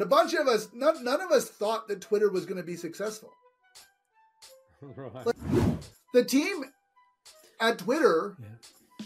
[0.00, 2.66] and a bunch of us, none, none of us thought that Twitter was going to
[2.66, 3.34] be successful.
[4.80, 5.26] right.
[5.26, 5.36] Like,
[6.14, 6.64] the team
[7.60, 8.46] at Twitter Yeah.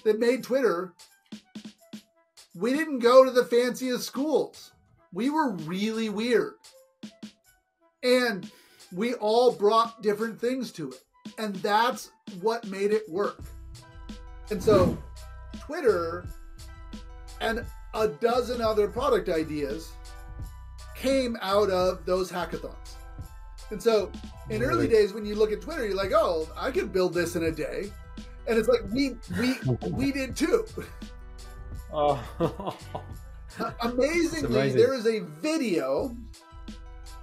[0.04, 0.92] that made Twitter,
[2.54, 4.70] we didn't go to the fanciest schools.
[5.12, 6.54] We were really weird.
[8.04, 8.48] And
[8.92, 11.02] we all brought different things to it.
[11.38, 13.42] And that's what made it work.
[14.48, 14.96] And so,
[15.58, 16.24] Twitter
[17.40, 19.90] and a dozen other product ideas
[21.04, 22.94] came out of those hackathons.
[23.70, 24.10] And so,
[24.50, 27.36] in early days, when you look at Twitter, you're like, "Oh, I could build this
[27.36, 27.92] in a day,"
[28.46, 29.56] and it's like we we
[29.90, 30.64] we did too.
[31.96, 32.76] Oh,
[33.82, 34.76] Amazingly, amazing.
[34.76, 36.16] there is a video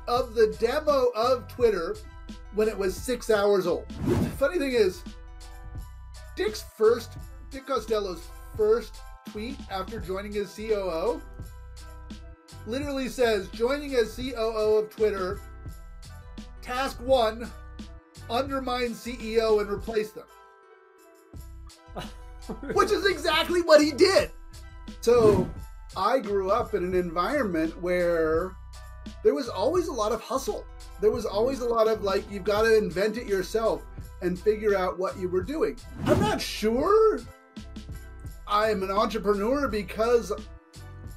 [0.08, 1.98] of the demo of Twitter
[2.56, 3.90] when it was six hours old.
[4.08, 5.04] The funny thing is,
[6.38, 7.18] Dick's first,
[7.50, 11.22] Dick Costolo's first tweet after joining as COO
[12.68, 15.40] literally says, joining as COO of Twitter,
[16.62, 17.50] task one,
[18.30, 20.26] undermine CEO and replace them.
[22.74, 24.32] Which is exactly what he did.
[25.02, 25.50] So
[25.96, 28.56] I grew up in an environment where
[29.24, 30.66] there was always a lot of hustle.
[31.02, 33.84] There was always a lot of like, you've got to invent it yourself
[34.22, 35.78] and figure out what you were doing.
[36.06, 37.20] I'm not sure
[38.48, 40.32] I'm an entrepreneur because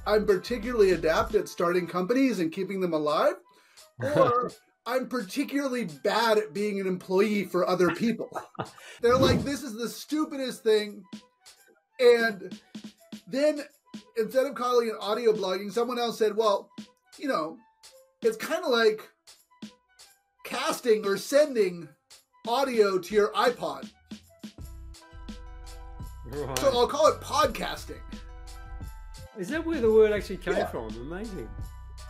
[0.07, 3.35] I'm particularly adept at starting companies and keeping them alive,
[3.99, 4.51] or
[4.85, 8.29] I'm particularly bad at being an employee for other people.
[9.01, 11.03] They're like, this is the stupidest thing.
[11.99, 12.59] And
[13.27, 13.61] then
[14.17, 16.69] instead of calling it audio blogging, someone else said, well,
[17.17, 17.57] you know,
[18.21, 19.09] it's kind of like
[20.43, 21.89] casting or sending
[22.47, 23.89] audio to your iPod.
[26.27, 26.59] right.
[26.59, 28.01] So I'll call it podcasting.
[29.37, 30.67] Is that where the word actually came Yeah.
[30.67, 30.87] from?
[31.01, 31.49] Amazing.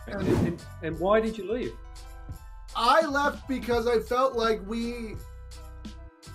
[0.06, 1.74] And, and, and why did you leave?
[2.74, 5.16] I left because I felt like we,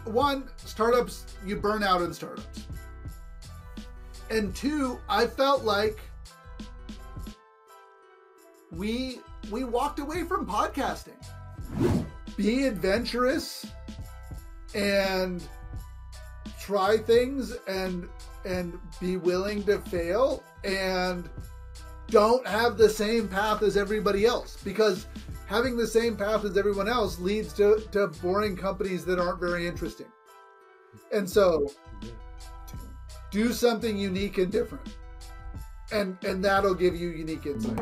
[0.05, 2.65] one, startups, you burn out in startups.
[4.29, 5.99] And two, I felt like
[8.71, 9.19] we
[9.51, 11.19] we walked away from podcasting.
[12.37, 13.65] Be adventurous
[14.73, 15.43] and
[16.61, 18.07] try things and
[18.45, 21.29] and be willing to fail and
[22.07, 25.07] don't have the same path as everybody else because
[25.47, 29.67] having the same path as everyone else leads to, to boring companies that aren't very
[29.67, 30.07] interesting.
[31.11, 31.71] And so
[33.31, 34.95] do something unique and different.
[35.91, 37.77] And and that'll give you unique insight.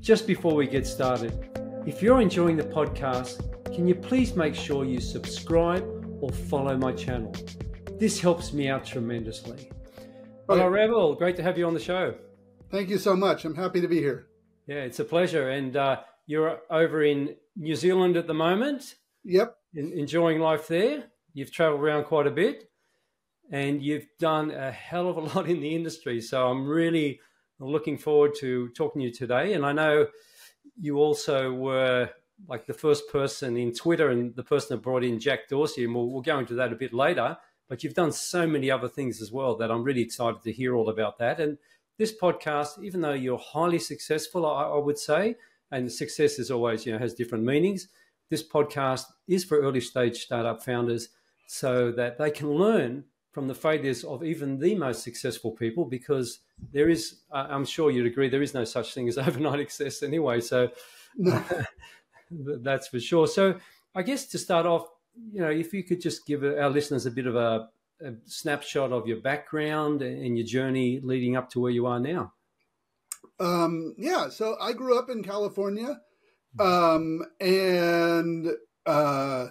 [0.00, 1.32] Just before we get started,
[1.86, 5.84] if you're enjoying the podcast, can you please make sure you subscribe
[6.20, 7.34] or follow my channel?
[7.98, 9.70] This helps me out tremendously.
[10.48, 10.68] Hello, Okay.
[10.74, 11.14] Rabble.
[11.14, 12.14] Great to have you on the show.
[12.70, 13.44] Thank you so much.
[13.44, 14.26] I'm happy to be here.
[14.66, 15.50] Yeah, it's a pleasure.
[15.50, 19.56] And uh, you're over in New Zealand at the moment, Yep.
[19.76, 21.04] en- enjoying life there.
[21.34, 22.68] You've traveled around quite a bit
[23.50, 26.20] and you've done a hell of a lot in the industry.
[26.20, 27.20] So I'm really
[27.58, 29.54] looking forward to talking to you today.
[29.54, 30.08] And I know
[30.80, 32.10] you also were
[32.48, 35.94] like the first person in Twitter and the person that brought in Jack Dorsey, and
[35.94, 37.36] we'll, we'll go into that a bit later.
[37.68, 40.74] But you've done so many other things as well that I'm really excited to hear
[40.74, 41.40] all about that.
[41.40, 41.58] And
[41.98, 45.36] this podcast, even though you're highly successful, I, I would say,
[45.70, 47.88] and success is always, you know, has different meanings.
[48.28, 51.08] This podcast is for early stage startup founders
[51.46, 56.40] so that they can learn from the failures of even the most successful people because
[56.72, 60.40] there is, I'm sure you'd agree, there is no such thing as overnight success anyway.
[60.40, 60.70] So
[61.16, 61.42] No.
[62.62, 63.26] that's for sure.
[63.26, 63.58] So
[63.94, 64.86] I guess to start off,
[65.32, 67.68] you know, if you could just give our listeners a bit of a,
[68.00, 72.32] a snapshot of your background and your journey leading up to where you are now.
[73.38, 76.00] Um, yeah, so I grew up in California,
[76.60, 78.48] um, and
[78.86, 79.48] uh,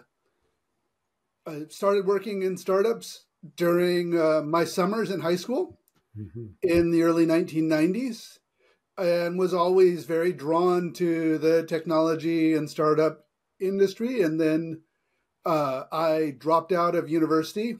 [1.46, 3.26] I started working in startups
[3.58, 5.80] during uh, my summers in high school
[6.62, 8.38] in the early 1990s,
[8.98, 13.26] and was always very drawn to the technology and startup
[13.60, 14.22] industry.
[14.22, 14.82] And then
[15.46, 17.78] uh, I dropped out of university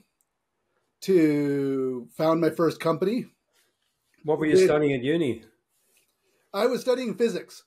[1.02, 3.26] to found my first company.
[4.24, 5.44] What were you Did- studying at uni?
[6.54, 7.64] I was studying physics.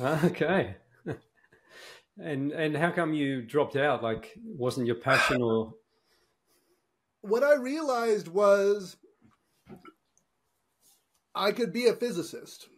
[0.00, 0.76] Okay.
[2.20, 4.02] And and how come you dropped out?
[4.02, 5.74] Like, wasn't your passion or?
[7.20, 8.96] what I realized was
[11.38, 12.68] I could be a physicist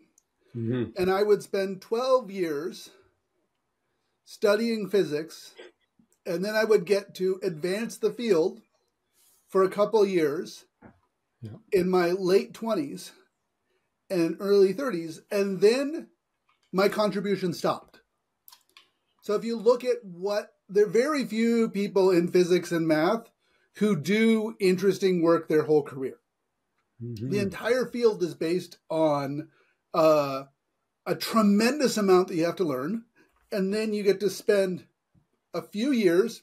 [0.54, 0.92] Mhm.
[0.96, 2.90] and I would spend 12 years
[4.24, 5.54] studying physics
[6.26, 8.60] and then I would get to advance the field
[9.48, 10.66] for a couple years
[11.40, 11.56] Yeah.
[11.72, 13.12] in my late 20s
[14.10, 16.10] and early 30s, and then
[16.72, 18.00] my contribution stopped.
[19.22, 23.30] So if you look at what there are very few people in physics and math
[23.76, 26.19] who do interesting work their whole career.
[27.02, 27.30] Mhm.
[27.30, 29.48] The entire field is based on
[29.94, 30.44] uh,
[31.06, 33.04] a tremendous amount that you have to learn,
[33.50, 34.86] and then you get to spend
[35.52, 36.42] a few years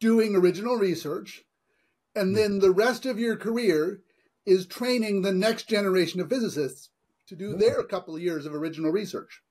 [0.00, 1.44] doing original research,
[2.14, 4.02] and then the rest of your career
[4.44, 6.90] is training the next generation of physicists
[7.26, 9.42] to do their couple of years of original research.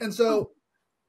[0.00, 0.50] And so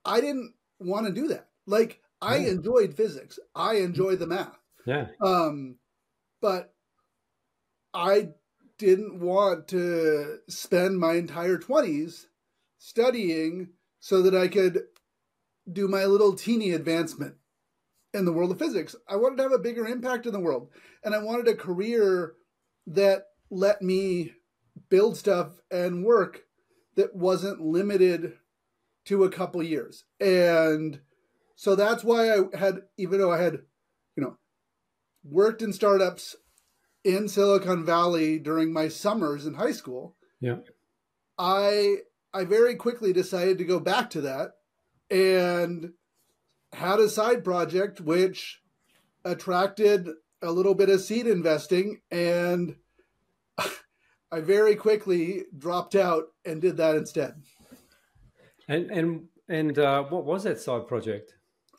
[0.06, 1.50] I didn't want to do that.
[1.66, 3.40] Like I enjoyed physics.
[3.54, 4.58] I enjoyed the math.
[4.86, 5.08] Yeah.
[5.20, 5.78] Um,
[6.40, 6.74] but
[7.98, 8.30] I
[8.78, 12.28] didn't want to spend my entire 20s
[12.78, 14.84] studying so that I could
[15.72, 17.38] do my little teeny advancement
[18.14, 18.96] in the world of physics.
[19.10, 20.70] I wanted to have a bigger impact in the world.
[21.04, 22.36] And I wanted a career
[22.86, 24.34] that let me
[24.90, 26.44] build stuff and work
[26.98, 28.34] that wasn't limited
[29.06, 30.04] to a couple years.
[30.20, 31.00] And
[31.56, 33.54] so that's why I had, even though I had,
[34.16, 34.38] you know,
[35.24, 36.36] worked in startups
[37.08, 40.58] in Silicon Valley during my summers in high school, Yeah.
[41.38, 42.00] I
[42.34, 44.52] I very quickly decided to go back to that
[45.10, 45.94] and
[46.74, 48.62] had a side project which
[49.24, 50.10] attracted
[50.42, 52.76] a little bit of seed investing and
[54.32, 57.42] I very quickly dropped out and did that instead.
[58.68, 61.36] And and and uh, what was that side project?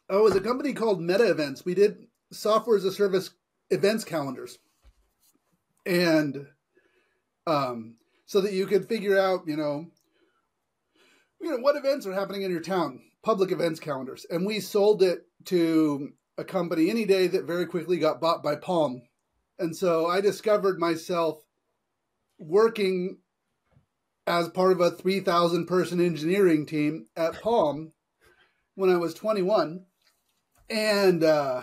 [0.09, 1.67] Oh, it was a company called Meta Events.
[1.67, 3.31] We did software as a service
[3.69, 4.59] events calendars.
[5.89, 6.47] And
[7.47, 7.97] um,
[8.27, 9.87] so that you could figure out, you know,
[11.41, 14.27] you know, what events are happening in your town, public events calendars.
[14.29, 19.01] And we sold it to a company AnyDay that very quickly got bought by Palm.
[19.59, 21.43] And so I discovered myself
[22.39, 23.19] working
[24.27, 27.93] as part of a 3,000 person engineering team at Palm
[28.75, 29.87] when I was 21.
[30.69, 31.63] And uh,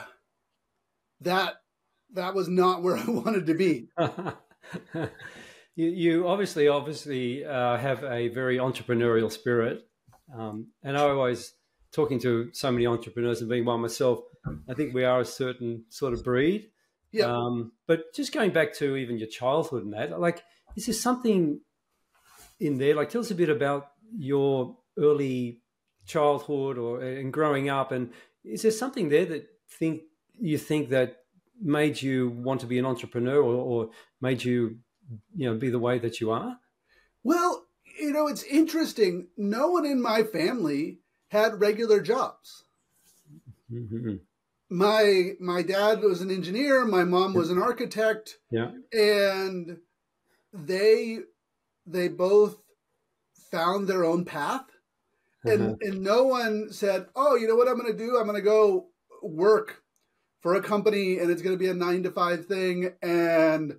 [1.21, 1.57] that
[2.13, 3.89] that was not where I wanted to be.
[4.93, 5.09] you,
[5.89, 9.87] you obviously obviously uh, have a very entrepreneurial spirit,
[10.37, 11.53] um, and I always
[11.91, 14.19] talking to so many entrepreneurs and being one myself.
[14.69, 16.69] I think we are a certain sort of breed.
[17.11, 17.27] Yeah.
[17.27, 20.43] Um, but just going back to even your childhood and that, like,
[20.75, 21.61] is there something
[22.59, 22.93] in there?
[22.93, 25.61] Like, tell us a bit about your early
[26.05, 28.11] childhood or and growing up, and
[28.43, 30.01] is there something there that think
[30.33, 31.24] you think that
[31.61, 33.89] made you want to be an entrepreneur or, or
[34.21, 34.77] made you,
[35.35, 36.57] you know, be the way that you are?
[37.23, 37.65] Well,
[37.99, 39.27] you know, it's interesting.
[39.37, 40.99] No one in my family
[41.29, 42.65] had regular jobs.
[43.71, 44.15] Mm-hmm.
[44.69, 48.71] My my dad was an engineer, my mom was an architect, Yeah.
[48.91, 49.77] and
[50.53, 51.19] they
[51.85, 52.57] they both
[53.51, 54.65] found their own path.
[55.43, 55.75] And Uh-huh.
[55.81, 58.17] and no one said, "Oh, you know what I'm going to do?
[58.17, 58.89] I'm going to go
[59.21, 59.83] work
[60.45, 63.75] for a company and it's going to be a 9 to 5 thing and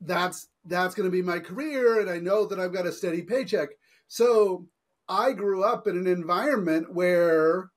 [0.00, 3.22] that's that's going to be my career and I know that I've got a steady
[3.22, 3.68] paycheck."
[4.08, 4.66] So,
[5.08, 7.70] I grew up in an environment where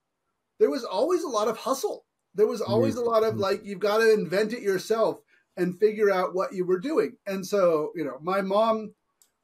[0.57, 2.05] there was always a lot of hustle.
[2.33, 5.21] There was always a lot of like you've got to invent it yourself
[5.55, 7.17] and figure out what you were doing.
[7.27, 8.95] And so, you know, my mom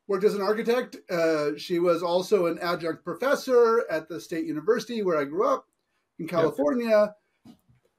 [0.08, 0.98] worked as an architect.
[1.08, 5.68] Uh, she was also an adjunct professor at the state university where I grew up
[6.18, 7.14] in California.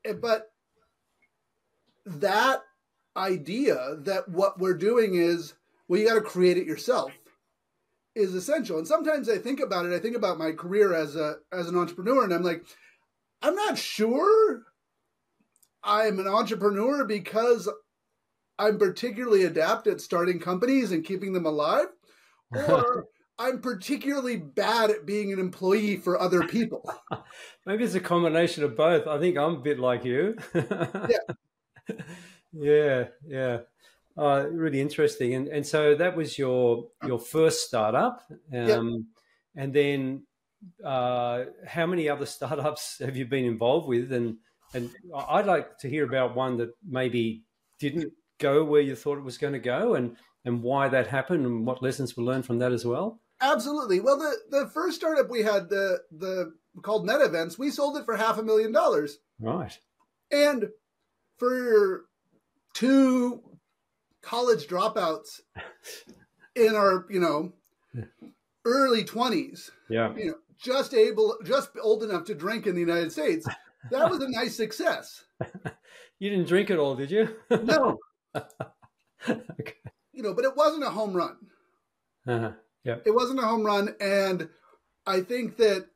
[0.04, 0.47] Eh, But
[2.20, 2.62] that
[3.16, 5.54] idea that what we're doing is,
[5.88, 7.12] well, you got to create it yourself
[8.14, 8.78] is essential.
[8.78, 9.92] And sometimes I think about it.
[9.92, 12.64] I think about my career as a as an entrepreneur, and I'm like,
[13.42, 14.62] I'm not sure
[15.82, 17.68] I'm an entrepreneur because
[18.58, 21.86] I'm particularly adept at starting companies and keeping them alive,
[22.52, 23.06] or
[23.38, 26.92] I'm particularly bad at being an employee for other people.
[27.66, 29.06] Maybe it's a combination of both.
[29.06, 30.36] I think I'm a bit like you.
[30.54, 31.34] yeah.
[32.52, 33.58] Yeah, yeah.
[34.16, 35.34] Uh, really interesting.
[35.34, 38.22] And and so that was your your first startup.
[38.52, 39.06] Um,
[39.54, 40.26] and then
[40.84, 44.12] uh, how many other startups have you been involved with?
[44.12, 44.38] And
[44.74, 47.44] and I'd like to hear about one that maybe
[47.78, 51.46] didn't go where you thought it was going to go and and why that happened
[51.46, 53.20] and what lessons were learned from that as well.
[53.40, 54.00] Absolutely.
[54.00, 56.52] Well, the the first startup we had, the the
[56.82, 59.78] called Net Events, we sold it for half a million dollars, Right.
[60.32, 60.68] and
[61.38, 62.04] for
[62.74, 63.42] two
[64.22, 65.40] college dropouts
[66.54, 67.52] in our you know
[68.64, 70.14] early twenties, Yeah.
[70.16, 73.46] you know, just able, just old enough to drink in the United States,
[73.90, 75.24] that was a nice success.
[76.18, 77.28] You didn't drink at all, did you?
[77.50, 77.98] No,
[78.34, 79.74] okay.
[80.12, 81.36] you know, but it wasn't a home run.
[82.26, 82.52] Uh-huh.
[82.84, 82.96] Yeah.
[83.06, 84.48] It wasn't a home run, and
[85.06, 85.86] I think that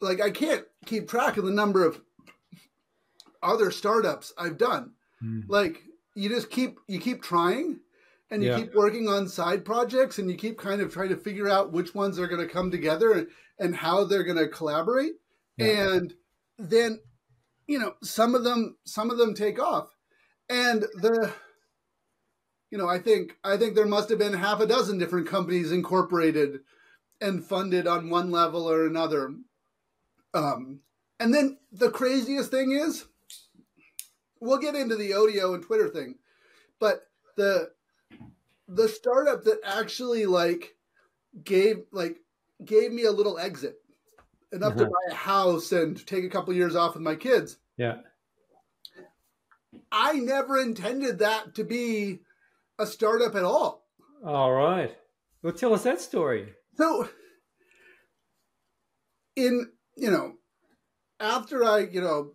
[0.00, 2.00] like I can't keep track of the number of
[3.42, 4.92] other startups I've done.
[5.22, 5.44] Mm.
[5.48, 5.82] Like
[6.14, 7.80] you just keep you keep trying
[8.30, 8.58] and you Yeah.
[8.60, 11.94] keep working on side projects and you keep kind of trying to figure out which
[11.94, 13.26] ones are going to come together and,
[13.58, 15.14] and how they're going to collaborate
[15.56, 15.94] Yeah.
[15.94, 16.14] and
[16.58, 17.00] then
[17.66, 19.88] you know some of them some of them take off
[20.48, 21.32] and the
[22.70, 25.72] you know i think i think there must have been half a dozen different companies
[25.72, 26.60] incorporated
[27.20, 29.34] and funded on one level or another
[30.34, 30.80] um
[31.18, 33.06] and then the craziest thing is
[34.40, 36.14] we'll get into the audio and twitter thing
[36.78, 37.02] but
[37.36, 37.70] the
[38.68, 40.74] the startup that actually like
[41.44, 42.16] gave like
[42.64, 43.76] gave me a little exit
[44.52, 44.90] enough to Uh-huh.
[45.08, 47.98] buy a house and take a couple years off with my kids Yeah.
[49.92, 52.20] I never intended that to be
[52.78, 53.86] a startup at all.
[54.24, 54.96] All right.
[55.42, 56.54] Well, tell us that story.
[56.76, 57.08] So,
[59.36, 60.34] in, you know,
[61.20, 62.32] after I, you know,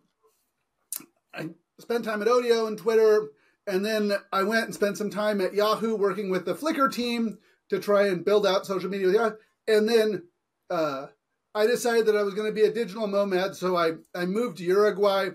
[1.34, 3.30] I spent time at Odeo and Twitter,
[3.68, 7.38] and then I went and spent some time at Yahoo working with the Flickr team
[7.70, 9.36] to try and build out social media with Yahoo.
[9.68, 10.24] And then
[10.70, 11.08] uh,
[11.54, 14.58] I decided that I was going to be a digital nomad, so I, I moved
[14.58, 15.30] to Uruguay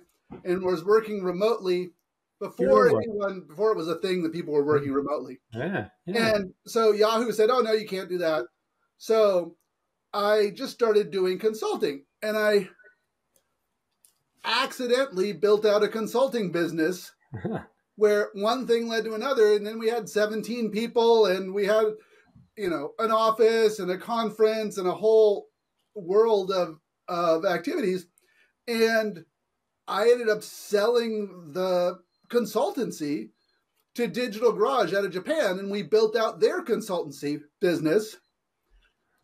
[0.44, 1.90] and was working remotely
[2.40, 3.02] before Uruguay.
[3.04, 5.40] anyone before it was a thing that people were working remotely.
[5.52, 5.88] Yeah.
[6.06, 6.36] yeah.
[6.36, 8.46] And so Yahoo said, "Oh no, you can't do that."
[8.98, 9.56] So
[10.12, 12.68] I just started doing consulting, and I
[14.44, 17.12] accidentally built out a consulting business
[17.96, 21.84] where one thing led to another, and then we had 17 people, and we had,
[22.56, 25.48] you know, an office and a conference and a whole
[25.94, 26.78] world of
[27.08, 28.06] of activities,
[28.68, 29.24] and
[29.88, 33.30] I ended up selling the consultancy
[33.96, 38.16] to Digital Garage out of Japan, and we built out their consultancy business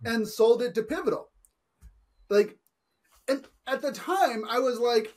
[0.05, 1.31] and sold it to Pivotal.
[2.29, 2.59] Like,
[3.67, 5.15] at the time, I was like,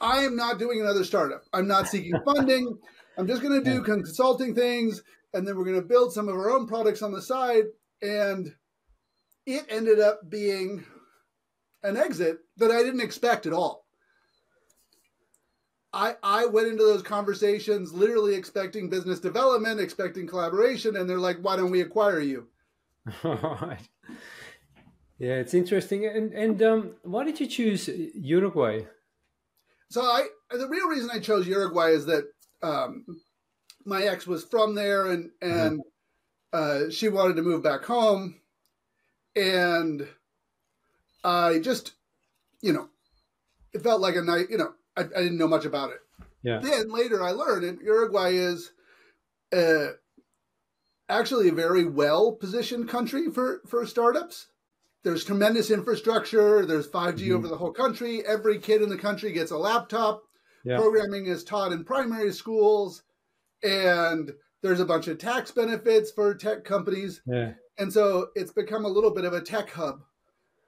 [0.00, 1.44] I am not doing another startup.
[1.52, 2.78] I'm not seeking funding.
[3.16, 5.02] I'm just going to do consulting things,
[5.32, 7.64] and then we're going to build some of our own products on the side.
[8.02, 8.54] And
[9.46, 10.84] it ended up being
[11.82, 13.84] an exit that I didn't expect at all.
[15.92, 21.38] I, I went into those conversations literally expecting business development, expecting collaboration, and they're like,
[21.38, 22.48] why don't we acquire you?
[25.24, 26.04] Yeah, it's interesting.
[26.04, 28.82] And and um, why did you choose Uruguay?
[29.88, 32.24] So I the real reason I chose Uruguay is that
[32.62, 33.06] um,
[33.86, 35.80] my ex was from there and and
[36.52, 38.38] uh, she wanted to move back home,
[39.34, 40.06] and
[41.24, 41.92] I just
[42.60, 42.90] you know
[43.72, 46.00] it felt like a night you know I, I didn't know much about it.
[46.42, 46.58] Yeah.
[46.58, 48.72] Then later I learned that Uruguay is
[49.56, 49.92] uh,
[51.08, 54.48] actually a very well positioned country for for startups.
[55.04, 56.64] There's tremendous infrastructure.
[56.66, 57.34] There's 5G Mhm.
[57.36, 58.24] over the whole country.
[58.26, 60.24] Every kid in the country gets a laptop.
[60.64, 60.78] Yeah.
[60.78, 63.02] Programming is taught in primary schools,
[63.62, 67.20] and there's a bunch of tax benefits for tech companies.
[67.26, 67.52] Yeah.
[67.76, 70.04] And so it's become a little bit of a tech hub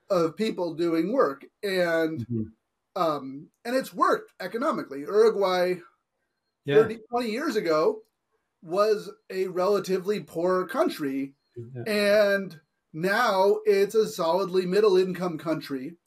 [0.09, 1.45] of people doing work.
[1.63, 2.51] And Mhm.
[2.95, 5.01] um, and it's worked economically.
[5.01, 5.75] Uruguay
[6.65, 6.75] Yeah.
[6.81, 8.03] 30, 20 years ago
[8.63, 11.83] was a relatively poor country, Yeah.
[11.85, 12.59] and
[12.97, 15.97] now it's a solidly middle income country,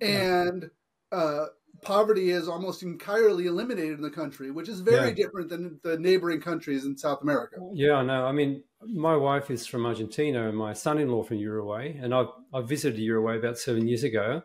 [0.00, 0.70] and
[1.12, 1.46] uh,
[1.82, 5.14] poverty is almost entirely eliminated in the country, which is very Yeah.
[5.14, 7.56] different than the neighboring countries in South America.
[7.72, 8.24] Yeah, I know.
[8.24, 12.60] I mean, my wife is from Argentina and my son-in-law from Uruguay, and I I
[12.62, 14.42] visited Uruguay about seven years ago,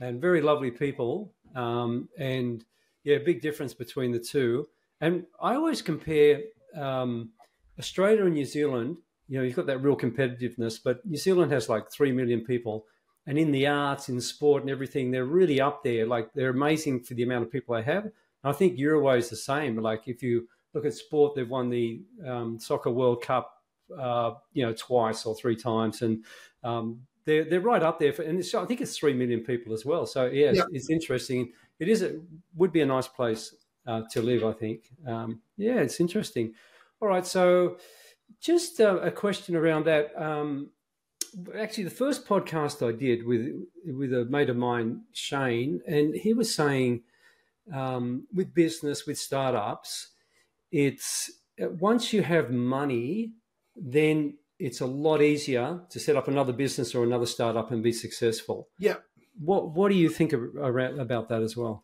[0.00, 2.64] and very lovely people, um, and
[3.04, 4.68] yeah, big difference between the two.
[5.00, 6.42] And I always compare
[6.74, 7.32] um,
[7.78, 8.98] Australia and New Zealand.
[9.30, 12.84] You know, you've got that real competitiveness, but New Zealand has like three million people,
[13.26, 16.04] and in the arts, in sport, and everything, they're really up there.
[16.04, 18.04] Like they're amazing for the amount of people they have.
[18.04, 19.76] And I think Uruguay is the same.
[19.76, 23.54] Like if you look at sport, they've won the um, soccer World Cup,
[23.96, 26.24] uh, you know, twice or three times, and
[26.64, 28.12] um, they're they're right up there.
[28.12, 30.06] For, and it's, I think it's three million people as well.
[30.06, 30.64] So yeah, it's, Yeah.
[30.72, 31.52] it's interesting.
[31.78, 32.18] It is a,
[32.56, 33.54] would be a nice place
[33.86, 34.44] uh, to live.
[34.44, 34.90] I think.
[35.06, 36.54] Um, yeah, it's interesting.
[37.00, 37.78] All right, so
[38.40, 40.10] just uh, a question around that.
[40.20, 40.70] Um,
[41.56, 43.52] actually, the first podcast I did with
[43.86, 47.02] with a mate of mine, Shane, and he was saying
[47.72, 50.08] um, with business with startups,
[50.70, 51.30] it's
[51.62, 53.32] uh, once you have money,
[53.76, 57.92] then it's a lot easier to set up another business or another startup and be
[57.92, 58.68] successful.
[58.78, 58.96] Yeah.
[59.38, 61.82] What What do you think about that as well?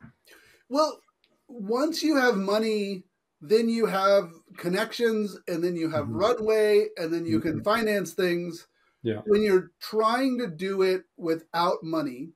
[0.69, 1.01] Well,
[1.49, 3.05] once you have money,
[3.49, 6.17] then you have connections, and then you have mm-hmm.
[6.17, 7.51] runway, and then you mm-hmm.
[7.53, 8.67] can finance things.
[9.03, 9.21] Yeah.
[9.27, 12.31] When you're trying to do it without money,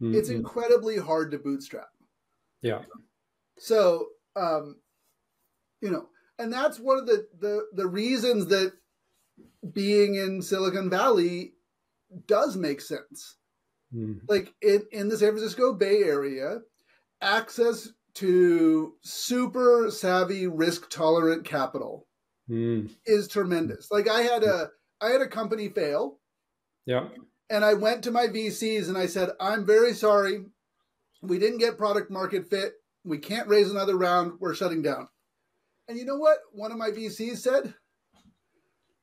[0.00, 0.14] mm-hmm.
[0.14, 1.88] it's incredibly hard to bootstrap.
[2.62, 2.82] Yeah.
[3.58, 4.76] So, um,
[5.80, 6.08] you know,
[6.38, 8.72] and that's one of the the the reasons that
[9.72, 11.54] being in Silicon Valley
[12.26, 13.36] does make sense.
[13.94, 14.20] Mm.
[14.28, 16.58] Like in, in the San Francisco Bay Area,
[17.20, 22.06] access to super savvy, risk tolerant capital
[22.50, 22.90] mm.
[23.04, 23.90] is tremendous.
[23.90, 24.70] Like I had a
[25.00, 26.18] I had a company fail.
[26.86, 27.08] Yeah.
[27.50, 30.44] And I went to my VCs and I said, I'm very sorry.
[31.22, 32.72] We didn't get product market fit.
[33.04, 34.34] We can't raise another round.
[34.40, 35.08] We're shutting down.
[35.88, 36.38] And you know what?
[36.52, 37.74] One of my VCs said,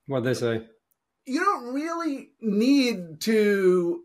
[0.08, 0.68] What they say?
[1.26, 4.04] You don't really need to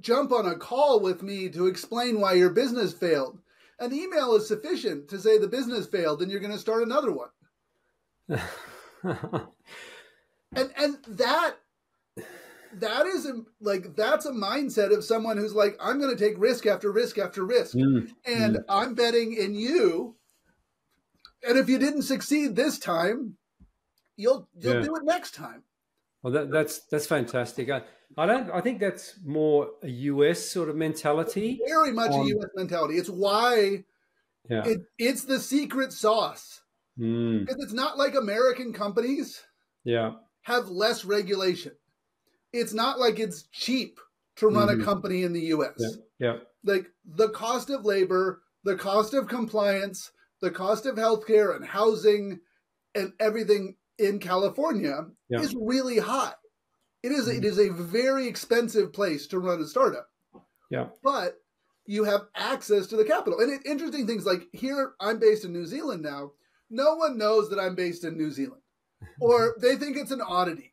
[0.00, 3.38] jump on a call with me to explain why your business failed.
[3.80, 7.12] An email is sufficient to say the business failed and you're going to start another
[7.12, 7.30] one.
[10.54, 11.54] and and that
[12.74, 16.66] that is like that's a mindset of someone who's like i'm going to take risk
[16.66, 18.64] after risk after risk mm, and mm.
[18.68, 20.14] i'm betting in you
[21.42, 23.36] and if you didn't succeed this time
[24.16, 24.82] you'll you'll yeah.
[24.82, 25.64] do it next time
[26.22, 27.82] well that, that's that's fantastic I,
[28.16, 32.50] I don't i think that's more a us sort of mentality very much a us
[32.54, 33.84] mentality it's why
[34.48, 34.64] yeah.
[34.64, 36.62] it, it's the secret sauce
[36.98, 37.40] mm.
[37.40, 39.40] because it's not like american companies
[39.84, 40.12] yeah
[40.42, 41.72] have less regulation
[42.52, 44.00] it's not like it's cheap
[44.36, 44.80] to run mm-hmm.
[44.80, 45.74] a company in the US.
[45.78, 45.88] Yeah.
[46.18, 46.36] yeah.
[46.64, 50.10] Like the cost of labor, the cost of compliance,
[50.40, 52.40] the cost of healthcare and housing
[52.94, 55.40] and everything in California yeah.
[55.40, 56.32] is really high.
[57.02, 60.08] It is, it is a very expensive place to run a startup.
[60.70, 60.86] Yeah.
[61.02, 61.36] But
[61.86, 63.40] you have access to the capital.
[63.40, 66.32] And it, interesting things like here, I'm based in New Zealand now.
[66.70, 68.62] No one knows that I'm based in New Zealand,
[69.20, 70.72] or they think it's an oddity.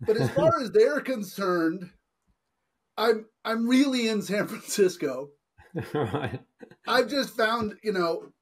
[0.00, 1.90] But as far as they're concerned,
[2.96, 5.30] I'm I'm really in San Francisco.
[5.94, 6.40] right.
[6.86, 8.32] I've just found, you know,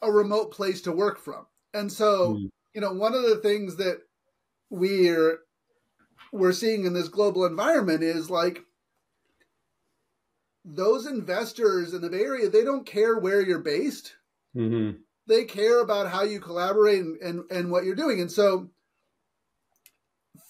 [0.00, 1.46] a remote place to work from.
[1.74, 2.48] And so, mm.
[2.74, 4.00] You know, one of the things that
[4.70, 5.38] we're
[6.32, 8.64] we're seeing in this global environment is like
[10.64, 14.14] those investors in the Bay Area, they don't care where you're based.
[14.56, 14.98] Mm-hmm.
[15.26, 18.20] They care about how you collaborate and, and, and what you're doing.
[18.20, 18.70] And so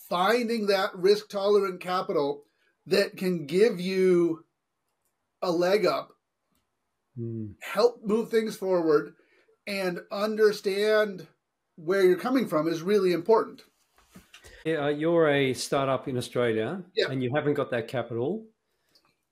[0.08, 2.44] finding that risk tolerant capital
[2.86, 4.44] that can give you
[5.40, 6.10] a leg up,
[7.18, 7.54] mm.
[7.60, 9.14] help move things forward,
[9.66, 11.26] and understand
[11.84, 13.62] where you're coming from is really important.
[14.64, 17.06] Yeah, uh, you're a startup in Australia yeah.
[17.10, 18.44] and you haven't got that capital.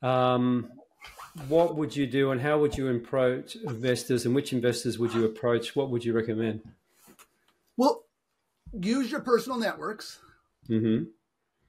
[0.02, 0.70] Um,
[1.48, 5.24] what would you do and how would you approach investors and which investors would you
[5.24, 5.76] approach?
[5.76, 6.62] What would you recommend?
[7.76, 8.04] Well,
[8.72, 10.18] use your personal networks.
[10.68, 11.04] Mm-hmm.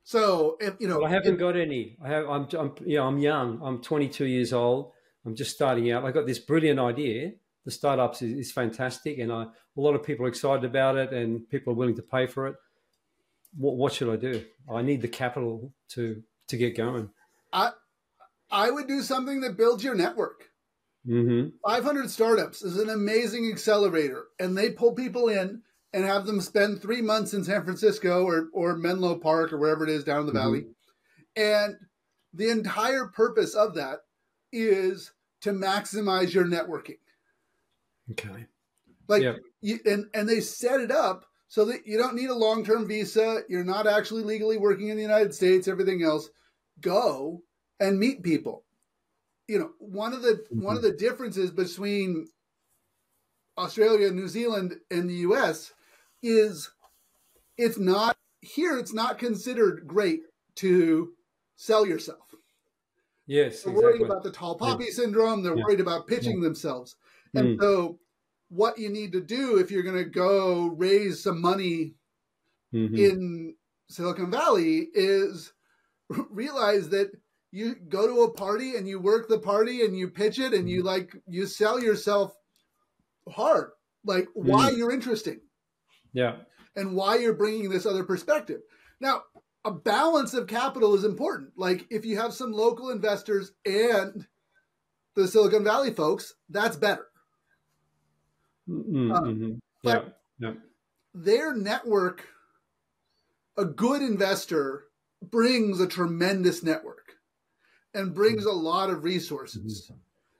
[0.04, 1.98] So if you know, well, I haven't if, got any.
[2.04, 2.28] I have.
[2.28, 2.48] I'm.
[2.58, 2.74] I'm.
[2.86, 3.60] You know, I'm young.
[3.64, 4.92] I'm 22 years old.
[5.26, 6.04] I'm just starting out.
[6.04, 7.34] I got this brilliant idea.
[7.66, 9.46] The startups is, is fantastic, and I,
[9.78, 12.48] a lot of people are excited about it, and people are willing to pay for
[12.48, 12.56] it.
[13.58, 14.44] What, what should I do?
[14.72, 17.10] I need the capital to to get going.
[17.54, 17.72] I
[18.50, 20.50] I would do something that builds your network.
[21.08, 21.50] Mm-hmm.
[21.66, 26.82] 500 Startups is an amazing accelerator, and they pull people in and have them spend
[26.82, 30.26] three months in San Francisco or, or Menlo Park or wherever it is down in
[30.28, 30.40] the mm-hmm.
[30.42, 30.66] valley.
[31.36, 31.76] And
[32.34, 34.00] the entire purpose of that
[34.52, 37.00] is to maximize your networking.
[38.12, 38.46] Okay.
[39.08, 39.38] Like yep.
[39.62, 43.42] You, and and they set it up so that you don't need a long-term visa,
[43.50, 46.30] you're not actually legally working in the United States, everything else.
[46.80, 47.44] Go
[47.80, 48.64] and meet people.
[49.48, 50.64] You know, one of the mm-hmm.
[50.64, 52.28] one of the differences between
[53.58, 55.74] Australia, New Zealand, and the US
[56.24, 56.70] is
[57.58, 60.22] it's not here it's not considered great
[60.56, 61.14] to
[61.56, 62.34] sell yourself
[63.28, 63.84] yes they're exactly.
[63.84, 64.92] worried about the tall poppy yeah.
[64.92, 65.64] syndrome they're yeah.
[65.64, 66.44] worried about pitching yeah.
[66.44, 66.96] themselves
[67.36, 67.62] and mm.
[67.62, 68.00] so
[68.52, 71.96] what you need to do if you're going to go raise some money
[72.74, 72.96] mm-hmm.
[72.96, 73.56] in
[73.90, 75.54] silicon valley is
[76.30, 77.12] realize that
[77.54, 80.70] you go to a party and you work the party and you pitch it and
[80.70, 80.88] you mm-hmm.
[80.88, 82.34] like you sell yourself
[83.30, 83.72] hard
[84.06, 84.78] like why mm.
[84.78, 85.40] you're interesting
[86.14, 86.36] yeah.
[86.76, 88.62] And why you're bringing this other perspective.
[89.00, 89.24] Now,
[89.66, 91.52] a balance of capital is important.
[91.56, 94.26] Like if you have some local investors and
[95.16, 97.08] the Silicon Valley folks, that's better.
[98.70, 99.12] Mm-hmm.
[99.12, 100.02] Um, yeah.
[100.40, 100.54] yeah.
[101.14, 102.26] Their network,
[103.58, 104.86] a good investor
[105.22, 107.14] brings a tremendous network
[107.94, 108.58] and brings mm-hmm.
[108.58, 109.92] a lot of resources.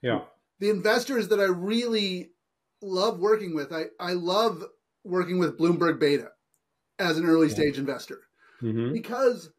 [0.02, 0.22] Yeah.
[0.60, 2.32] the investors that I really
[2.82, 4.64] love working with, I, I love
[5.04, 6.30] working with Bloomberg Beta
[6.98, 8.22] as an early stage investor
[8.62, 8.94] Mm-hmm.
[8.94, 9.50] because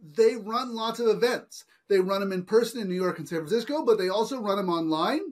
[0.00, 1.64] they run lots of events.
[1.88, 4.56] They run them in person in New York and San Francisco, but they also run
[4.58, 5.22] them online.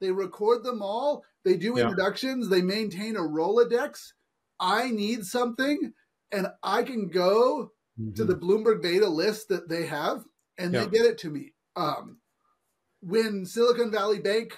[0.00, 1.22] They record them all.
[1.44, 1.84] They do Yeah.
[1.84, 2.48] introductions.
[2.48, 4.12] They maintain a Rolodex.
[4.58, 5.94] I need something,
[6.30, 7.72] and I can go
[8.14, 10.24] to the Bloomberg beta list that they have,
[10.58, 10.84] and Yeah.
[10.84, 11.54] they get it to me.
[11.76, 12.20] Um,
[13.00, 14.56] when Silicon Valley Bank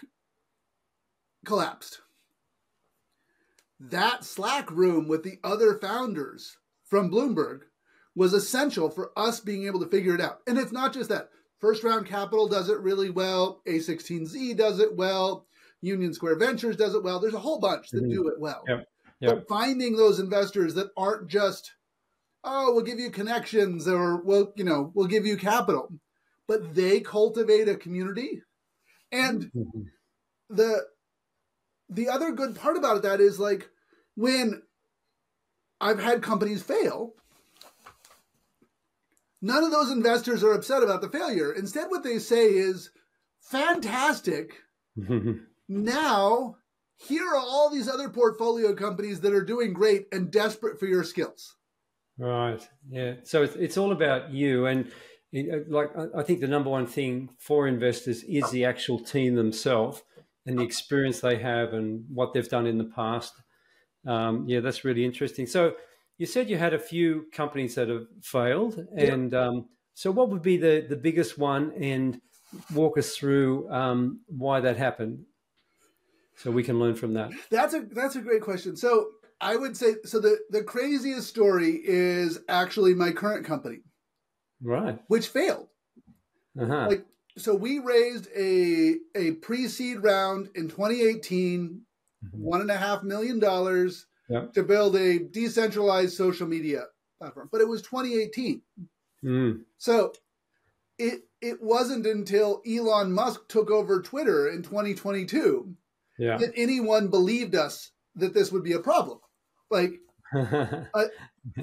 [1.45, 2.01] collapsed,
[3.81, 7.63] that Slack room with the other founders from Bloomberg
[8.15, 10.43] was essential for us being able to figure it out.
[10.47, 11.31] And it's not just that.
[11.59, 13.63] First Round Capital does it really well.
[13.67, 15.47] A16Z does it well.
[15.83, 17.21] Union Square Ventures does it well.
[17.21, 18.11] There's a whole bunch that Mhm.
[18.11, 18.65] do it well.
[18.67, 18.89] Yep.
[19.21, 19.35] Yep.
[19.35, 21.71] But finding those investors that aren't just,
[22.45, 25.93] oh, we'll give you connections or we'll, you know, we'll give you capital,
[26.47, 28.43] but they cultivate a community.
[29.11, 29.91] And Mhm.
[30.49, 30.89] the
[31.89, 33.69] the other good part about that is like
[34.15, 34.63] when
[35.79, 37.15] I've had companies fail,
[39.43, 41.53] none of those investors are upset about the failure.
[41.53, 42.91] Instead, what they say is,
[43.41, 44.63] fantastic.
[45.69, 46.57] Now,
[47.09, 51.05] here are all these other portfolio companies that are doing great and desperate for your
[51.05, 51.57] skills.
[52.19, 52.67] Right.
[52.89, 53.15] Yeah.
[53.25, 54.67] So it's, it's all about you.
[54.67, 54.91] And
[55.33, 60.03] it, like, I- think the number one thing for investors is the actual team themselves
[60.47, 63.33] and the experience they have and what they've done in the past.
[64.07, 65.47] Um, yeah, that's really interesting.
[65.47, 65.75] So
[66.19, 68.87] you said you had a few companies that have failed.
[68.95, 69.13] Yeah.
[69.13, 71.73] And um, so what would be the, the biggest one?
[71.81, 72.21] And
[72.75, 75.25] walk us through um, why that happened
[76.37, 77.31] so we can learn from that.
[77.51, 78.77] That's a that's a great question.
[78.77, 83.81] So I would say so the, the craziest story is actually my current company,
[84.63, 84.99] Right.
[85.09, 85.69] which failed.
[86.61, 86.87] Uh-huh.
[86.89, 87.07] like
[87.39, 91.81] so we raised a a pre-seed round in 2018
[92.25, 92.39] Mhm.
[92.39, 94.53] one and a half million dollars Yep.
[94.53, 96.85] to build a decentralized social media
[97.19, 98.61] platform but it was 2018
[99.25, 99.65] Mm.
[99.79, 100.13] so
[100.99, 105.75] it it wasn't until elon musk took over twitter in 2022
[106.23, 106.39] Yeah.
[106.39, 109.19] that anyone believed us that this would be a problem
[109.71, 109.93] like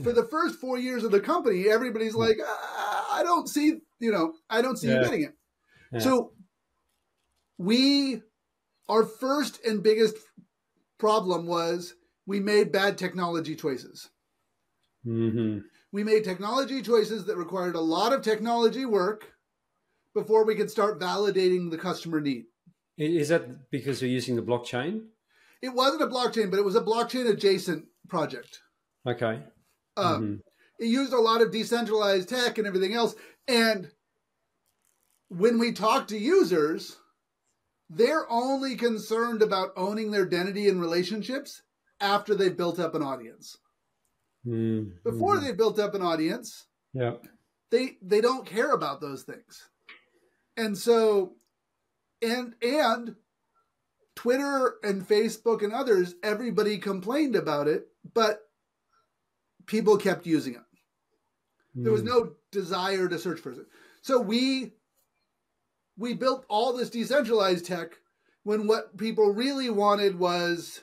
[0.02, 4.12] for the first four years of the company everybody's like "Ah, i don't see you
[4.12, 5.36] know i don't see you getting it
[5.91, 6.00] Yeah.
[6.00, 6.34] So
[7.58, 8.22] we
[8.89, 10.17] our first and biggest
[11.00, 11.95] problem was
[12.28, 14.12] we made bad technology choices.
[15.04, 15.60] hmm
[15.91, 19.34] We made technology choices that required a lot of technology work
[20.13, 22.45] before we could start validating the customer need.
[23.00, 25.08] Is that because you're using the blockchain?
[25.62, 28.60] It wasn't a blockchain, but it was a blockchain adjacent project.
[29.08, 29.44] Okay.
[29.98, 30.42] Um, Mhm.
[30.80, 33.16] It used a lot of decentralized tech and everything else.
[33.48, 33.92] And
[35.30, 36.98] when we talk to users,
[37.90, 41.64] they're only concerned about owning their identity and relationships
[42.00, 43.58] after they've built up an audience.
[44.46, 47.18] Mm, Before they've built up an audience, Yeah.
[47.72, 49.70] they they don't care about those things.
[50.56, 51.38] And so
[52.22, 53.16] and and
[54.16, 58.42] Twitter and Facebook and others, everybody complained about it, but
[59.66, 60.62] people kept using it.
[61.76, 62.08] There was Mm.
[62.08, 63.68] no desire to search for it.
[64.02, 64.74] So we
[65.98, 68.00] we built all this decentralized tech
[68.44, 70.82] when what people really wanted was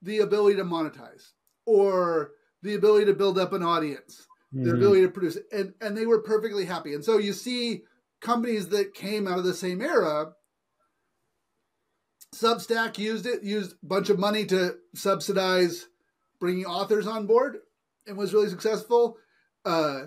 [0.00, 1.32] the ability to monetize
[1.66, 4.78] or the ability to build up an audience, their Mhm.
[4.78, 5.38] ability to produce.
[5.52, 6.94] And and they were perfectly happy.
[6.94, 7.84] And so you see
[8.22, 10.32] companies that came out of the same era
[12.34, 15.86] Substack used it, used a bunch of money to subsidize
[16.40, 17.58] bringing authors on board
[18.06, 19.18] and was really successful.
[19.66, 20.04] Uh,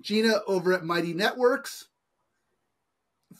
[0.00, 1.86] Gina over at Mighty Networks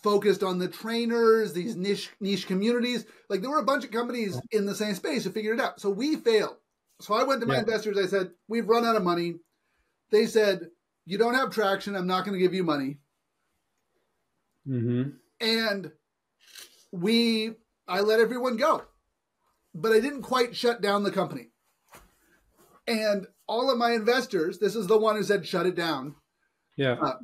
[0.02, 3.04] focused on the trainers, these niche niche communities.
[3.28, 5.80] Like there were a bunch of companies in the same space who figured it out.
[5.80, 6.56] So we failed.
[7.00, 7.60] So I went to my Yeah.
[7.60, 7.98] investors.
[7.98, 9.40] I said, "We've run out of money."
[10.10, 10.70] They said,
[11.06, 11.96] "You don't have traction.
[11.96, 13.00] I'm not going to give you money."
[14.66, 15.18] Mhm.
[15.40, 15.92] and
[16.92, 17.56] we
[17.88, 18.82] I let everyone go.
[19.74, 21.50] But I didn't quite shut down the company.
[22.86, 26.16] And all of my investors, this is the one who said shut it down.
[26.76, 27.14] Yeah.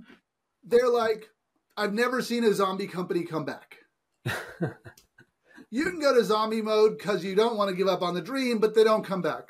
[0.62, 1.28] They're like,
[1.76, 3.78] I've never seen a zombie company come back.
[5.70, 8.20] you can go to zombie mode because you don't want to give up on the
[8.20, 9.48] dream, but they don't come back.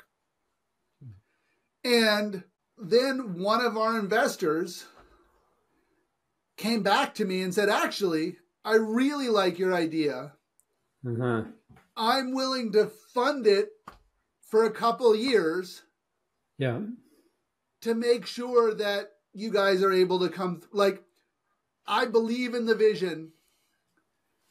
[1.83, 2.43] And
[2.77, 4.85] then one of our investors
[6.57, 10.33] came back to me and said, Actually, I really like your idea.
[11.05, 11.43] Uh-huh.
[11.97, 13.69] I'm willing to fund it
[14.49, 15.83] for a couple years
[16.57, 16.81] Yeah.
[17.81, 20.61] to make sure that you guys are able to come.
[20.71, 21.03] Like,
[21.85, 23.31] I believe in the vision.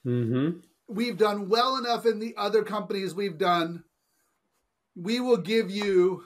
[0.07, 0.59] Mm-hmm.
[0.89, 3.85] we've done well enough in the other companies we've done.
[4.97, 6.25] We will give you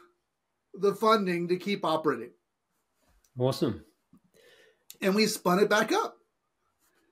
[0.72, 2.30] the funding to keep operating.
[3.38, 3.84] Awesome.
[5.00, 6.16] And we spun it back up.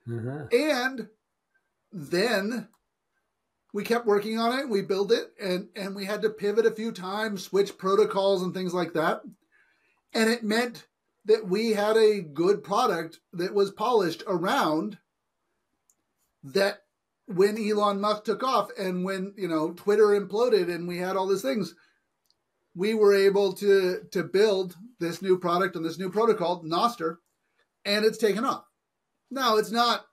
[0.09, 0.45] Uh-huh.
[0.51, 1.07] And
[1.91, 2.67] then
[3.73, 4.69] we kept working on it.
[4.69, 8.53] We built it, and and we had to pivot a few times, switch protocols and
[8.53, 9.21] things like that.
[10.13, 10.87] And it meant
[11.25, 14.97] that we had a good product that was polished around
[16.43, 16.83] that
[17.27, 21.27] when Elon Musk took off and when you know Twitter imploded and we had all
[21.27, 21.75] these things,
[22.75, 27.17] we were able to to build this new product and this new protocol, Nostr,
[27.85, 28.65] and it's taken off.
[29.31, 30.05] Now it's not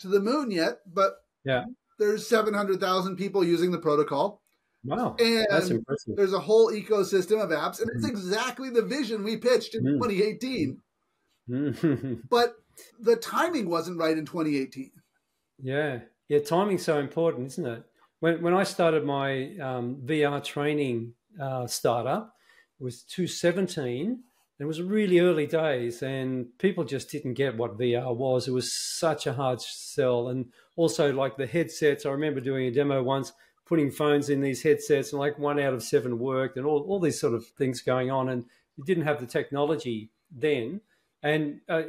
[0.00, 1.64] to the moon yet, but yeah,
[1.98, 4.40] there's seven hundred thousand people using the protocol.
[4.84, 6.16] Wow, and that's impressive.
[6.16, 10.02] There's a whole ecosystem of apps, and it's exactly the vision we pitched in Mm.
[10.02, 10.80] 2018.
[11.48, 12.20] Mhm.
[12.30, 12.54] But
[12.98, 14.90] the timing wasn't right in 2018.
[15.62, 16.38] yeah, yeah.
[16.40, 17.82] Timing's so important, isn't it?
[18.20, 22.34] When when I started my um, VR training uh, startup,
[22.80, 24.22] it was 2017.
[24.60, 28.46] It was really early days, and people just didn't get what VR was.
[28.46, 32.06] It was such a hard sell, and also like the headsets.
[32.06, 33.32] I remember doing a demo once,
[33.66, 37.00] putting phones in these headsets, and like one out of seven worked, and all, all
[37.00, 38.28] these sort of things going on.
[38.28, 38.44] And
[38.76, 40.80] you didn't have the technology then,
[41.24, 41.82] and uh,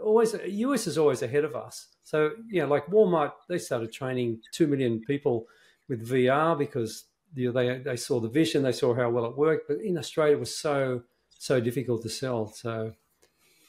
[0.00, 1.88] always US is always ahead of us.
[2.04, 5.46] So yeah, like Walmart, they started training two million people
[5.88, 7.04] with VR because
[7.34, 9.66] you know, they they saw the vision, they saw how well it worked.
[9.66, 11.02] But in Australia, it was so
[11.42, 12.46] so difficult to sell.
[12.46, 12.92] So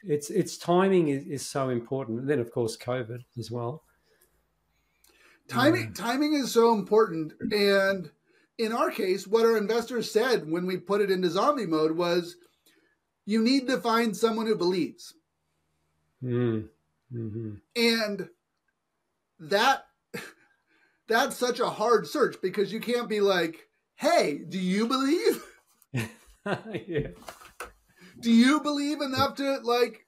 [0.04, 2.20] it's it's timing is, is so important.
[2.20, 3.84] And then of course COVID as well.
[5.48, 8.12] Timing timing is so important, and
[8.58, 12.38] in our case, what our investors said when we put it into zombie mode was,
[13.26, 15.16] you need to find someone who believes,
[16.24, 16.70] Mm.
[17.12, 18.30] hmm and
[19.40, 19.88] that
[21.08, 25.44] that's such a hard search because you can't be like, hey, do you believe?
[26.88, 27.08] yeah.
[28.24, 30.08] Do you believe enough to like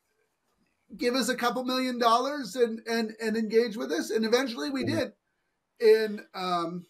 [0.97, 4.83] give us a couple million dollars and and and engage with us and eventually we
[4.85, 5.13] did
[5.79, 6.85] in um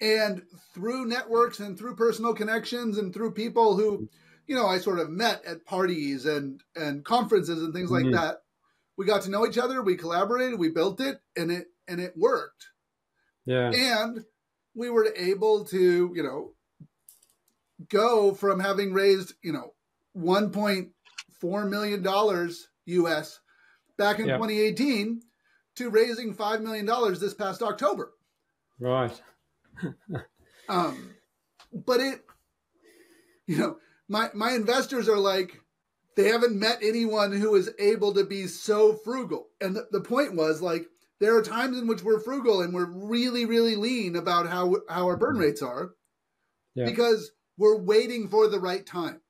[0.00, 0.42] and
[0.74, 4.08] through networks and through personal connections and through people who
[4.46, 8.12] you know i sort of met at parties and and conferences and things like Mhm.
[8.12, 8.38] that
[8.96, 12.14] we got to know each other we collaborated we built it and it and it
[12.16, 12.66] worked
[13.46, 13.70] Yeah.
[13.72, 14.24] and
[14.74, 16.55] we were able to you know
[17.88, 19.72] go from having raised you know
[20.16, 23.40] 1.4 million dollars us
[23.98, 24.36] back in Yeah.
[24.36, 25.20] 2018
[25.76, 28.12] to raising 5 million dollars this past october
[28.78, 29.20] Right.
[30.68, 31.14] um
[31.72, 32.20] but it
[33.46, 33.76] you know
[34.08, 35.60] my my investors are like
[36.16, 40.34] they haven't met anyone who is able to be so frugal and the, the point
[40.34, 40.86] was like
[41.20, 45.04] there are times in which we're frugal and we're really really lean about how how
[45.06, 45.90] our burn rates are
[46.74, 46.86] Yeah.
[46.86, 49.20] because we're waiting for the right time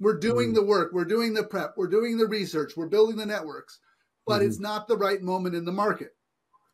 [0.00, 0.54] we're doing Mm.
[0.56, 3.80] the work we're doing the prep we're doing the research we're building the networks
[4.26, 4.46] but Mhm.
[4.46, 6.14] it's not the right moment in the market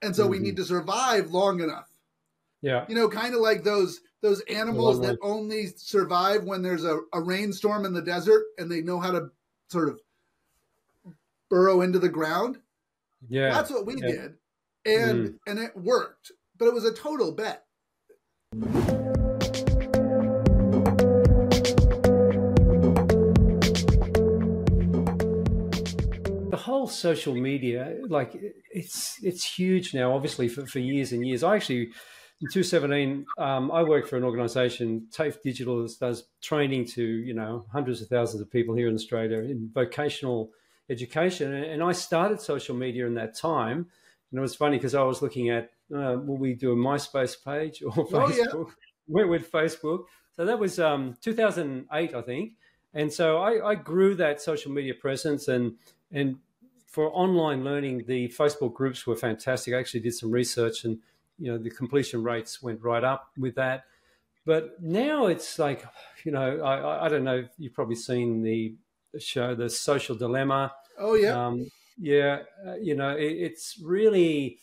[0.02, 0.42] and so we Mhm.
[0.42, 1.88] need to survive long enough
[2.61, 2.87] Yeah.
[2.88, 7.20] you know, kind of like those those animals that only survive when there's a, a
[7.20, 9.33] rainstorm in the desert and they know how to
[9.68, 10.00] sort of
[11.48, 12.61] burrow into the ground.
[13.28, 13.50] Yeah.
[13.50, 14.07] That's what we Yeah.
[14.07, 14.38] did.
[14.85, 15.38] And Mm.
[15.48, 16.31] and it worked.
[16.57, 17.66] But it was a total bet.
[26.52, 28.38] The whole social media like
[28.70, 31.42] it's it's huge now obviously for, for years and years.
[31.42, 31.84] I actually
[32.42, 37.32] in 2017 um, i worked for an organization tafe digital that does training to you
[37.32, 40.50] know hundreds of thousands of people here in australia in vocational
[40.90, 41.54] education.
[41.54, 43.78] And, i started social media in that time.
[44.30, 47.36] And it was funny because i was looking at uh, will we do a myspace
[47.42, 48.44] page or Oh, yeah.
[48.44, 48.72] facebook?
[49.06, 50.00] Went with facebook?
[50.36, 52.52] So that was um, 2008 i think.
[52.94, 55.78] And so I, I grew that social media presence and
[56.12, 56.37] and
[56.87, 59.72] for online learning, the Facebook groups were fantastic.
[59.75, 60.98] I actually did some research, and
[61.38, 63.85] you know the completion rates went right up with that.
[64.44, 65.85] But now it's like,
[66.25, 67.44] you know, I, I- don't know.
[67.59, 68.75] You've probably seen the
[69.18, 70.72] show, The Social Dilemma.
[70.98, 71.46] Oh yeah.
[71.46, 74.59] Um, yeah, uh, you know, it, it's really,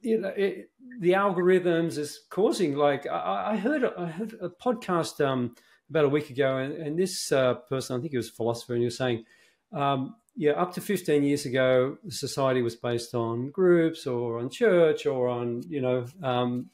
[0.00, 2.76] you know, it, the algorithms is causing.
[2.76, 5.54] Like, I, I heard, I heard a podcast um,
[5.90, 8.74] about a week ago, and, and this uh, person, I think he was a philosopher,
[8.74, 9.24] and he was saying,
[9.72, 15.04] um, yeah, up to 15 years ago, society was based on groups or on church
[15.04, 16.70] or on, you know, um,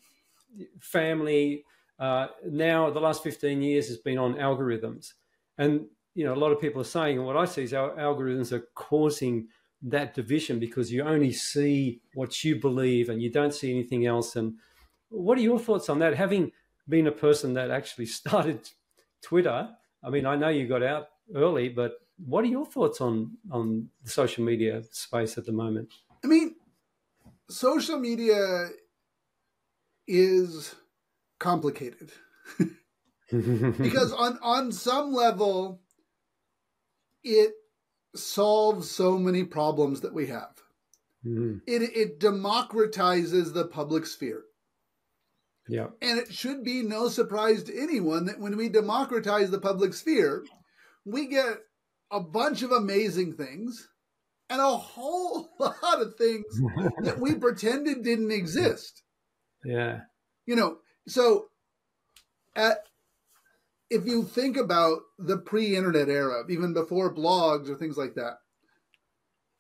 [0.81, 1.64] family.
[1.98, 5.14] Uh, now, the last 15 years has been on algorithms.
[5.57, 7.92] And, you know, a lot of people are saying, and what I see is our
[7.92, 9.48] algorithms are causing
[9.81, 14.37] that division because you only see what you believe and you don't see anything else.
[14.37, 14.59] And
[15.09, 16.14] what are your thoughts on that?
[16.14, 16.53] Having
[16.87, 18.68] been a person that actually started
[19.22, 19.70] Twitter,
[20.03, 23.88] I mean, I know you got out early, but what are your thoughts on on
[24.03, 25.92] the social media space at the moment?
[26.22, 26.55] I mean,
[27.48, 28.68] social media
[30.07, 30.74] is
[31.38, 32.12] complicated
[33.31, 35.81] because on on some level
[37.22, 37.53] it
[38.14, 40.55] solves so many problems that we have.
[41.27, 41.59] Mm-hmm.
[41.66, 44.44] It it democratizes the public sphere.
[45.66, 45.88] Yeah.
[46.03, 50.44] And it should be no surprise to anyone that when we democratize the public sphere,
[51.07, 51.57] we get
[52.10, 53.88] a bunch of amazing things
[54.50, 56.44] and a whole lot of things
[57.00, 59.02] that we pretended didn't exist.
[59.64, 60.00] Yeah.
[60.46, 61.46] You know, so
[62.54, 62.78] at
[63.90, 68.38] if you think about the pre-internet era, even before blogs or things like that,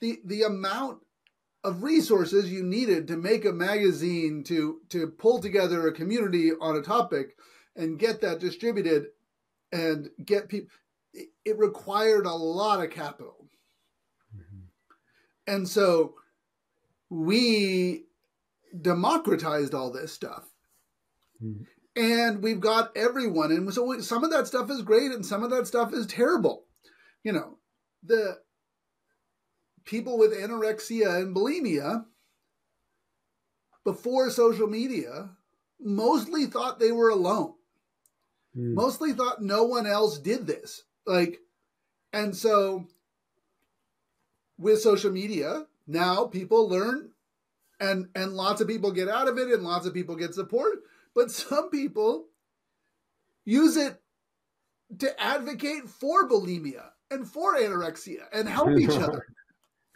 [0.00, 0.98] the the amount
[1.62, 6.76] of resources you needed to make a magazine to to pull together a community on
[6.76, 7.36] a topic
[7.76, 9.06] and get that distributed
[9.72, 10.68] and get people
[11.14, 13.48] it, it required a lot of capital.
[14.34, 15.52] Mm-hmm.
[15.52, 16.14] And so
[17.08, 18.04] we
[18.80, 20.44] democratized all this stuff.
[21.42, 21.62] Mm-hmm
[21.96, 25.50] and we've got everyone and so some of that stuff is great and some of
[25.50, 26.64] that stuff is terrible
[27.22, 27.56] you know
[28.02, 28.38] the
[29.84, 32.04] people with anorexia and bulimia
[33.84, 35.30] before social media
[35.80, 37.52] mostly thought they were alone
[38.56, 38.74] mm.
[38.74, 41.40] mostly thought no one else did this like
[42.12, 42.86] and so
[44.58, 47.10] with social media now people learn
[47.80, 50.78] and and lots of people get out of it and lots of people get support
[51.14, 52.26] but some people
[53.44, 54.00] use it
[54.98, 59.26] to advocate for bulimia and for anorexia and help each other.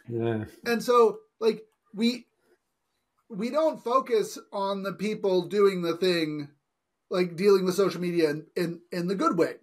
[0.07, 0.45] Yeah.
[0.65, 2.25] And so like we
[3.29, 6.49] we don't focus on the people doing the thing
[7.09, 9.55] like dealing with social media in in, in the good way.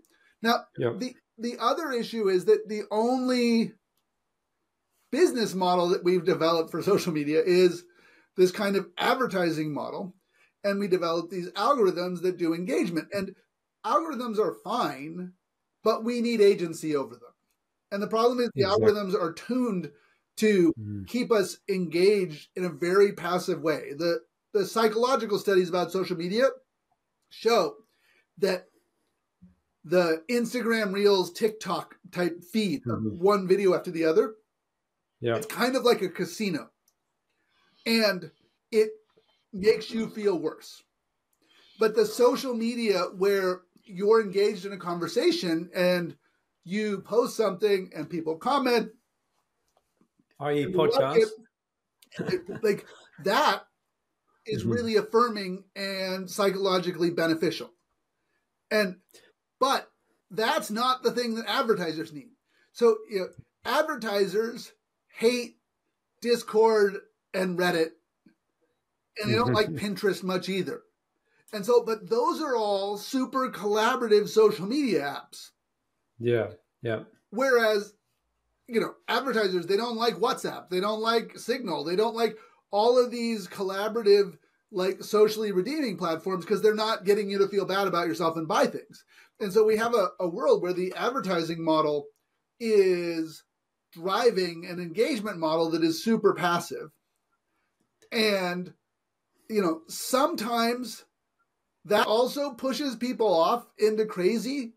[0.43, 0.99] Now yep.
[0.99, 3.73] the the other issue is that the only
[5.13, 7.85] business model that we've developed for social media is
[8.37, 10.15] this kind of advertising model
[10.67, 13.09] and we developed these algorithms that do engagement.
[13.13, 13.35] And
[13.85, 15.33] algorithms are fine,
[15.85, 17.23] but we need agency over them.
[17.93, 18.87] And the problem is the exactly.
[18.87, 19.93] algorithms are tuned
[20.39, 21.07] to mm.
[21.07, 23.93] keep us engaged in a very passive way.
[23.97, 24.21] The
[24.53, 26.49] the psychological studies about social media
[27.29, 27.75] show
[28.39, 28.67] that
[29.87, 33.23] the Instagram Reels, TikTok type feed mm-hmm.
[33.23, 34.35] one video after the other,
[35.21, 36.69] yeah, it's kind of like a casino,
[37.87, 38.31] and
[38.73, 38.91] it
[39.53, 40.83] makes you feel worse.
[41.79, 46.17] But the social media where you're engaged in a conversation and
[46.65, 48.91] you post something and people comment,
[50.41, 51.29] i.e., podcast,
[52.63, 52.85] like
[53.23, 53.63] that
[54.47, 54.73] is mm-hmm.
[54.73, 57.71] really affirming and psychologically beneficial.
[58.71, 58.97] And
[59.59, 59.91] but
[60.31, 62.31] that's not the thing that advertisers need.
[62.73, 63.29] So you know,
[63.65, 64.73] advertisers
[65.09, 65.57] hate
[66.21, 66.99] Discord
[67.33, 67.91] and Reddit
[69.21, 70.83] and they don't like Pinterest much either.
[71.53, 75.51] And so, but those are all super collaborative social media apps.
[76.19, 76.49] Yeah,
[76.83, 77.01] yeah.
[77.31, 77.95] Whereas,
[78.67, 82.37] you know, advertisers, they don't like WhatsApp, they don't like Signal, they don't like
[82.71, 84.37] all of these collaborative,
[84.73, 88.49] like socially redeeming platforms because they're not getting you to feel bad about yourself and
[88.49, 89.05] buy things.
[89.41, 92.07] And so we have a, a world where the advertising model
[92.59, 93.45] is
[93.93, 96.91] driving an engagement model that is super passive.
[98.13, 98.73] And
[99.49, 101.05] you know, sometimes
[101.85, 104.73] that also pushes people off into crazy.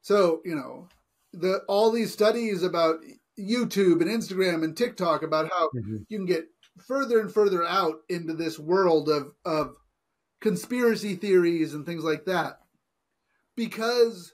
[0.00, 0.88] So, you know,
[1.32, 2.96] the all these studies about
[3.38, 5.98] YouTube and Instagram and TikTok about how mm-hmm.
[6.08, 6.46] you can get
[6.86, 9.74] further and further out into this world of of
[10.40, 12.61] conspiracy theories and things like that
[13.56, 14.32] because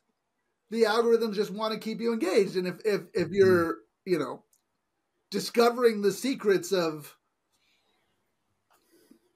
[0.70, 3.34] the algorithms just want to keep you engaged and if if if mm-hmm.
[3.34, 4.42] you're you know
[5.30, 7.16] discovering the secrets of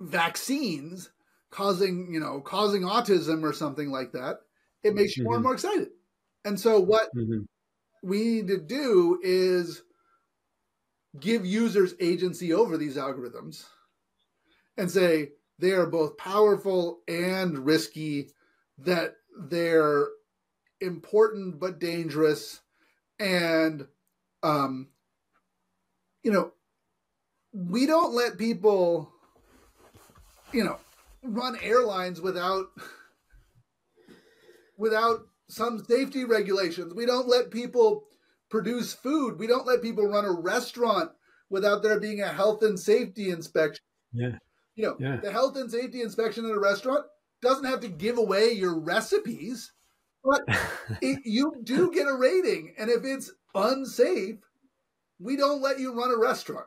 [0.00, 1.10] vaccines
[1.50, 4.38] causing, you know, causing autism or something like that,
[4.82, 5.28] it makes you mm-hmm.
[5.28, 5.48] more and mm-hmm.
[5.48, 5.88] more excited.
[6.44, 7.42] And so what mm-hmm.
[8.02, 9.82] we need to do is
[11.20, 13.66] give users agency over these algorithms
[14.76, 18.30] and say they are both powerful and risky,
[18.78, 20.08] that they're
[20.80, 22.60] important but dangerous,
[23.18, 23.86] and
[24.42, 24.88] um,
[26.22, 26.52] you know,
[27.52, 29.12] we don't let people
[30.52, 30.78] you know,
[31.22, 32.66] run airlines without
[34.76, 36.94] without some safety regulations.
[36.94, 38.04] We don't let people
[38.50, 39.38] produce food.
[39.38, 41.10] We don't let people run a restaurant
[41.50, 43.84] without there being a health and safety inspection.
[44.12, 44.38] Yeah.
[44.74, 45.16] You know, Yeah.
[45.16, 47.04] the health and safety inspection at a restaurant
[47.42, 49.72] doesn't have to give away your recipes,
[50.24, 50.42] but
[51.02, 52.74] it, you do get a rating.
[52.78, 54.38] And if it's unsafe,
[55.18, 56.66] we don't let you run a restaurant.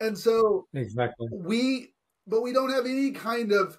[0.00, 1.28] And so exactly.
[1.32, 1.94] we,
[2.26, 3.78] but we don't have any kind of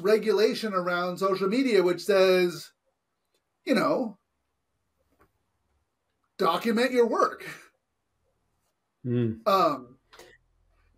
[0.00, 2.70] regulation around social media which says,
[3.64, 4.18] you know,
[6.38, 7.44] document your work.
[9.06, 9.46] Mm.
[9.46, 9.96] Um,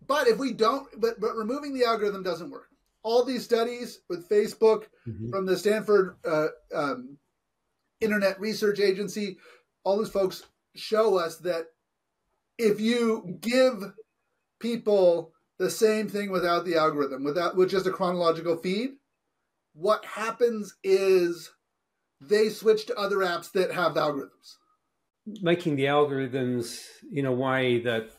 [0.07, 2.66] but if we don't, but but removing the algorithm doesn't work.
[3.07, 5.29] All these studies with Facebook Mhm.
[5.31, 7.17] from the Stanford uh, um,
[8.01, 9.37] Internet Research Agency,
[9.85, 10.43] all those folks
[10.75, 11.67] show us that
[12.57, 13.81] if you give
[14.59, 18.97] people the same thing without the algorithm, without with just a chronological feed,
[19.73, 21.49] what happens is
[22.19, 24.57] they switch to other apps that have the algorithms.
[25.41, 28.09] making the algorithms in a way that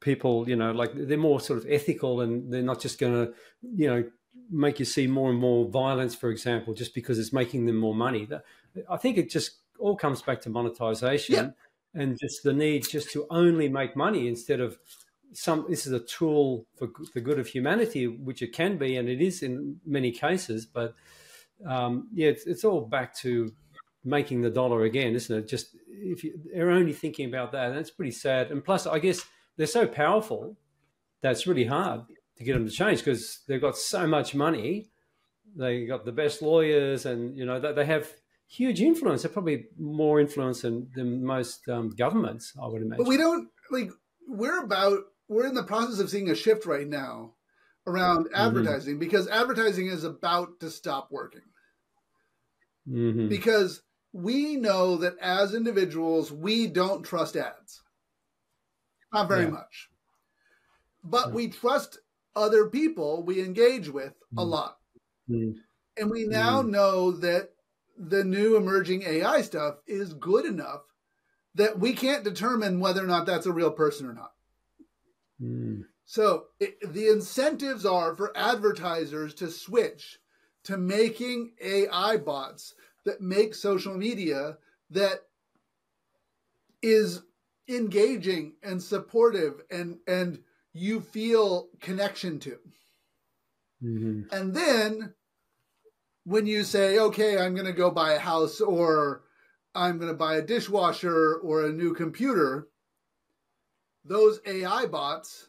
[0.00, 3.32] people, you know, like they're more sort of ethical and they're not just going to,
[3.62, 4.02] you know,
[4.50, 7.94] make you see more and more violence, for example, just because it's making them more
[7.94, 8.28] money.
[8.88, 11.50] I think it just all comes back to monetization Yeah.
[11.94, 14.78] and just the need just to only make money instead of
[15.32, 15.66] some.
[15.68, 19.20] This is a tool for the good of humanity, which it can be, and it
[19.20, 20.66] is in many cases.
[20.66, 20.94] But
[21.66, 23.52] um, yeah, it's, it's all back to
[24.04, 25.48] making the dollar again, isn't it?
[25.48, 28.50] Just if you, they're only thinking about that, that's pretty sad.
[28.50, 29.22] And plus, I guess
[29.56, 30.56] they're so powerful
[31.22, 32.02] that it's really hard
[32.40, 34.86] to get them to change because they've got so much money.
[35.54, 38.10] They got the best lawyers, and you know they, they have
[38.48, 39.22] huge influence.
[39.22, 43.04] They're probably more influence than, than most um, governments, I would imagine.
[43.04, 43.90] But we don't like
[44.26, 47.34] we're about we're in the process of seeing a shift right now
[47.86, 51.42] around advertising because advertising is about to stop working.
[52.88, 53.28] Mhm.
[53.28, 53.82] Because
[54.12, 57.82] we know that as individuals we don't trust ads.
[59.12, 59.50] Not very Yeah.
[59.50, 59.90] much.
[61.04, 61.34] But Yeah.
[61.34, 61.98] we trust
[62.36, 64.48] other people we engage with a Mm.
[64.48, 64.78] lot.
[65.28, 65.60] Mm.
[65.96, 67.54] And we now know that
[67.96, 70.82] the new emerging AI stuff is good enough
[71.54, 74.32] that we can't determine whether or not that's a real person or not.
[75.40, 75.84] Mm.
[76.06, 80.18] So it, the incentives are for advertisers to switch
[80.64, 82.74] to making AI bots
[83.04, 84.58] that make social media
[84.90, 85.26] that
[86.82, 87.22] is
[87.68, 90.42] engaging and supportive and and
[90.72, 92.58] you feel connection to.
[93.82, 94.32] Mhm.
[94.32, 95.14] And then
[96.24, 99.22] when you say, okay, I'm going to go buy a house or
[99.74, 102.68] I'm going to buy a dishwasher or a new computer,
[104.04, 105.48] those AI bots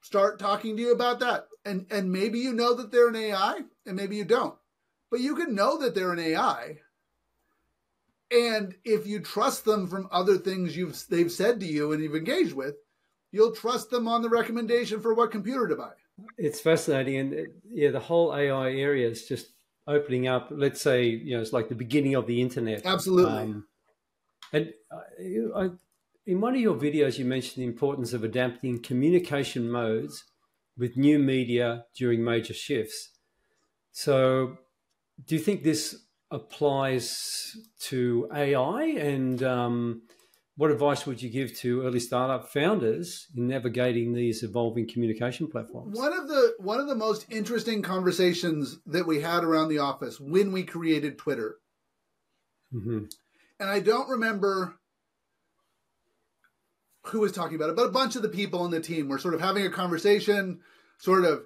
[0.00, 1.48] start talking to you about that.
[1.64, 4.56] And, and maybe you know that they're an AI and maybe you don't.
[5.10, 6.78] But you can know that they're an AI.
[8.30, 12.16] And if you trust them from other things you've they've said to you and you've
[12.16, 12.76] engaged with,
[13.32, 15.92] you'll trust them on the recommendation for what computer to buy.
[16.38, 19.48] It's fascinating, and uh, yeah, the whole AI area is just
[19.86, 20.48] opening up.
[20.50, 22.86] Let's say you know it's like the beginning of the internet.
[22.86, 23.32] Absolutely.
[23.32, 23.66] Um,
[24.52, 25.70] and I, I,
[26.26, 30.24] in one of your videos, you mentioned the importance of adapting communication modes
[30.76, 33.10] with new media during major shifts.
[33.90, 34.58] So,
[35.26, 38.84] do you think this applies to AI?
[38.84, 40.02] And um,
[40.62, 45.98] what advice would you give to early startup founders in navigating these evolving communication platforms?
[45.98, 50.20] One of the one of the most interesting conversations that we had around the office
[50.20, 51.56] when we created Twitter,
[52.70, 53.06] hmm
[53.58, 54.76] and I don't remember
[57.06, 59.18] who was talking about it, but a bunch of the people on the team were
[59.18, 60.60] sort of having a conversation,
[60.96, 61.42] sort of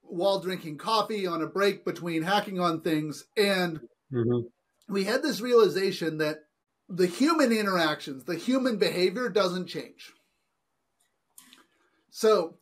[0.00, 3.78] while drinking coffee on a break between hacking on things, and
[4.10, 4.40] hmm
[4.88, 6.40] we had this realization that
[6.94, 10.12] the human interactions, the human behavior doesn't change.
[12.10, 12.58] So,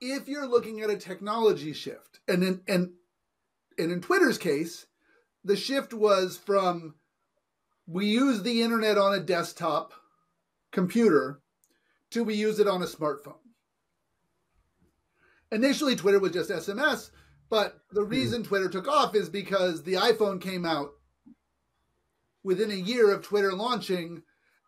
[0.00, 2.90] if you're looking at a technology shift, and in and
[3.78, 4.86] and in Twitter's case,
[5.44, 6.96] the shift was from
[7.86, 9.92] we use the internet on a desktop
[10.72, 11.40] computer
[12.10, 13.38] to we use it on a smartphone.
[15.52, 17.10] Initially, Twitter was just SMS,
[17.48, 18.10] but the hmm.
[18.10, 20.94] reason Twitter took off is because the iPhone came out
[22.44, 24.22] within a year of Twitter launching,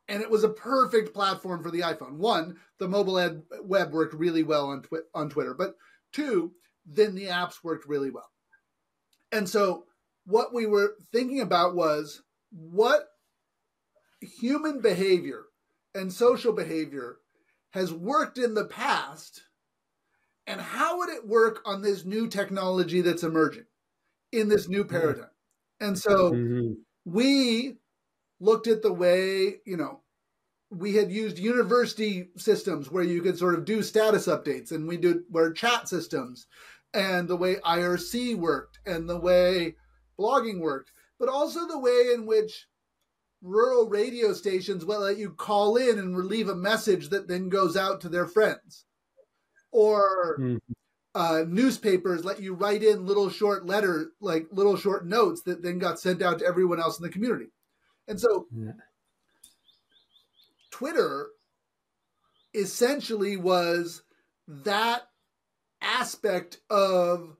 [0.08, 2.16] and it was a perfect platform for the iPhone.
[2.16, 5.76] One, the mobile ad web worked really well on twi- on Twitter, but
[6.12, 6.54] two,
[6.84, 8.30] then the apps worked really well.
[9.32, 9.86] And so,
[10.24, 13.08] what we were thinking about was what
[14.20, 15.46] human behavior
[15.94, 17.20] and social behavior
[17.70, 19.42] has worked in the past,
[20.46, 23.66] and how would it work on this new technology that's emerging
[24.32, 25.30] in this new paradigm?
[25.80, 27.76] And so hmm we
[28.40, 30.00] looked at the way, you know,
[30.70, 34.96] we had used university systems where you could sort of do status updates and we
[34.96, 36.46] did where chat systems
[36.92, 39.76] and the way IRC worked and the way
[40.18, 42.66] blogging worked, but also the way in which
[43.40, 47.76] rural radio stations will let you call in and leave a message that then goes
[47.76, 48.84] out to their friends.
[49.70, 50.58] Or mm.
[51.16, 55.78] Uh, newspapers let you write in little short letters, like little short notes that then
[55.78, 57.46] got sent out to everyone else in the community.
[58.06, 58.72] And so yeah.
[60.70, 61.28] Twitter
[62.54, 64.02] essentially was
[64.46, 65.08] that
[65.80, 67.34] aspect of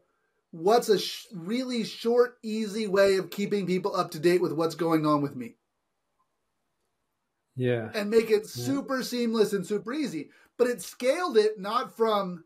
[0.52, 4.74] what's a sh- really short, easy way of keeping people up to date with what's
[4.74, 5.56] going on with me.
[7.56, 7.90] Yeah.
[7.94, 9.04] And make it super yeah.
[9.04, 10.30] seamless and super easy.
[10.56, 12.44] But it scaled it not from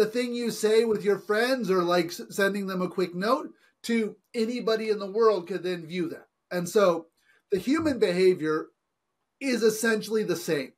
[0.00, 3.50] the thing you say with your friends or like sending them a quick note
[3.82, 6.26] to anybody in the world could then view that.
[6.50, 7.08] And so
[7.52, 8.68] the human behavior
[9.40, 10.72] is essentially the same.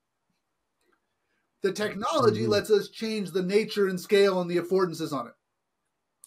[1.63, 5.35] The technology lets us change the nature and scale and the affordances on it.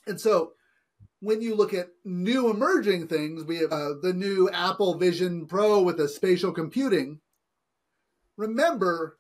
[0.07, 0.53] And so
[1.19, 5.81] when you look at new emerging things, we have uh, the new Apple Vision Pro
[5.81, 7.19] with the spatial computing.
[8.37, 9.17] Remember,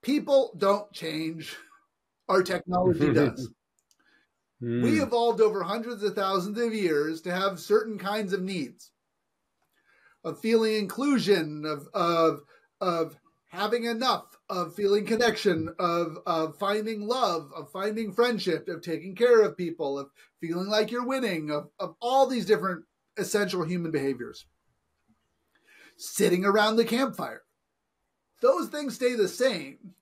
[0.00, 1.54] people don't change,
[2.28, 3.50] our technology does.
[4.62, 4.82] Mm.
[4.82, 8.92] We evolved over hundreds of thousands of years to have certain kinds of needs
[10.24, 12.42] of feeling inclusion, of, of,
[12.80, 13.16] of
[13.48, 19.42] having enough, of feeling connection, of, of finding love, of finding friendship, of taking care
[19.42, 20.10] of people, of
[20.40, 22.84] feeling like you're winning, of, of all these different
[23.16, 24.46] essential human behaviors.
[25.96, 27.42] Sitting around the campfire.
[28.40, 29.94] Those things stay the same,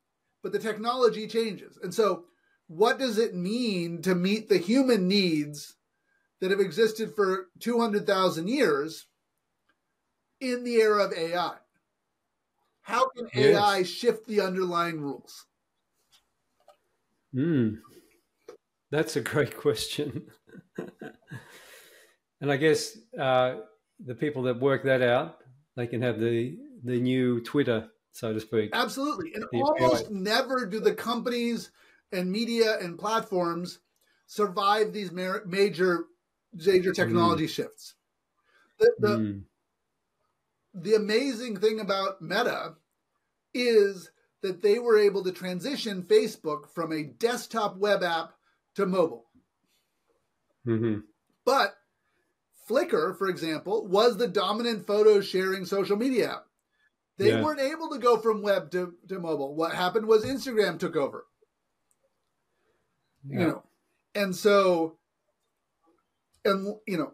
[0.43, 1.79] but the technology changes.
[1.83, 2.25] And so,
[2.67, 5.75] what does it mean to meet the human needs
[6.41, 9.07] that have existed for 200,000 years
[10.41, 11.57] in the era of AI?
[12.83, 13.57] How can yes.
[13.57, 15.47] AI shift the underlying rules?
[17.33, 17.75] Hmm.
[18.91, 20.27] That's a great question.
[22.41, 23.57] and I guess uh,
[24.05, 25.39] the people that work that out,
[25.77, 28.71] they can have the the new Twitter, so to speak.
[28.73, 29.35] Absolutely.
[29.35, 31.71] And almost never do the companies
[32.13, 33.79] and media and platforms
[34.27, 37.51] survive these major major technology mm.
[37.51, 37.95] shifts.
[38.79, 39.43] The, the, mm
[40.75, 42.75] the amazing thing about Meta
[43.55, 44.11] is
[44.43, 48.33] that they were able to transition Facebook from a desktop web app
[48.77, 49.27] to mobile.
[50.67, 51.01] Mm-hmm.
[51.45, 51.75] But
[52.69, 56.47] Flickr, for example, was the dominant photo sharing social media app.
[57.21, 57.43] They yeah.
[57.43, 59.55] weren't able to go from web to, to mobile.
[59.55, 61.27] What happened was Instagram took over.
[63.29, 63.41] Yeah.
[63.41, 63.63] You know,
[64.15, 64.97] and so,
[66.47, 67.13] and you know,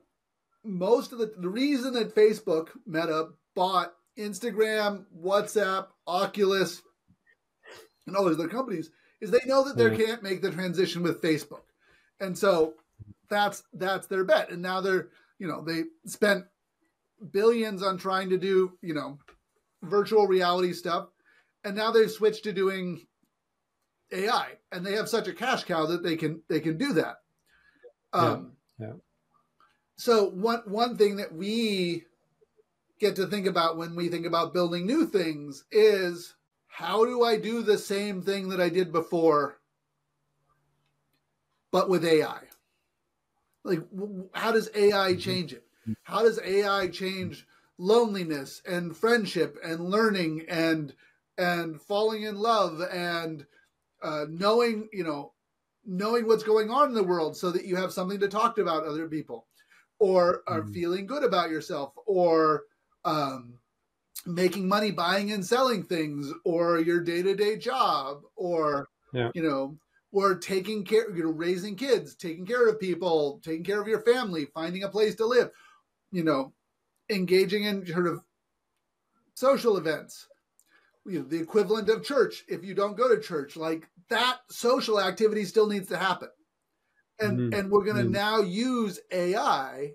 [0.62, 6.82] most of the the reason that Facebook Meta bought Instagram, WhatsApp, Oculus,
[8.06, 11.20] and all those other companies is they know that they can't make the transition with
[11.20, 11.64] Facebook.
[12.20, 12.74] And so
[13.28, 14.50] that's that's their bet.
[14.50, 15.08] And now they're,
[15.40, 16.44] you know, they spent
[17.32, 19.18] billions on trying to do, you know,
[19.86, 21.08] virtual reality stuff.
[21.64, 23.06] And now they've switched to doing
[24.12, 24.52] AI.
[24.72, 27.16] And they have such a cash cow that they can they can do that.
[28.12, 28.86] Um yeah.
[28.86, 28.92] yeah.
[29.96, 32.04] so one one thing that we
[32.98, 36.34] get to think about when we think about building new things is
[36.66, 39.60] how do I do the same thing that I did before,
[41.72, 42.40] but with AI?
[43.64, 43.80] Like,
[44.32, 45.18] how does AI mm-hmm.
[45.18, 45.64] change it?
[46.02, 47.46] How does AI change
[47.78, 50.94] loneliness and friendship and learning and
[51.38, 53.46] and falling in love and
[54.02, 55.32] uh, knowing you know
[55.84, 58.84] knowing what's going on in the world so that you have something to talk about
[58.84, 59.46] other people
[59.98, 60.72] or are mm-hmm.
[60.72, 62.64] feeling good about yourself or
[63.04, 63.58] um,
[64.26, 69.30] making money buying and selling things or your day-to-day job or yeah.
[69.34, 69.76] you know
[70.12, 74.00] or taking care you know raising kids taking care of people taking care of your
[74.00, 75.50] family finding a place to live
[76.10, 76.52] you know
[77.10, 78.20] engaging in sort of
[79.34, 80.26] social events
[81.06, 85.00] you know the equivalent of church if you don't go to church like that social
[85.00, 86.28] activity still needs to happen
[87.20, 87.58] and mm-hmm.
[87.58, 88.12] and we're going to mm-hmm.
[88.12, 89.92] now use ai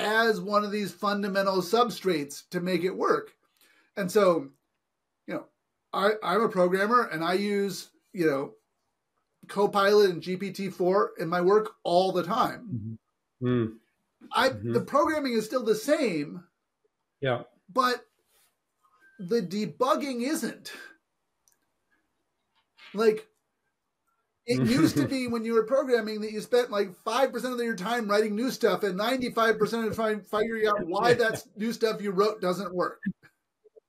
[0.00, 3.32] as one of these fundamental substrates to make it work.
[3.96, 4.48] And so,
[5.26, 5.44] you know,
[5.92, 8.52] I, I'm a programmer and I use, you know,
[9.48, 12.96] Copilot and GPT-4 in my work all the time.
[13.42, 13.46] Mm-hmm.
[13.46, 13.72] Mm.
[14.32, 14.72] I mm-hmm.
[14.72, 16.44] the programming is still the same.
[17.20, 17.42] Yeah.
[17.72, 18.04] But
[19.18, 20.72] the debugging isn't.
[22.94, 23.26] Like
[24.46, 27.76] it used to be when you were programming that you spent like 5% of your
[27.76, 32.02] time writing new stuff and 95% of the time figuring out why that new stuff
[32.02, 33.00] you wrote doesn't work.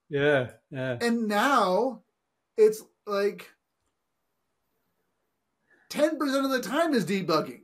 [0.08, 0.98] Yeah, yeah.
[1.00, 2.02] And now
[2.56, 3.48] it's like
[5.90, 7.61] 10% of the time is debugging.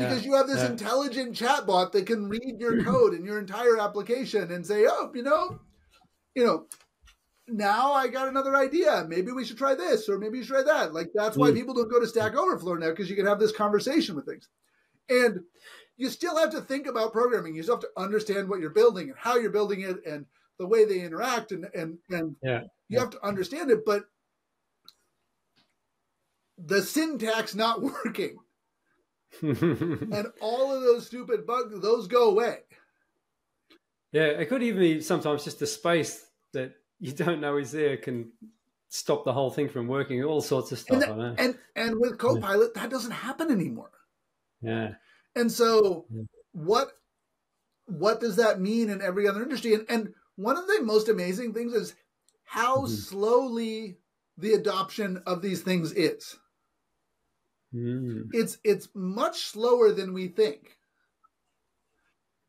[0.00, 0.70] Because yeah, you have this yeah.
[0.70, 5.22] intelligent chatbot that can read your code and your entire application and say, "Oh, you
[5.22, 5.60] know,
[6.34, 6.66] you know,
[7.48, 9.04] now I got another idea.
[9.08, 11.54] Maybe we should try this, or maybe you should try that." Like that's why Mm.
[11.54, 14.48] people don't go to Stack Overflow now because you can have this conversation with things,
[15.08, 15.40] and
[15.96, 17.54] you still have to think about programming.
[17.54, 20.24] You still have to understand what you're building and how you're building it and
[20.58, 23.84] the way they interact, and and and Yeah, you have to understand it.
[23.84, 24.04] But
[26.58, 28.38] the syntax not working
[29.42, 32.60] and all of those stupid bugs, those go away.
[34.12, 34.24] yeah.
[34.26, 38.32] It could even be sometimes just the space that you don't know is there can
[38.88, 40.22] stop the whole thing from working.
[40.24, 41.02] All sorts of stuff.
[41.02, 41.34] And, I know.
[41.38, 43.92] and and with Copilot, that doesn't happen anymore.
[44.62, 44.94] Yeah,
[45.36, 46.22] And so, Yeah.
[46.52, 46.92] what
[47.86, 49.74] what does that mean in every other industry?
[49.74, 51.94] And and one of the most amazing things is
[52.44, 52.88] how Mhm.
[52.88, 53.98] slowly
[54.36, 56.36] the adoption of these things is.
[57.74, 58.30] Mm.
[58.32, 60.78] It's it's much slower than we think.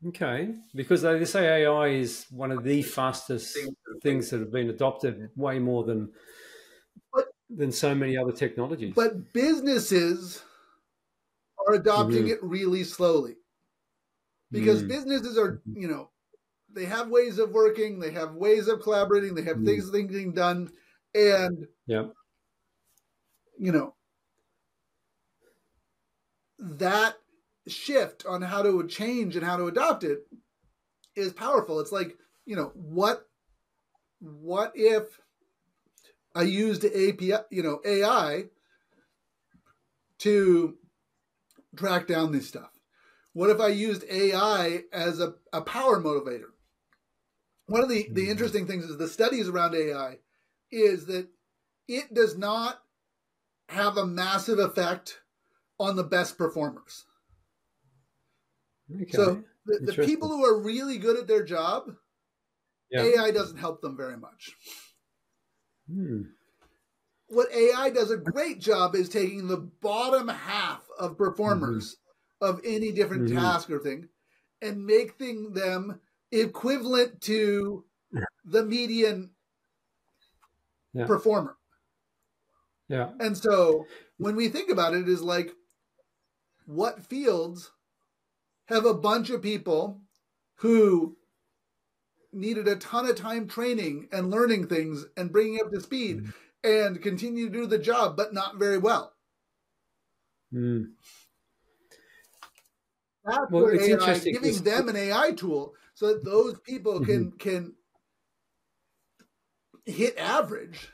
[0.04, 3.56] Okay, because they say AI is one of the fastest
[4.02, 6.12] things that have been adopted, way more than
[7.12, 8.94] But- than so many other technologies.
[8.96, 10.42] But businesses
[11.66, 12.30] are adopting Mhm.
[12.30, 13.36] it really slowly.
[14.50, 14.88] Because Mm.
[14.88, 16.10] businesses are, you know,
[16.70, 19.66] they have ways of working, they have ways of collaborating, they have Mm.
[19.66, 20.70] things being done,
[21.14, 22.08] and yeah,
[23.58, 23.94] you know
[26.62, 27.16] that
[27.66, 30.26] shift on how to change and how to adopt it
[31.16, 31.80] is powerful.
[31.80, 33.28] It's like, you know, what
[34.20, 35.20] what if
[36.34, 38.44] I used API, you know, AI
[40.18, 40.76] to
[41.76, 42.70] track down this stuff?
[43.32, 46.50] What if I used AI as a, a power motivator?
[47.66, 48.30] One of the, the Mhm.
[48.30, 50.18] interesting things is the studies around AI
[50.70, 51.28] is that
[51.88, 52.82] it does not
[53.68, 55.21] have a massive effect
[55.82, 57.04] on the best performers.
[58.94, 59.10] okay.
[59.12, 61.96] So the, the people who are really good at their job,
[62.90, 63.02] Yeah.
[63.02, 64.52] AI doesn't help them very much.
[65.88, 66.22] Hmm.
[67.28, 71.96] What AI does a great job is taking the bottom half of performers
[72.40, 73.34] of any different Mhm.
[73.34, 74.08] task or thing
[74.60, 77.86] and making them equivalent to
[78.44, 79.34] the median
[80.94, 81.06] Yeah.
[81.06, 81.56] performer.
[82.88, 83.86] yeah, And so
[84.18, 85.54] when we think about it, it is like
[86.66, 87.70] what fields
[88.66, 90.00] have a bunch of people
[90.56, 91.16] who
[92.32, 96.34] needed a ton of time training and learning things and bringing up to speed Mhm.
[96.64, 99.14] and continue to do the job, but not very well.
[100.50, 100.84] Hmm.
[103.24, 107.04] That's Well, it's AI, interesting giving 'cause- them an AI tool so that those people
[107.04, 107.76] can can
[109.84, 110.88] hit average.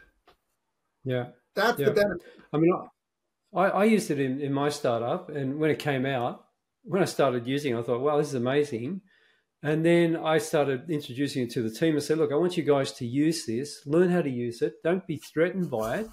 [1.05, 1.33] yeah.
[1.55, 1.87] That's Yeah.
[1.87, 2.43] the benefit.
[2.53, 2.73] I mean,
[3.55, 6.45] I, I used it in, in my startup, and when it came out,
[6.83, 9.03] when I started using it, I thought, wow, this is amazing.
[9.63, 12.63] And then I started introducing it to the team and said, look, I want you
[12.63, 16.09] guys to use this, learn how to use it, don't be threatened by it.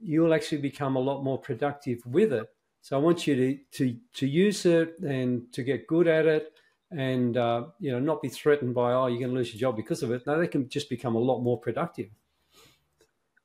[0.00, 2.46] You'll actually become a lot more productive with it.
[2.80, 6.52] So I want you to to to use it and to get good at it,
[6.92, 9.74] and uh, you know not be threatened by oh you're going to lose your job
[9.74, 10.24] because of it.
[10.24, 12.10] No, they can just become a lot more productive.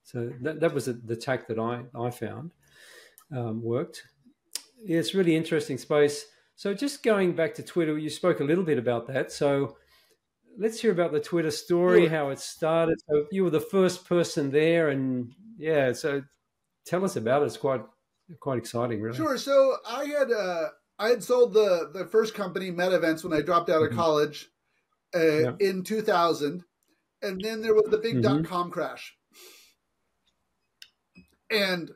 [0.03, 2.51] So that, that was the, the tack that I I found
[3.31, 4.03] um, worked.
[4.83, 6.25] Yeah, it's really interesting space.
[6.55, 9.31] So just going back to Twitter, you spoke a little bit about that.
[9.31, 9.77] So
[10.57, 12.09] let's hear about the Twitter story, Sure.
[12.09, 12.99] how it started.
[13.09, 16.23] So you were the first person there, and yeah, so
[16.85, 17.45] tell us about it.
[17.47, 17.83] It's quite
[18.39, 19.17] quite exciting, really.
[19.17, 19.37] Sure.
[19.37, 20.69] So I had uh,
[20.99, 23.95] I had sold the the first company, Meta Events, when I dropped out of Mhm.
[23.95, 24.49] college
[25.15, 25.55] uh, Yeah.
[25.59, 26.63] in 2000,
[27.21, 28.21] and then there was the big Mhm.
[28.21, 29.17] dot com crash,
[31.49, 31.91] and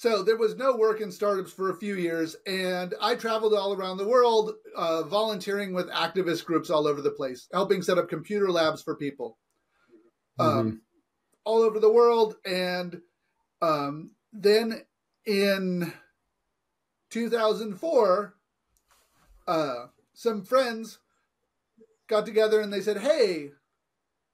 [0.00, 3.74] so there was no work in startups for a few years, and I traveled all
[3.74, 8.08] around the world, uh, volunteering with activist groups all over the place, helping set up
[8.08, 9.36] computer labs for people.
[10.38, 10.80] Um,
[11.44, 12.36] all over the world.
[12.46, 13.02] And
[13.60, 14.86] um, then
[15.26, 15.92] in
[17.10, 18.34] 2004,
[19.48, 19.74] uh,
[20.14, 20.98] some friends
[22.08, 23.50] got together and they said, Hey,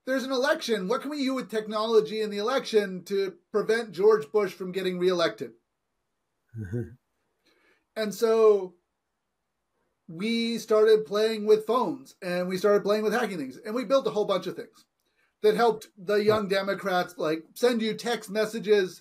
[0.07, 0.89] there's an election.
[0.89, 4.99] What can we do with technology in the election to prevent George Bush from getting
[4.99, 5.53] reelected?
[6.59, 6.97] Mhm.
[7.99, 8.75] And so
[10.07, 14.07] we started playing with phones and we started playing with hacking things and we built
[14.07, 14.85] a whole bunch of things
[15.43, 19.01] that helped the young Democrats like send you text messages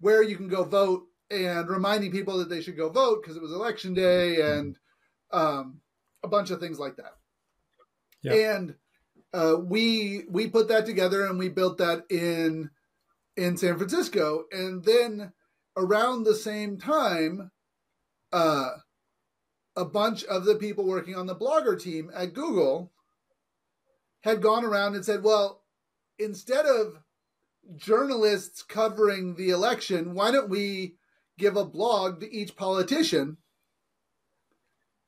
[0.00, 3.42] where you can go vote and reminding people that they should go vote because it
[3.42, 4.78] was election day and
[5.32, 5.80] um,
[6.22, 7.16] a bunch of things like that.
[8.22, 8.34] Yeah.
[8.34, 8.74] And
[9.36, 12.70] uh, we we put that together and we built that in
[13.36, 15.32] in San Francisco, and then
[15.76, 17.50] around the same time,
[18.32, 18.70] uh,
[19.76, 22.94] a bunch of the people working on the blogger team at Google
[24.22, 25.62] had gone around and said, "Well,
[26.18, 27.02] instead of
[27.76, 30.96] journalists covering the election, why don't we
[31.36, 33.36] give a blog to each politician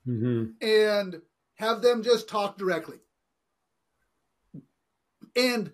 [0.05, 1.23] hmm and
[1.55, 3.01] have them just talk directly?"
[5.39, 5.73] And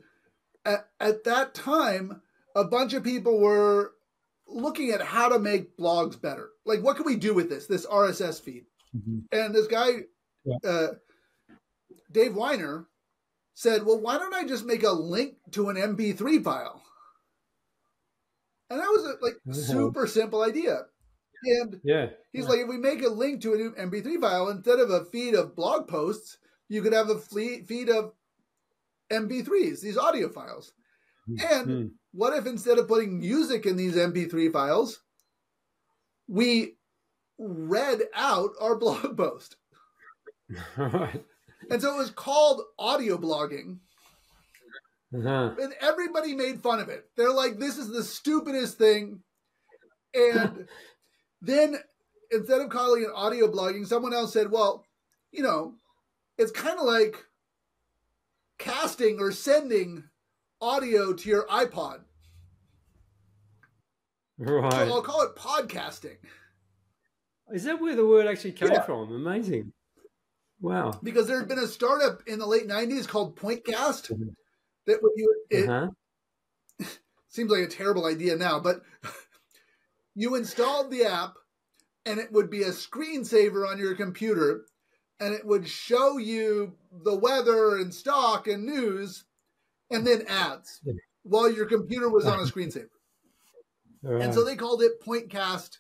[0.65, 2.23] at, at that time,
[2.55, 3.93] a bunch of people were
[4.47, 6.51] looking at how to make blogs better.
[6.65, 8.67] Like, what can we do with this, this RSS feed?
[8.93, 10.05] hmm And this guy,
[10.45, 10.57] Yeah.
[10.65, 10.89] uh,
[12.13, 12.87] Dave Winer,
[13.55, 16.83] said, Well, why don't I just make a link to an MP3 file?
[18.71, 19.55] And that was a like Mhm.
[19.55, 20.87] super simple idea.
[21.45, 22.11] And Yeah.
[22.33, 22.49] he's yeah.
[22.51, 25.55] like, if we make a link to an MP3 file, instead of a feed of
[25.55, 26.39] blog posts,
[26.69, 28.15] you could have a fle- feed of
[29.11, 30.73] MP3s, these audio files.
[31.51, 31.91] And Mm.
[32.13, 35.01] what if instead of putting music in these MP3 files,
[36.29, 36.77] we
[37.39, 39.57] read out our blog post?
[41.71, 43.79] And so it was called audio blogging,
[45.15, 45.55] Uh-huh.
[45.59, 47.09] and everybody made fun of it.
[47.17, 49.23] They're like, this is the stupidest thing.
[50.13, 50.69] And
[51.41, 51.77] then
[52.31, 54.85] instead of calling it audio blogging, someone else said, well,
[55.33, 55.75] you know,
[56.37, 57.17] it's kind of like
[58.59, 60.05] casting or sending
[60.61, 62.01] audio to your iPod.
[64.45, 66.17] So I'll call it podcasting.
[67.53, 68.83] Is that where the word actually came Yeah.
[68.83, 69.13] from?
[69.13, 69.73] Amazing.
[70.61, 70.99] Wow.
[71.03, 74.09] because there had been a startup in the late 90s called Pointcast
[74.87, 75.91] that when you it Uh-huh.
[77.29, 78.81] seems like a terrible idea now but
[80.15, 81.35] you installed the app
[82.07, 84.65] and it would be a screensaver on your computer
[85.21, 89.25] and it would show you the weather and stock and news
[89.91, 90.81] and then ads
[91.23, 92.89] while your computer was on a screensaver
[94.05, 95.79] All and so they called it Pointcast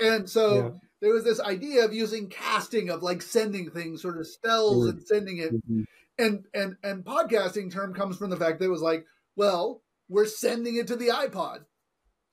[0.00, 0.70] and so Yeah.
[1.00, 4.90] there was this idea of using casting of like sending things sort of spells Mm.
[4.90, 5.84] and sending it Mhm.
[6.18, 9.04] and and and podcasting term comes from the fact that it was like
[9.36, 11.64] well we're sending it to the ipod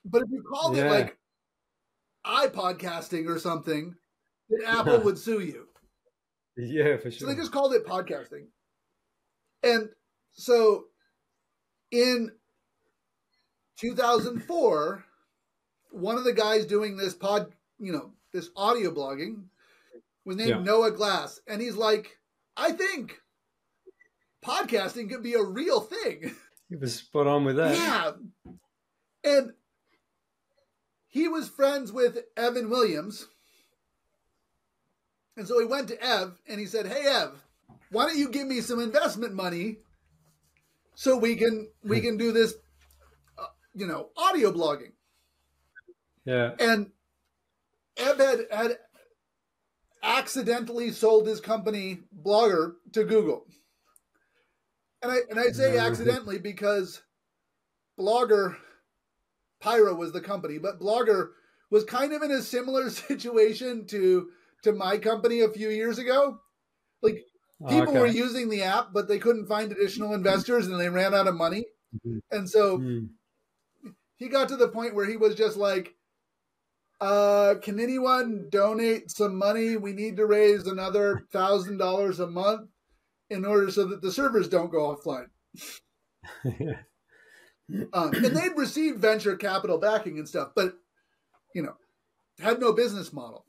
[0.05, 1.17] but if you called it like
[2.25, 3.95] ipodcasting or something
[4.49, 5.66] then apple would sue you
[6.57, 7.19] Yeah, for sure.
[7.19, 8.47] so they just called it podcasting
[9.63, 9.89] and
[10.33, 10.85] so
[11.91, 12.31] in
[13.77, 15.03] 2004
[15.91, 19.43] one of the guys doing this pod you know this audio blogging
[20.25, 20.61] was named Yeah.
[20.61, 22.17] noah glass and he's like
[22.55, 23.19] i think
[24.45, 26.35] podcasting could be a real thing
[26.69, 27.75] He was spot on with that.
[27.75, 28.11] yeah
[29.23, 29.51] and
[31.07, 33.27] he was friends with evan williams
[35.37, 37.31] and so he went to ev and he said hey ev
[37.91, 39.77] why don't you give me some investment money
[40.95, 42.53] so we can we can do this
[43.37, 44.91] uh, you know audio blogging
[46.25, 46.51] Yeah.
[46.59, 46.91] and
[47.99, 48.77] Ev had, had
[50.03, 53.47] accidentally sold his company Blogger to Google.
[55.01, 57.01] And I and I say accidentally because
[57.99, 58.55] Blogger
[59.63, 61.29] Pyra was the company, but Blogger
[61.71, 64.29] was kind of in a similar situation to
[64.67, 66.39] to my company a few years ago.
[67.01, 67.25] Like
[67.67, 67.99] people Okay.
[67.99, 71.35] were using the app, but they couldn't find additional investors and they ran out of
[71.35, 71.65] money.
[71.93, 72.19] Mhm.
[72.31, 73.17] And so Mm.
[74.17, 75.95] he got to the point where he was just like,
[76.99, 79.77] uh, can anyone donate some money?
[79.77, 82.71] We need to raise another thousand dollars a month
[83.29, 85.29] in order so that the servers don't go offline.
[87.93, 90.75] Um, and they'd received venture capital backing and stuff, but
[91.55, 91.77] you know,
[92.39, 93.46] had no business model.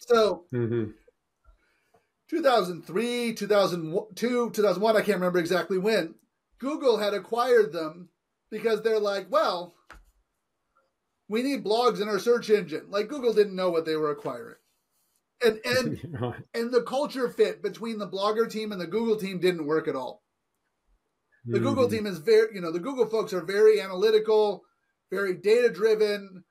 [0.00, 0.94] So Mhm.
[2.28, 6.14] 2003, 2002, 2001, I can't remember exactly when,
[6.58, 8.08] Google had acquired them
[8.50, 9.74] because they're like, well,
[11.28, 12.90] we need blogs in our search engine.
[12.90, 14.56] Like Google didn't know what they were acquiring.
[15.44, 15.98] And and
[16.54, 19.96] and the culture fit between the blogger team and the Google team didn't work at
[19.96, 20.22] all.
[21.46, 21.90] The Google Mhm.
[21.90, 24.64] team is very, you know, the Google folks are very analytical,
[25.10, 26.44] very data driven,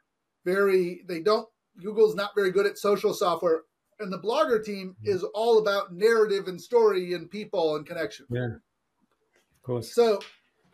[0.45, 1.47] very they don't
[1.81, 3.61] Google's not very good at social software.
[3.99, 5.15] And the blogger team mm-hmm.
[5.15, 8.25] is all about narrative and story and people and connection.
[8.29, 8.45] Yeah.
[8.45, 9.93] Of course.
[9.93, 10.19] So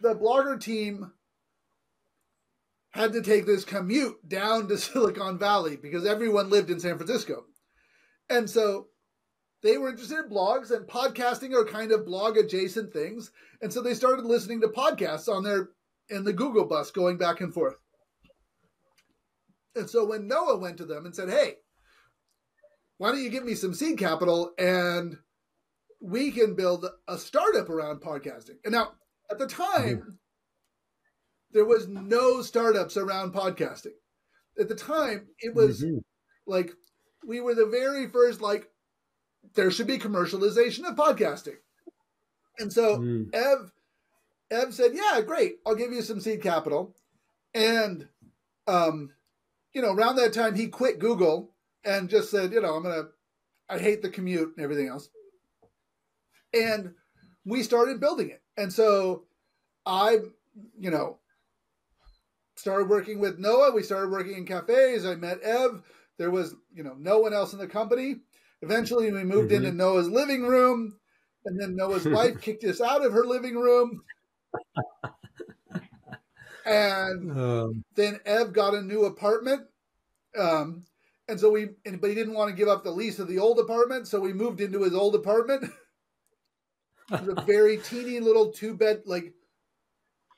[0.02, 1.12] the blogger team
[2.92, 7.46] had to take this commute down to Silicon Valley because everyone lived in San Francisco.
[8.30, 8.88] And so
[9.62, 13.32] they were interested in blogs and podcasting are kind of blog adjacent things.
[13.62, 15.70] And so they started listening to podcasts on their
[16.10, 17.76] in the Google bus going back and forth.
[19.76, 21.56] And so when Noah went to them and said, Hey,
[22.98, 25.18] why don't you give me some seed capital and
[26.02, 28.58] we can build a startup around podcasting.
[28.64, 28.94] And now,
[29.30, 30.10] at the time, mm-hmm.
[31.52, 33.96] there was no startups around podcasting.
[34.60, 35.98] At the time, it was mm-hmm.
[36.46, 36.72] like
[37.26, 38.70] we were the very first, like,
[39.56, 41.58] there should be commercialization of podcasting.
[42.60, 43.34] And so mm.
[43.34, 43.72] Ev
[44.50, 45.58] Ev said, "Yeah, great.
[45.66, 46.96] I'll give you some seed capital."
[47.54, 48.08] And
[48.68, 49.12] um,
[49.76, 51.52] you know, around that time he quit Google
[51.84, 53.10] and just said, "You know, I'm to
[53.70, 55.10] I hate the commute and everything else."
[56.54, 56.96] And
[57.46, 58.42] we started building it.
[58.58, 59.26] And so
[59.86, 60.20] I,
[60.80, 61.20] you know,
[62.56, 63.72] started working with Noah.
[63.72, 65.06] We started working in cafes.
[65.06, 65.84] I met Ev.
[66.18, 68.22] There was, you know, no one else in the company.
[68.62, 69.66] Eventually, we moved mm-hmm.
[69.66, 70.98] into Noah's living room,
[71.44, 74.02] and then Noah's wife kicked us out of her living room.
[76.66, 77.84] And um.
[77.96, 79.64] then Ev got a new apartment.
[80.38, 80.84] Um,
[81.28, 83.60] and so we, but he didn't want to give up the lease of the old
[83.60, 85.64] apartment, so we moved into his old apartment.
[87.12, 89.34] it was a very teeny little two bed, like,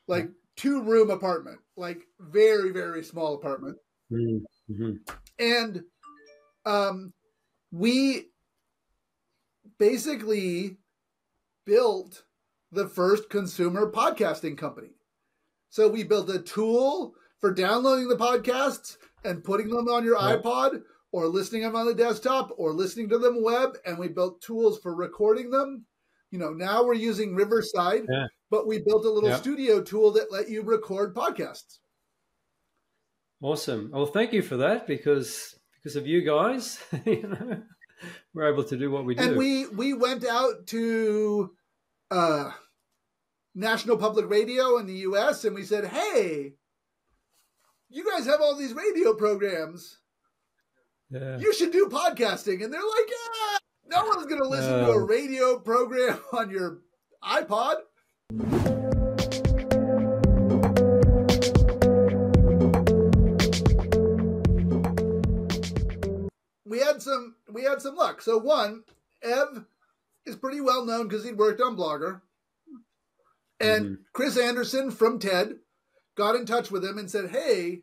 [0.08, 3.78] like two room apartment, like very very small apartment.
[4.12, 4.94] Mm-hmm.
[5.40, 5.84] And
[6.66, 7.14] um,
[7.72, 8.28] we
[9.78, 10.78] basically
[11.66, 12.24] built
[12.72, 14.90] the first consumer podcasting company.
[15.70, 20.38] So we built a tool for downloading the podcasts and putting them on your yeah.
[20.38, 24.42] iPod or listening them on the desktop or listening to them web and we built
[24.42, 25.86] tools for recording them.
[26.32, 28.28] You know, now we're using Riverside, yeah.
[28.52, 31.80] but we built a little studio tool that let you record podcasts.
[33.42, 33.92] Awesome.
[33.94, 37.62] Well, thank you for that because because of you guys, you know,
[38.34, 39.24] we're able to do what we do.
[39.24, 41.52] And we we went out to
[42.12, 42.52] uh,
[43.58, 45.44] National Public Radio in the U.S.
[45.44, 46.54] and we said, "Hey,
[47.90, 49.98] you guys have all these radio programs.
[51.10, 51.40] Yeah.
[51.40, 55.04] You should do podcasting." And they're like, "Yeah, no one's going to listen to a
[55.04, 56.82] radio program on your
[57.24, 57.78] iPod."
[66.64, 68.22] we had some we had some luck.
[68.22, 68.84] So one,
[69.24, 69.66] Ev
[70.28, 72.22] is pretty well known because he worked on Blogger.
[73.60, 74.02] And mm-hmm.
[74.14, 75.56] Chris Anderson from TED
[76.16, 77.82] got in touch with him and said, Hey,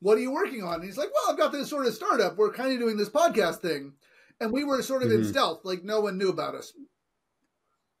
[0.00, 0.74] what are you working on?
[0.74, 2.36] And he's like, Well, I've got this sort of startup.
[2.36, 3.92] We're kind of doing this podcast thing.
[4.40, 5.22] And we were sort of mm-hmm.
[5.22, 6.72] in stealth, like no one knew about us.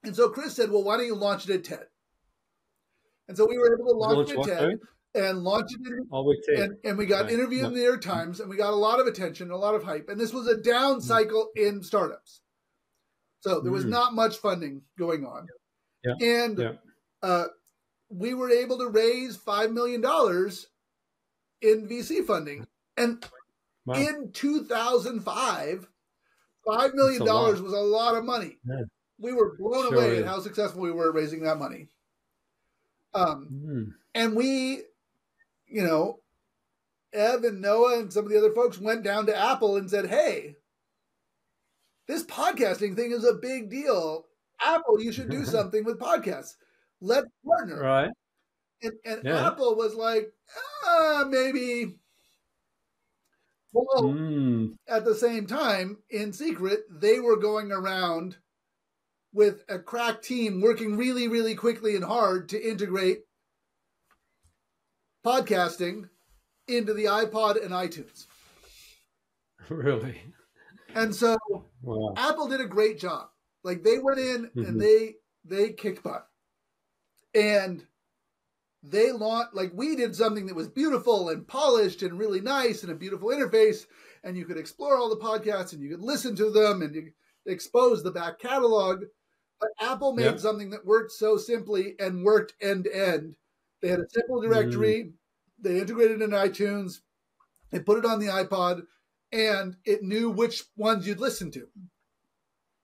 [0.04, 1.86] And so Chris said, Well, why don't you launch it at TED?
[3.28, 4.78] And so we were able to launch, launch it at TED
[5.16, 5.80] and launch it.
[6.52, 7.32] In, and, and we got right.
[7.32, 9.74] interviewed in the New York Times, and we got a lot of attention, a lot
[9.74, 10.08] of hype.
[10.08, 11.02] And this was a down mm.
[11.02, 12.40] cycle in startups,
[13.40, 13.90] so there was mm.
[13.90, 15.46] not much funding going on.
[16.06, 16.44] Yeah.
[16.44, 16.72] And yeah.
[17.22, 17.44] Uh,
[18.08, 20.68] we were able to raise five million dollars
[21.60, 23.24] in VC funding, and
[23.84, 23.94] wow.
[23.94, 25.88] in 2005,
[26.64, 28.58] five million dollars was a lot of money.
[28.64, 28.82] Yeah.
[29.18, 30.22] We were blown sure away is.
[30.22, 31.88] at how successful we were at raising that money.
[33.14, 33.94] Um, mm.
[34.14, 34.82] and we
[35.66, 36.20] you know,
[37.12, 40.06] Ev and Noah and some of the other folks went down to Apple and said,
[40.06, 40.56] hey,
[42.06, 44.26] this podcasting thing is a big deal.
[44.64, 46.54] Apple, you should do something with podcasts.
[47.00, 47.80] Let's partner.
[47.80, 48.10] Right.
[48.82, 49.46] And, and yeah.
[49.46, 50.32] Apple was like,
[50.84, 51.98] ah, maybe.
[53.72, 54.74] Well, mm.
[54.88, 58.36] at the same time, in secret, they were going around
[59.32, 63.20] with a crack team working really, really quickly and hard to integrate
[65.24, 66.08] podcasting
[66.68, 68.26] into the iPod and iTunes.
[69.68, 70.22] Really?
[70.94, 71.36] And so
[71.82, 72.14] wow.
[72.16, 73.30] Apple did a great job.
[73.66, 74.64] Like they went in mm-hmm.
[74.64, 76.26] and they they kicked butt.
[77.34, 77.84] And
[78.82, 82.92] they launched like we did something that was beautiful and polished and really nice and
[82.92, 83.84] a beautiful interface
[84.24, 87.10] and you could explore all the podcasts and you could listen to them and you
[87.46, 89.02] expose the back catalog
[89.60, 90.38] but apple made yep.
[90.38, 93.34] something that worked so simply and worked end to end
[93.82, 95.04] they had a simple directory.
[95.04, 95.12] Mm.
[95.60, 97.00] They integrated in iTunes.
[97.70, 98.82] They put it on the iPod,
[99.32, 101.68] and it knew which ones you'd listen to,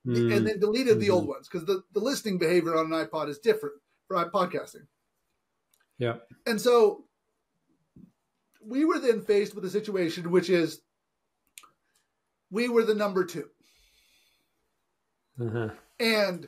[0.05, 0.35] mm.
[0.35, 1.01] and then deleted mm-hmm.
[1.01, 3.75] the old ones because the, the listening behavior on an iPod is different
[4.07, 4.87] for podcasting.
[5.97, 7.05] Yeah, and so
[8.65, 10.81] we were then faced with a situation which is
[12.49, 13.49] we were the number 2
[15.41, 15.69] uh-huh.
[15.99, 16.47] and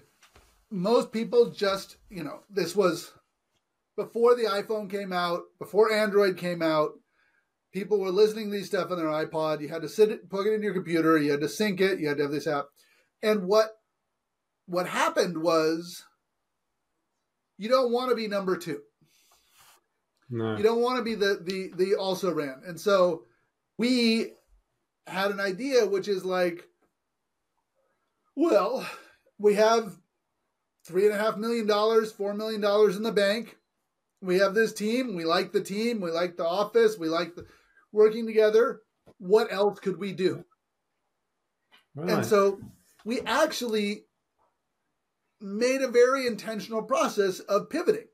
[0.71, 3.11] most people just you know this was
[3.95, 6.91] before the iPhone came out, before Android came out,
[7.71, 9.61] people were listening to these stuff on their iPod.
[9.61, 11.17] You had to sit it, plug it in your computer.
[11.17, 11.99] You had to sync it.
[11.99, 12.65] You had to have this app.
[13.25, 13.71] And what
[14.67, 16.03] what happened was,
[17.57, 18.81] you don't want to be number two.
[20.29, 20.55] No.
[20.55, 22.61] You don't want to be the the the also ran.
[22.67, 23.23] And so
[23.79, 24.33] we
[25.07, 26.67] had an idea, which is like,
[28.35, 28.87] well,
[29.39, 29.97] we have
[30.85, 33.57] three and a half million dollars, four million dollars in the bank.
[34.21, 35.15] We have this team.
[35.15, 35.99] We like the team.
[35.99, 36.97] We like the office.
[36.97, 37.45] We like the,
[37.91, 38.81] working together.
[39.17, 40.43] What else could we do?
[41.95, 42.59] And so
[43.05, 44.03] we actually
[45.39, 48.07] made a very intentional process of pivoting.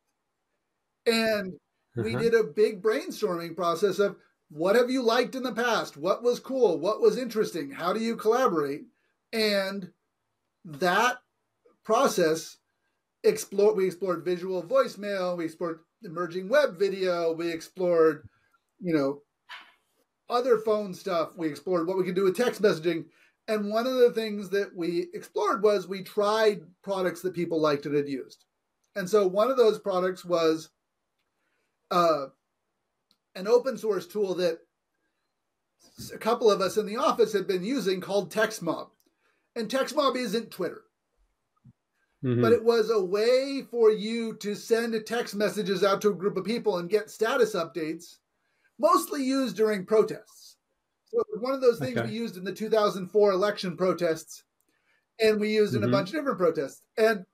[1.08, 1.54] And
[1.98, 2.04] uh-huh.
[2.04, 4.18] we did a big brainstorming process of
[4.50, 5.96] what have you liked in the past?
[5.96, 6.78] What was cool?
[6.78, 7.72] What was interesting?
[7.72, 8.82] How do you collaborate?
[9.32, 9.90] And
[10.66, 11.18] that
[11.86, 12.58] process
[13.24, 18.28] explored we explored visual voicemail, we explored emerging web video, we explored,
[18.80, 19.22] you know,
[20.30, 23.06] other phone stuff, we explored what we could do with text messaging.
[23.52, 27.86] And one of the things that we explored was we tried products that people liked
[27.86, 28.46] and had used.
[28.96, 30.70] And so one of those products was
[31.92, 32.28] uh,
[33.36, 34.60] an open source tool that
[36.14, 38.88] a couple of us in the office had been using called TXTmob.
[39.58, 40.84] And TXTmob isn't Twitter.
[42.24, 42.42] Mm-hmm.
[42.42, 46.38] But it was a way for you to send text messages out to a group
[46.38, 48.20] of people and get status updates,
[48.80, 50.51] mostly used during protests.
[51.12, 52.10] So one of those things okay.
[52.10, 54.44] we used in the 2004 election protests,
[55.20, 55.90] and we used in mm-hmm.
[55.90, 56.82] a bunch of different protests.
[56.98, 57.26] And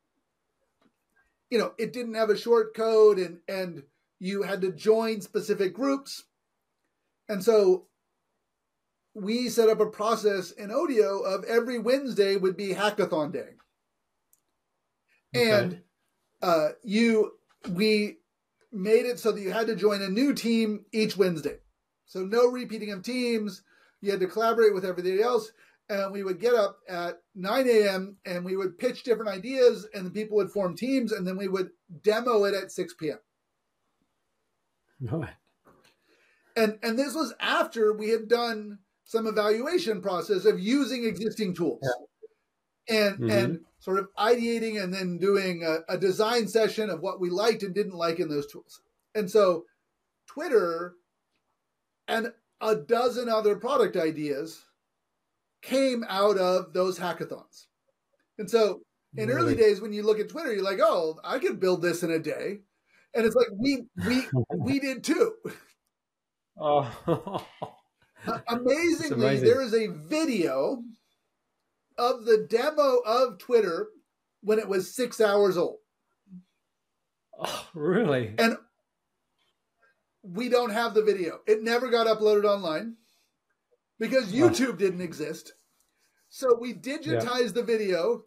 [1.49, 3.83] you know, it didn't have a short code, and and
[4.19, 6.23] you had to join specific groups.
[7.29, 7.87] And so
[9.13, 13.49] we set up a process in Odeo of every Wednesday would be hackathon day.
[15.35, 15.51] Okay.
[15.51, 15.81] And
[16.41, 17.33] uh, you
[17.69, 18.17] we
[18.71, 21.57] made it so that you had to join a new team each Wednesday.
[22.05, 23.61] So no repeating of teams.
[24.01, 25.51] You had to collaborate with everybody else.
[25.89, 28.17] And we would get up at 9 a.m.
[28.25, 31.47] and we would pitch different ideas, and the people would form teams, and then we
[31.47, 31.69] would
[32.03, 33.19] demo it at 6 p.m.
[34.99, 35.29] Right.
[36.57, 41.79] And and this was after we had done some evaluation process of using existing tools.
[41.81, 42.97] Yeah.
[42.97, 43.29] And mm-hmm.
[43.29, 47.63] and sort of ideating and then doing a, a design session of what we liked
[47.63, 48.81] and didn't like in those tools.
[49.13, 49.65] And so
[50.25, 50.95] Twitter
[52.07, 52.31] and
[52.61, 54.59] a dozen other product ideas
[55.61, 57.65] came out of those hackathons.
[58.37, 58.81] And so
[59.15, 59.39] in really?
[59.39, 62.11] early days, when you look at Twitter, you're like, oh, I could build this in
[62.11, 62.59] a day
[63.17, 64.23] and it's like we we
[64.55, 65.33] we did too.
[66.59, 67.45] Oh.
[68.47, 70.83] Amazingly, there is a video
[71.97, 73.87] of the demo of Twitter
[74.41, 75.77] when it was six hours old.
[77.39, 78.33] Oh, really?
[78.37, 78.57] And
[80.33, 81.39] we don't have the video.
[81.47, 82.95] It never got uploaded online
[83.99, 84.77] because YouTube oh.
[84.77, 85.53] didn't exist.
[86.29, 87.51] So we digitized yeah.
[87.53, 88.23] the video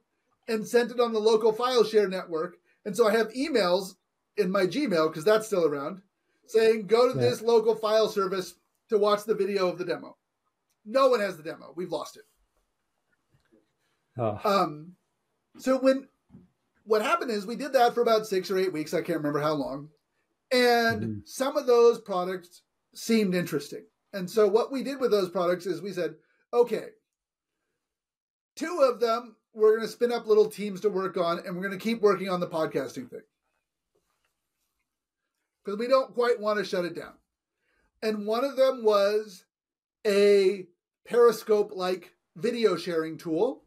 [0.48, 2.56] and sent it on the local file share network.
[2.84, 3.94] And so I have emails
[4.36, 6.00] in my Gmail because that's still around,
[6.46, 7.28] saying go to yeah.
[7.28, 8.54] this local file service
[8.88, 10.16] to watch the video of the demo.
[10.84, 11.72] No one has the demo.
[11.76, 12.24] We've lost it.
[14.18, 14.40] Oh.
[14.44, 14.92] Um,
[15.58, 16.08] so when
[16.84, 18.94] what happened is we did that for about six or eight weeks.
[18.94, 19.90] I can't remember how long,
[20.52, 21.18] and mm-hmm.
[21.24, 22.62] some of those products
[22.94, 23.84] seemed interesting.
[24.12, 26.16] And so what we did with those products is we said,
[26.52, 26.86] okay,
[28.56, 31.66] two of them we're going to spin up little teams to work on, and we're
[31.66, 33.22] going to keep working on the podcasting thing
[35.64, 37.14] because we don't quite want to shut it down.
[38.02, 39.44] And one of them was
[40.06, 40.66] a
[41.06, 43.64] Periscope like video sharing tool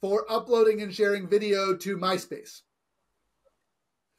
[0.00, 2.62] for uploading and sharing video to MySpace.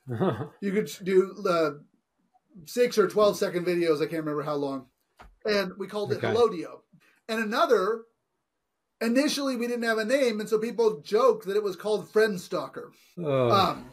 [0.62, 1.72] you could do uh,
[2.66, 3.98] six or 12 second videos.
[3.98, 4.88] I can't remember how long.
[5.46, 6.28] And we called it okay.
[6.28, 6.80] Hellodeo.
[7.30, 8.04] And another,
[9.02, 10.40] initially we didn't have a name.
[10.40, 12.92] And so people joked that it was called Friend Stalker.
[13.18, 13.50] Oh.
[13.50, 13.90] Um,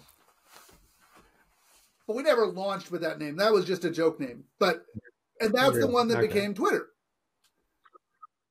[2.06, 3.36] but we never launched with that name.
[3.36, 4.44] That was just a joke name.
[4.58, 4.84] But
[5.40, 6.26] and that's the one that okay.
[6.28, 6.88] became Twitter.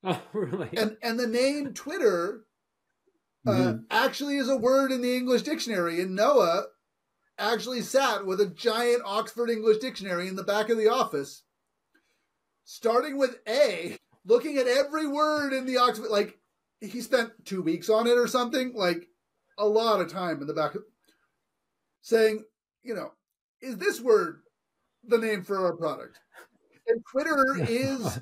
[0.05, 0.67] Oh, really?
[0.75, 2.43] And and the name Twitter
[3.47, 3.77] uh, mm-hmm.
[3.89, 6.01] actually is a word in the English dictionary.
[6.01, 6.65] And Noah
[7.37, 11.43] actually sat with a giant Oxford English dictionary in the back of the office,
[12.63, 16.09] starting with A, looking at every word in the Oxford.
[16.09, 16.39] Like
[16.79, 18.73] he spent two weeks on it or something.
[18.73, 19.07] Like
[19.57, 20.83] a lot of time in the back, of,
[22.01, 22.43] saying,
[22.83, 23.13] you know,
[23.61, 24.41] is this word
[25.07, 26.19] the name for our product?
[26.87, 28.19] And Twitter is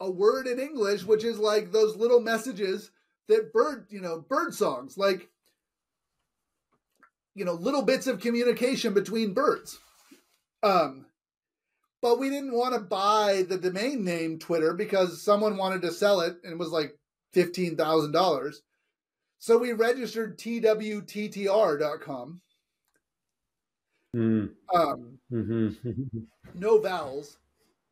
[0.00, 2.90] a word in English, which is like those little messages
[3.28, 5.28] that bird, you know, bird songs, like,
[7.34, 9.78] you know, little bits of communication between birds.
[10.62, 11.06] Um,
[12.00, 16.20] but we didn't want to buy the domain name Twitter because someone wanted to sell
[16.20, 16.98] it and it was like
[17.34, 18.54] $15,000.
[19.38, 22.40] So we registered twttr.com
[24.14, 24.50] Mm.
[24.74, 25.98] Um, mm-hmm.
[26.58, 27.38] no vowels.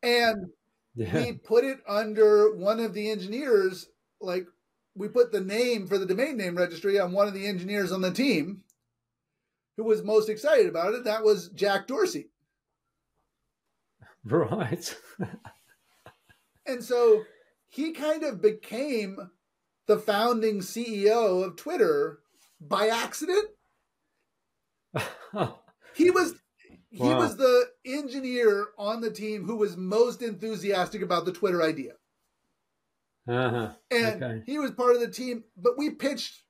[0.03, 0.49] And
[0.95, 1.15] yeah.
[1.15, 3.87] we put it under one of the engineers,
[4.19, 4.45] like
[4.95, 8.01] we put the name for the domain name registry on one of the engineers on
[8.01, 8.61] the team
[9.81, 11.05] who was most excited about it.
[11.05, 12.29] That was Jack Dorsey.
[14.23, 14.95] Right.
[16.67, 17.23] and so
[17.69, 19.17] he kind of became
[19.87, 22.19] the founding CEO of Twitter
[22.59, 23.47] by accident.
[25.95, 26.35] he was
[26.91, 27.17] he wow.
[27.17, 31.93] was the engineer on the team who was most enthusiastic about the Twitter idea.
[33.27, 33.71] Uh-huh.
[33.89, 34.43] And okay.
[34.45, 36.43] he was part of the team, but we pitched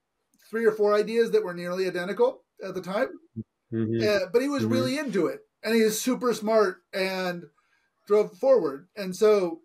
[0.49, 3.09] three or four ideas that were nearly identical at the time.
[3.73, 4.01] Mm-hmm.
[4.07, 4.73] Uh, but he was mm-hmm.
[4.73, 7.43] really into it, and he is super smart and
[8.07, 8.87] drove forward.
[8.95, 9.61] And so,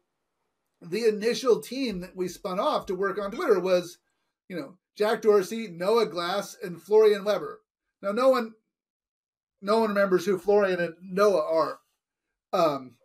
[0.80, 3.99] the initial team that we spun off to work on Twitter was,
[4.49, 7.61] you know, Jack Dorsey, Noah Glass, and Florian Weber.
[8.03, 8.53] Now, no one,
[9.61, 11.78] no one remembers who Florian and Noah are,
[12.53, 12.97] um,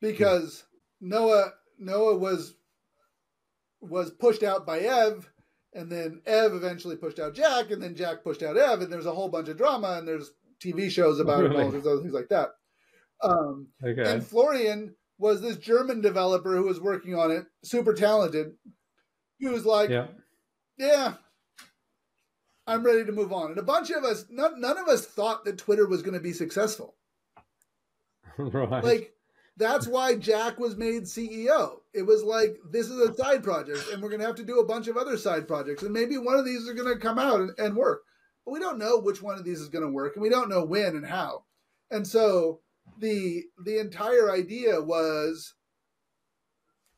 [0.00, 0.64] because
[1.00, 2.54] Noah Noah was
[3.80, 5.30] was pushed out by Ev,
[5.76, 9.06] and then Ev eventually pushed out Jack, and then Jack pushed out Ev, and there's
[9.06, 10.32] a whole bunch of drama, and there's
[10.64, 11.54] TV shows about really?
[11.54, 12.50] it, and all these other things like that.
[13.22, 14.10] Um, okay.
[14.10, 18.52] And Florian was this German developer who was working on it, super talented.
[19.38, 20.06] He was like, yeah,
[20.78, 21.14] yeah
[22.66, 23.50] I'm ready to move on.
[23.50, 26.20] And a bunch of us, none, none of us thought that Twitter was going to
[26.20, 26.96] be successful.
[28.38, 28.82] right.
[28.82, 29.12] Like,
[29.56, 31.78] that's why Jack was made CEO.
[31.94, 34.60] It was like, this is a side project, and we're going to have to do
[34.60, 35.82] a bunch of other side projects.
[35.82, 38.02] And maybe one of these are going to come out and, and work.
[38.44, 40.50] But we don't know which one of these is going to work, and we don't
[40.50, 41.44] know when and how.
[41.90, 42.60] And so
[42.98, 45.54] the the entire idea was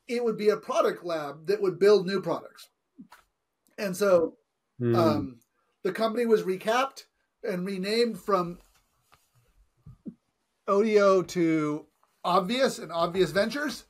[0.07, 2.69] it would be a product lab that would build new products.
[3.77, 4.35] And so
[4.81, 4.97] mm.
[4.97, 5.39] um,
[5.85, 7.05] the company was recapped
[7.45, 8.59] and renamed from
[10.67, 11.87] Odeo to
[12.29, 13.85] obvious and obvious ventures.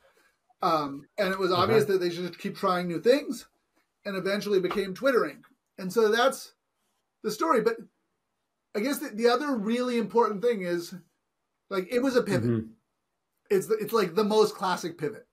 [0.61, 1.63] Um, and it was uh-huh.
[1.63, 3.47] obvious that they should keep trying new things
[4.05, 5.41] and eventually became Twitter Inc.
[5.77, 6.53] And so that's
[7.23, 7.61] the story.
[7.61, 7.77] But
[8.75, 10.93] I guess the, the other really important thing is
[11.69, 12.49] like it was a pivot.
[12.49, 12.71] Mm-hmm.
[13.49, 15.25] It's the, it's like the most classic pivot.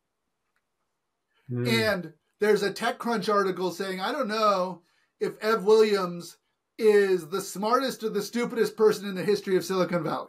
[1.50, 1.68] Mm.
[1.68, 4.82] And there's a TechCrunch article saying, I don't know
[5.20, 6.38] if Ev Williams
[6.78, 10.28] is the smartest or the stupidest person in the history of Silicon Valley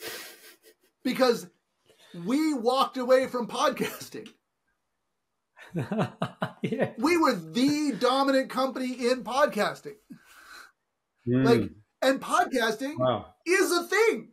[1.10, 1.48] because
[2.24, 4.28] we walked away from podcasting.
[6.62, 6.92] yeah.
[6.98, 9.96] We were the dominant company in podcasting.
[11.26, 11.44] Mm.
[11.44, 11.70] Like,
[12.02, 13.26] and podcasting wow.
[13.44, 14.28] is a thing.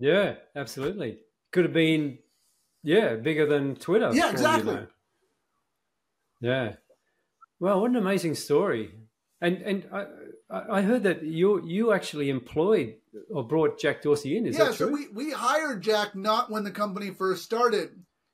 [0.00, 1.18] yeah, absolutely.
[1.52, 2.18] Could have been,
[2.82, 4.10] yeah, bigger than Twitter.
[4.12, 4.74] Yeah, exactly.
[4.74, 4.86] You know.
[6.40, 6.72] Yeah.
[7.60, 8.90] Well, what an amazing story.
[9.40, 10.06] And and I,
[10.50, 12.96] I heard that you you actually employed
[13.30, 14.46] or brought Jack Dorsey in.
[14.46, 14.88] Is yeah, that true?
[14.88, 17.90] so we, we hired Jack not when the company first started.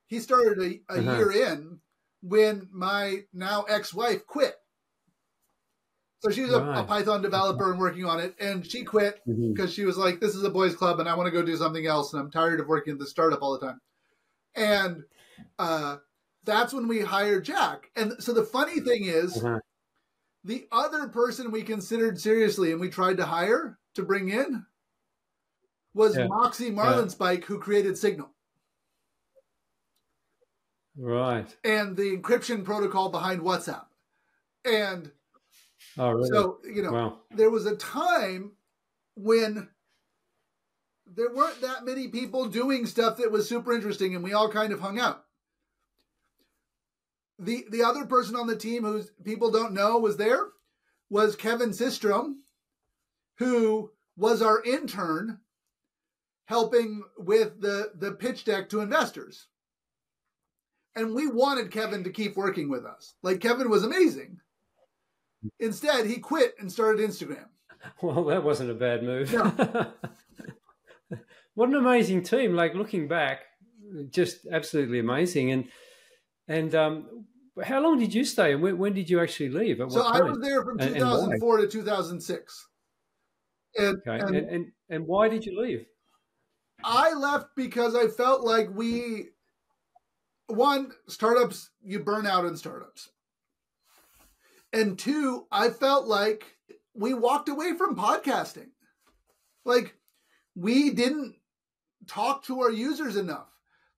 [0.06, 1.16] He started a, a uh-huh.
[1.16, 1.78] year in
[2.22, 4.54] when my now ex wife quit.
[6.20, 6.80] So she's a, right.
[6.80, 9.52] a, Python developer and working on it, and she quit mm-hmm.
[9.52, 11.56] because she was like, "This is a boys' club, and I want to go do
[11.56, 13.80] something else, and I'm tired of working at the startup all the time."
[14.54, 15.04] And
[15.58, 15.96] uh,
[16.44, 17.90] that's when we hired Jack.
[17.96, 19.60] And so the funny thing is, uh-huh.
[20.44, 24.64] The other person we considered seriously and we tried to hire to bring in
[25.92, 26.26] was yeah.
[26.28, 27.46] Moxie Marlinspike, yeah.
[27.46, 28.30] who created Signal.
[30.96, 31.54] Right.
[31.64, 33.86] And the encryption protocol behind WhatsApp.
[34.64, 35.10] And
[35.98, 36.28] oh, really?
[36.28, 37.18] so, you know, wow.
[37.30, 38.52] there was a time
[39.16, 39.68] when
[41.06, 44.72] there weren't that many people doing stuff that was super interesting and we all kind
[44.72, 45.24] of hung out
[47.40, 50.48] the the other person on the team who people don't know was there
[51.08, 52.34] was Kevin Systrom,
[53.38, 55.40] who was our intern
[56.44, 59.46] helping with the the pitch deck to investors.
[60.94, 63.14] And we wanted Kevin to keep working with us.
[63.22, 64.40] Like Kevin was amazing.
[65.58, 67.46] Instead, he quit and started Instagram.
[68.02, 69.32] Well, that wasn't a bad move.
[69.32, 69.92] No.
[71.54, 72.54] what an amazing team!
[72.54, 73.38] Like looking back,
[74.10, 75.50] just absolutely amazing.
[75.50, 75.68] And
[76.46, 77.24] and um,
[77.64, 79.78] how long did you stay, and when, when did you actually leave?
[79.88, 82.68] so I was there from 2004 and, and to 2006.
[83.76, 84.18] And, okay.
[84.24, 85.86] and, and and why did you leave?
[86.82, 89.28] I left because I felt like we
[90.46, 93.10] one startups you burn out in startups,
[94.72, 96.56] and two I felt like
[96.94, 98.70] we walked away from podcasting.
[99.64, 99.94] Like
[100.56, 101.36] we didn't
[102.06, 103.48] talk to our users enough.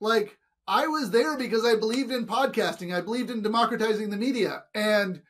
[0.01, 0.37] Like
[0.67, 2.95] I was there because I believed in podcasting.
[2.95, 5.23] I believed in democratizing the media, and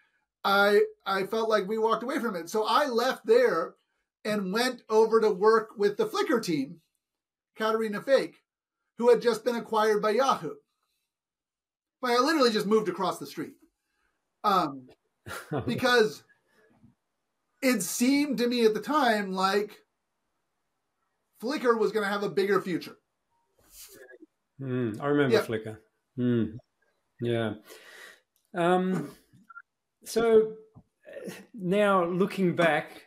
[0.45, 2.49] I I felt like we walked away from it.
[2.51, 3.75] So I left there
[4.25, 6.81] and went over to work with the Flickr team,
[7.57, 8.37] Caterina Fake,
[8.99, 10.55] who had just been acquired by Yahoo.
[12.01, 13.55] but I literally just moved across the street.
[14.45, 14.89] Um,
[15.67, 16.23] because
[17.63, 19.79] it seemed to me at the time like
[21.43, 22.97] Flickr was going to have a bigger future.
[24.63, 25.43] Mm, I remember Yeah.
[25.43, 25.79] Flickr.
[26.19, 26.57] Mm,
[27.21, 27.55] yeah.
[28.55, 29.11] Um,
[30.05, 30.57] so
[31.55, 33.07] now looking back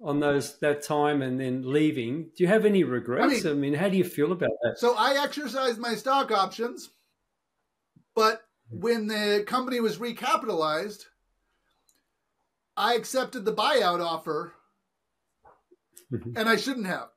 [0.00, 3.44] on those that time and then leaving, do you have any regrets?
[3.44, 4.78] I I mean, mean- how do you feel about that?
[4.78, 6.90] So I exercised my stock options,
[8.14, 11.04] but when the company was recapitalized,
[12.76, 14.52] I accepted the buyout offer,
[16.10, 17.08] and I shouldn't have.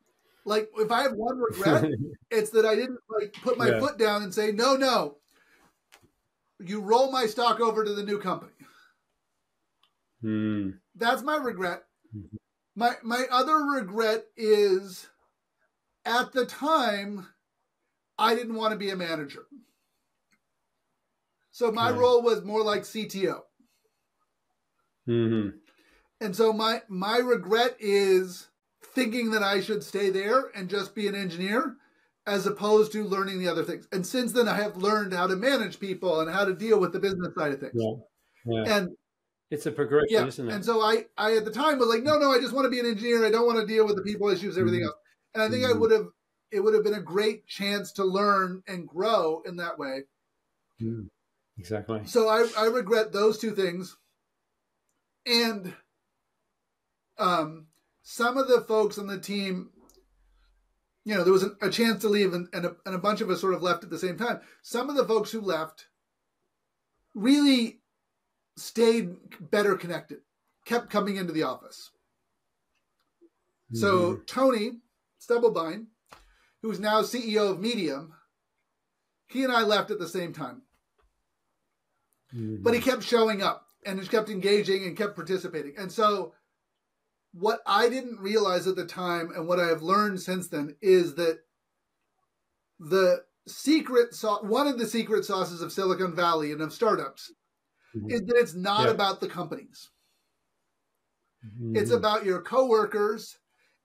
[0.47, 1.91] Like, if I have one regret,
[2.31, 3.79] it's that I didn't like put my Yeah.
[3.79, 5.19] foot down and say, "No, no,
[6.59, 8.53] you roll my stock over to the new company."
[10.23, 11.87] Mm, That's my regret.
[12.11, 12.37] Mhm.
[12.75, 15.09] My my other regret is
[16.05, 17.27] at the time
[18.17, 19.47] I didn't want to be a manager.
[21.51, 21.91] So my Okay.
[21.91, 23.47] role was more like CTO.
[25.05, 25.61] mhm.
[26.19, 28.49] And so my my regret is
[28.97, 31.75] thinking that I should stay there and just be an engineer
[32.25, 33.87] as opposed to learning the other things.
[33.91, 36.93] And since then I have learned how to manage people and how to deal with
[36.93, 37.73] the business side of things.
[37.75, 37.93] Yeah.
[38.45, 38.75] Yeah.
[38.75, 38.89] And
[39.51, 40.53] It's a progression, yeah, isn't it?
[40.53, 42.71] and so I, I at the time was like, no, no, I just want to
[42.71, 43.23] be an engineer.
[43.23, 44.87] I don't want to deal with the people issues, everything Mhm.
[44.87, 44.97] else.
[45.35, 45.79] And I think I Mhm.
[45.79, 46.07] would have,
[46.51, 50.05] it would have been a great chance to learn and grow in that way.
[50.81, 51.09] Mm,
[51.59, 52.01] exactly.
[52.05, 53.95] So I, I regret those two things.
[55.27, 55.75] And
[57.19, 57.67] um,
[58.09, 59.69] some of the folks on the team,
[61.03, 63.19] you know, there was a, a chance to leave, and, and, a, and a bunch
[63.19, 64.39] of us sort of left at the same time.
[64.61, 65.87] Some of the folks who left
[67.13, 67.81] really
[68.55, 69.17] stayed
[69.51, 70.19] better connected,
[70.63, 71.91] kept coming into the office.
[73.73, 74.25] So Mhm.
[74.25, 74.71] Tony
[75.19, 75.87] Stubblebine,
[76.61, 78.13] who's now CEO of Medium,
[79.27, 80.61] he and I left at the same time
[82.33, 82.63] Mhm.
[82.63, 85.77] but he kept showing up and just kept engaging and kept participating.
[85.77, 86.33] And so,
[87.39, 91.15] what I didn't realize at the time, and what I have learned since then, is
[91.15, 91.41] that
[92.79, 97.31] the secret sauce, one of the secret sauces of Silicon Valley and of startups,
[97.95, 98.11] Mhm.
[98.11, 98.91] is that it's not Yeah.
[98.91, 99.89] about the companies.
[101.75, 101.97] It's Mhm.
[101.97, 103.37] about your coworkers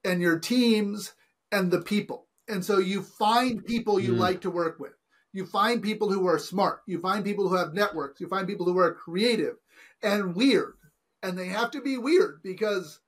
[0.04, 1.12] and your teams
[1.52, 2.28] and the people.
[2.48, 4.18] And so you find people you Mm.
[4.18, 4.94] like to work with.
[5.32, 6.82] You find people who are smart.
[6.86, 8.20] You find people who have networks.
[8.20, 9.58] You find people who are creative
[10.02, 10.76] and weird.
[11.22, 13.00] And they have to be weird because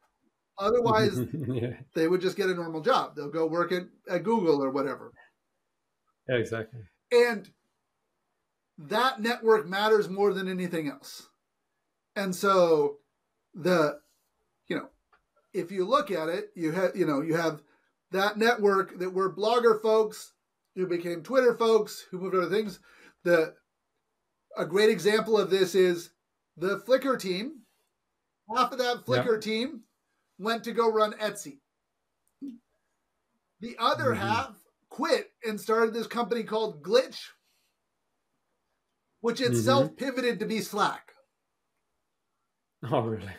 [0.58, 1.18] otherwise
[1.48, 1.74] yeah.
[1.94, 3.16] they would just get a normal job.
[3.16, 5.12] They'll go work at, at Google or whatever.
[6.28, 6.80] yeah, exactly.
[7.12, 7.50] And
[8.78, 11.28] that network matters more than anything else.
[12.16, 12.98] And so
[13.54, 14.00] the
[14.68, 14.88] you know,
[15.52, 17.62] if you look at it, you have you know, you have
[18.10, 20.32] that network that were blogger folks
[20.74, 22.80] who became Twitter folks who moved other things.
[23.24, 23.54] The
[24.56, 26.10] a great example of this is
[26.56, 27.60] the Flickr team.
[28.54, 29.82] Half of that Flickr team
[30.38, 31.60] went to go run Etsy.
[33.60, 34.16] The other Mhm.
[34.18, 34.56] half
[34.88, 37.30] quit and started this company called Glitch,
[39.20, 41.12] which itself pivoted to be Slack.
[42.92, 43.32] Oh, really?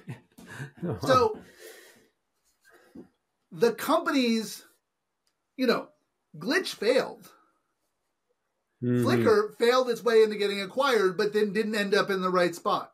[1.01, 1.39] So
[3.51, 4.63] the companies,
[5.55, 5.89] you know,
[6.35, 7.31] Glitch failed.
[8.84, 9.03] Mhm.
[9.03, 12.55] Flickr failed its way into getting acquired, but then didn't end up in the right
[12.55, 12.91] spot.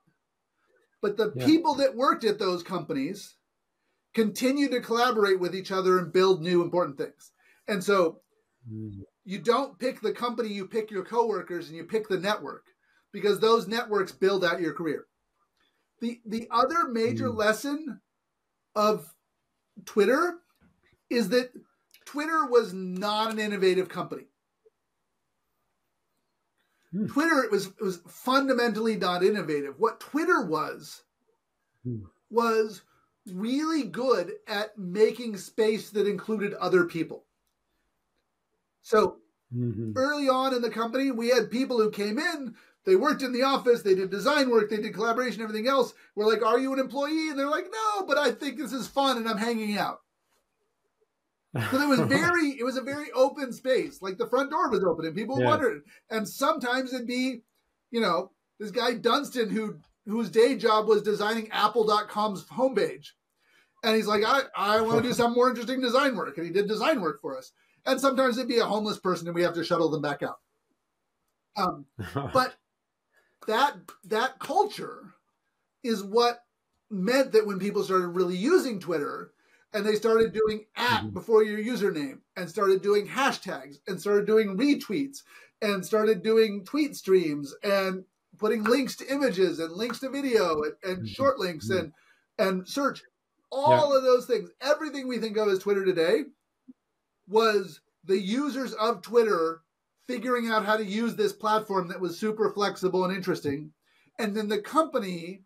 [1.02, 1.46] But the Yeah.
[1.46, 3.38] people that worked at those companies
[4.14, 7.32] continue to collaborate with each other and build new important things.
[7.68, 8.22] And so
[8.70, 9.04] Mhm.
[9.24, 12.66] you don't pick the company, you pick your coworkers and you pick the network
[13.12, 15.08] because those networks build out your career.
[16.00, 17.36] The the other major Mm.
[17.38, 18.02] lesson
[18.76, 19.14] of
[19.86, 20.42] Twitter
[21.10, 21.54] is that
[22.06, 24.28] Twitter was not an innovative company.
[26.92, 27.08] Hmm.
[27.08, 29.80] Twitter it was it was fundamentally not innovative.
[29.80, 31.04] What Twitter was
[31.84, 32.06] Hmm.
[32.30, 32.82] was
[33.28, 37.26] really good at making space that included other people.
[38.82, 39.20] So
[39.52, 39.94] Mhm.
[39.96, 43.44] early on in the company, we had people who came in, they worked in the
[43.44, 45.94] office, they did design work, they did collaboration, everything else.
[46.16, 47.30] We're like, Are you an employee?
[47.30, 50.02] And they're like, No, but I think this is fun and I'm hanging out.
[51.70, 54.02] So it was very, it was a very open space.
[54.02, 55.44] Like the front door was open and people Yeah.
[55.44, 55.84] wondered.
[56.10, 57.44] And sometimes it'd be,
[57.92, 63.10] you know, this guy Dunstan who whose day job was designing Apple.com's homepage.
[63.84, 66.38] And he's like, I, I want to do some more interesting design work.
[66.38, 67.52] And he did design work for us.
[67.86, 70.40] And sometimes it'd be a homeless person and we have to shuttle them back out.
[71.58, 71.86] Um,
[72.34, 72.56] but
[73.48, 73.76] that
[74.06, 75.14] that culture
[75.84, 76.44] is what
[76.92, 79.32] meant that when people started really using Twitter
[79.74, 81.14] and they started doing at Mhm.
[81.14, 85.24] before your username and started doing hashtags and started doing retweets
[85.62, 88.04] and started doing tweet streams and
[88.42, 91.94] putting links to images and links to video and, and short links and
[92.40, 93.04] and search
[93.52, 93.98] all yeah.
[93.98, 96.24] of those things everything we think of as twitter today
[97.30, 99.62] was the users of twitter
[100.08, 103.72] figuring out how to use this platform that was super flexible and interesting
[104.18, 105.44] and then the company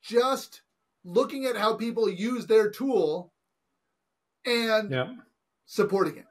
[0.00, 0.62] just
[1.04, 3.32] looking at how people use their tool
[4.46, 5.12] and yeah.
[5.66, 6.26] supporting it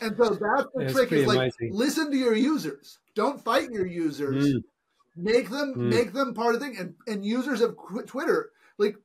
[0.00, 1.70] and so that's the trick is like amazing.
[1.72, 4.62] listen to your users don't fight your users mm.
[5.16, 5.90] Make them mm.
[5.90, 6.76] make them part of the thing.
[6.78, 7.76] And and users of
[8.06, 8.96] Twitter, like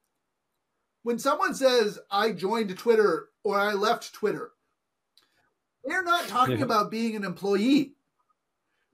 [1.03, 4.51] when someone says I joined Twitter or I left Twitter,
[5.83, 6.65] they're not talking yeah.
[6.65, 7.93] about being an employee.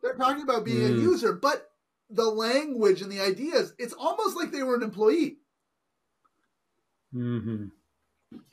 [0.02, 0.92] They're talking about being mm.
[0.92, 1.02] a hmm.
[1.02, 1.72] user, but
[2.10, 5.38] the language and the ideas, it's almost like they were an employee.
[7.14, 7.66] Mm-hmm.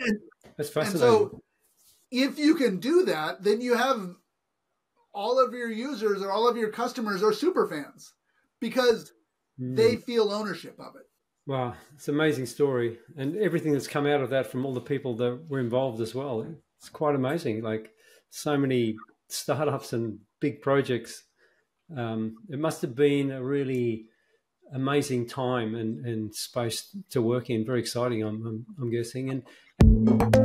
[0.01, 0.18] And,
[0.56, 0.93] That's fascinating.
[0.93, 1.43] And so
[2.10, 4.16] if you can do that, then you have
[5.12, 8.14] all of your users or all of your customers are super fans
[8.62, 9.12] because
[9.60, 9.76] mm.
[9.76, 11.02] they feel ownership of it.
[11.47, 14.80] Wow, it's an amazing story, and everything that's come out of that from all the
[14.80, 16.47] people that were involved as well.
[16.78, 17.62] It's quite amazing.
[17.62, 17.90] Like
[18.30, 18.97] so many
[19.28, 21.24] startups and big projects.
[21.94, 24.06] Um, it must have been a really
[24.72, 27.66] amazing time and, and space to work in.
[27.66, 29.30] Very exciting, I'm, I'm, I'm guessing.
[29.30, 29.43] And
[30.06, 30.41] just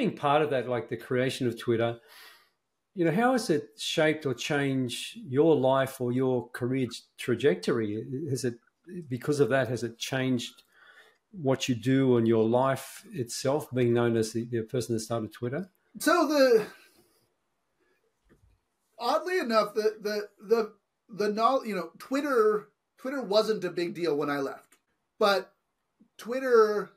[0.00, 1.98] being part of that, like the creation of Twitter,
[2.94, 8.02] you know, how has it shaped or changed your life or your career trajectory?
[8.30, 8.54] Has it,
[9.08, 10.62] because of that, has it changed
[11.32, 15.32] what you do and your life itself, being known as the, the person that started
[15.32, 15.70] Twitter?
[15.98, 16.66] So the
[18.98, 20.72] oddly enough, the the the
[21.08, 22.68] the knowledge, you know, Twitter
[22.98, 24.76] Twitter wasn't a big deal when I left,
[25.18, 25.52] but
[26.16, 26.90] Twitter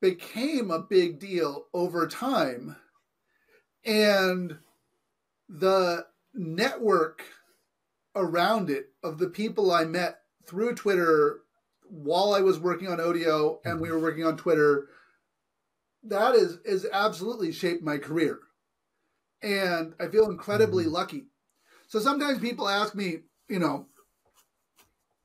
[0.00, 2.76] became a big deal over time.
[3.84, 4.58] And
[5.48, 7.22] the network
[8.14, 11.40] around it of the people I met through Twitter
[11.82, 14.88] while I was working on Odeo and we were working on Twitter,
[16.04, 18.38] that is is absolutely shaped my career.
[19.42, 20.94] And I feel incredibly mm-hmm.
[20.94, 21.26] lucky.
[21.88, 23.18] So sometimes people ask me,
[23.48, 23.86] you know,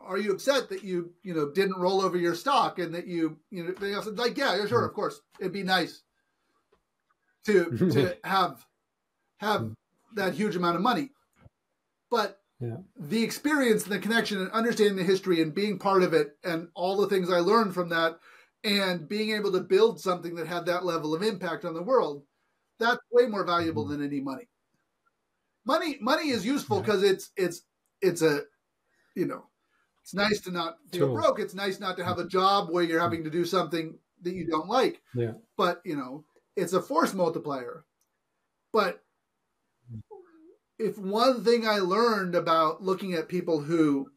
[0.05, 3.37] are you upset that you you know didn't roll over your stock and that you
[3.49, 6.03] you know they said like yeah, sure of course it'd be nice
[7.45, 8.65] to to have
[9.39, 9.71] have
[10.15, 11.09] that huge amount of money
[12.09, 12.77] but yeah.
[12.97, 16.69] the experience and the connection and understanding the history and being part of it and
[16.73, 18.19] all the things I learned from that
[18.63, 22.23] and being able to build something that had that level of impact on the world
[22.79, 24.01] that's way more valuable mm-hmm.
[24.01, 24.47] than any money
[25.65, 27.09] money money is useful because yeah.
[27.09, 27.61] it's it's
[28.01, 28.41] it's a
[29.15, 29.45] you know
[30.05, 31.39] it's nice to not feel broke.
[31.39, 34.45] It's nice not to have a job where you're having to do something that you
[34.45, 35.01] don't like.
[35.15, 35.31] Yeah.
[35.57, 36.25] But, you know,
[36.55, 37.85] it's a force multiplier.
[38.71, 39.03] But
[40.77, 44.11] if one thing I learned about looking at people who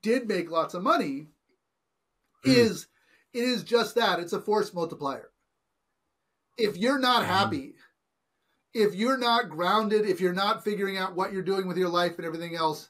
[0.00, 1.26] did make lots of money
[2.46, 2.50] mm.
[2.50, 2.86] is
[3.34, 5.28] it is just that it's a force multiplier.
[6.56, 7.30] If you're not hmm.
[7.30, 7.74] happy,
[8.72, 12.16] if you're not grounded, if you're not figuring out what you're doing with your life
[12.16, 12.88] and everything else,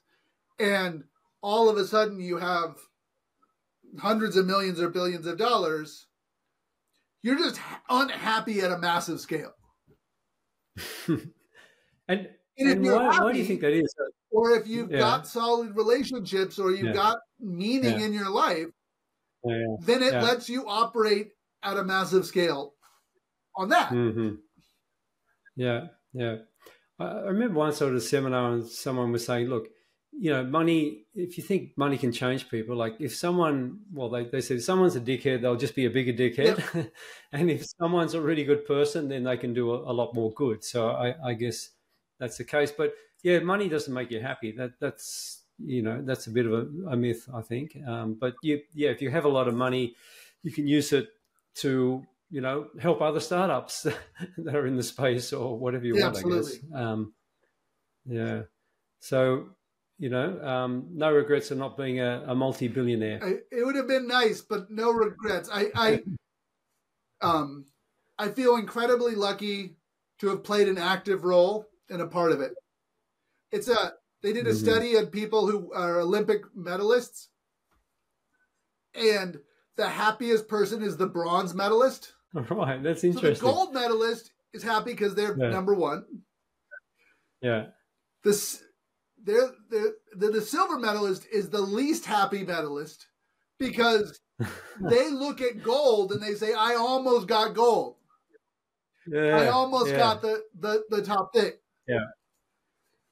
[0.61, 1.03] and
[1.45, 2.77] all of a sudden you have
[3.99, 6.07] hundreds of millions or billions of dollars,
[7.23, 7.61] you're just
[7.91, 9.53] unhappy at a massive scale.
[11.07, 11.29] and
[12.09, 13.95] and, and why, happy, why, do you think that is?
[14.31, 14.99] Or if you've yeah.
[14.99, 16.93] got solid relationships or you've yeah.
[16.93, 18.07] got meaning yeah.
[18.07, 18.69] in your life,
[19.45, 22.73] then it lets you operate at a massive scale
[23.57, 23.91] on that.
[23.91, 24.37] Mm-hmm.
[25.57, 26.37] Yeah, yeah.
[26.99, 29.69] I remember once I was at a seminar and someone was saying, look,
[30.19, 34.25] you know, money, if you think money can change people, like if someone, well, they,
[34.25, 36.75] they said if someone's a dickhead, they'll just be a bigger dickhead.
[36.75, 36.93] Yep.
[37.33, 40.33] and if someone's a really good person, then they can do a, a lot more
[40.33, 40.63] good.
[40.63, 41.71] So I, I, guess
[42.19, 42.71] that's the case.
[42.71, 44.53] But yeah, money doesn't make you happy.
[44.53, 47.77] That That's, you know, that's a bit of a, a myth, I think.
[47.87, 49.95] Um, but you, yeah, if you have a lot of money,
[50.43, 51.09] you can use it
[51.57, 53.83] to, you know, help other startups
[54.39, 56.53] that are in the space or whatever you yeah, want, absolutely.
[56.53, 56.87] I guess.
[56.87, 57.15] Um,
[58.07, 58.43] yeah.
[59.01, 59.49] So
[60.05, 63.21] you know, um, no regrets of not being a, a multi-billionaire.
[63.23, 65.49] I, it would have been nice, but no regrets.
[65.51, 66.03] I, I,
[67.27, 67.65] um,
[68.19, 69.79] I feel incredibly lucky
[70.19, 72.53] to have played an active role and a part of it.
[73.51, 74.59] It's a they did a mm-hmm.
[74.59, 77.29] study on people who are Olympic medalists,
[78.95, 79.39] and
[79.79, 82.13] the happiest person is the bronze medalist.
[82.51, 83.37] Right, that's interesting.
[83.37, 85.49] So the gold medalist is happy because they're yeah.
[85.49, 86.05] number one.
[87.41, 87.69] Yeah
[88.25, 88.61] the
[89.25, 93.07] they're, they're, the, the silver medalist is the least happy medalist
[93.59, 94.21] because
[94.81, 97.97] they look at gold and they say, I almost got gold.
[99.07, 99.99] Yeah, I almost yeah.
[99.99, 101.53] got the, the, the top thing.
[101.87, 102.05] Yeah.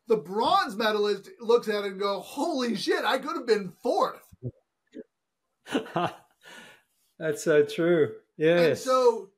[0.08, 4.22] The bronze medalist looks at it and go, Holy shit, I could have been fourth.
[7.18, 8.14] That's so true.
[8.36, 8.66] Yes.
[8.66, 9.28] And so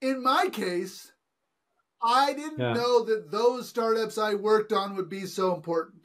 [0.00, 1.12] in my case,
[2.02, 2.72] I didn't yeah.
[2.72, 5.99] know that those startups I worked on would be so important.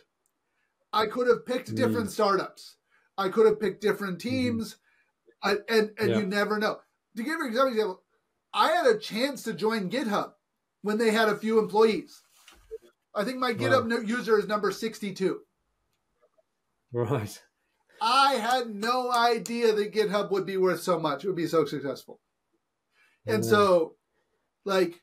[0.96, 1.76] I could have picked mm.
[1.76, 2.78] different startups.
[3.18, 4.30] I could have picked different mm-hmm.
[4.30, 4.76] teams.
[4.76, 4.78] Mm.
[5.44, 6.18] I, and and yeah.
[6.20, 6.78] you never know.
[7.18, 8.02] To give you an example,
[8.54, 10.32] I had a chance to join GitHub
[10.82, 12.22] when they had a few employees.
[13.14, 14.00] I think my GitHub wow.
[14.00, 15.40] user is number 62.
[16.92, 17.42] Right.
[18.02, 21.24] I had no idea that GitHub would be worth so much.
[21.24, 22.20] It would be so successful.
[23.26, 23.96] And so,
[24.66, 25.02] like,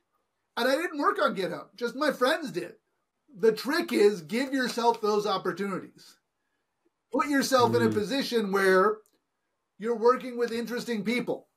[0.57, 2.75] and I didn't work on GitHub, just my friends did.
[3.39, 6.17] The trick is give yourself those opportunities.
[7.13, 7.77] Put yourself mm.
[7.77, 7.95] in a mm.
[7.95, 8.99] position where
[9.79, 11.49] you're working with interesting people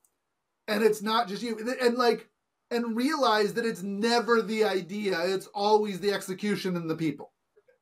[0.68, 1.76] and it's not just you.
[1.80, 2.28] And like,
[2.70, 7.32] and realize that it's never the idea, it's always the execution and the people.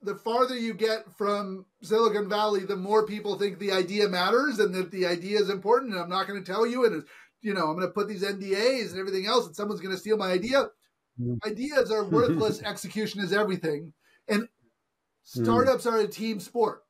[0.03, 4.75] The farther you get from Silicon Valley, the more people think the idea matters and
[4.75, 5.95] that the idea is important.
[5.95, 7.05] And I'm not going to tell you, and
[7.41, 10.01] you know, I'm going to put these NDAs and everything else, and someone's going to
[10.01, 10.67] steal my idea.
[11.47, 12.63] Ideas are worthless.
[12.65, 13.93] execution is everything.
[14.29, 14.49] And
[15.23, 15.93] startups mm.
[15.93, 16.83] are a team sport.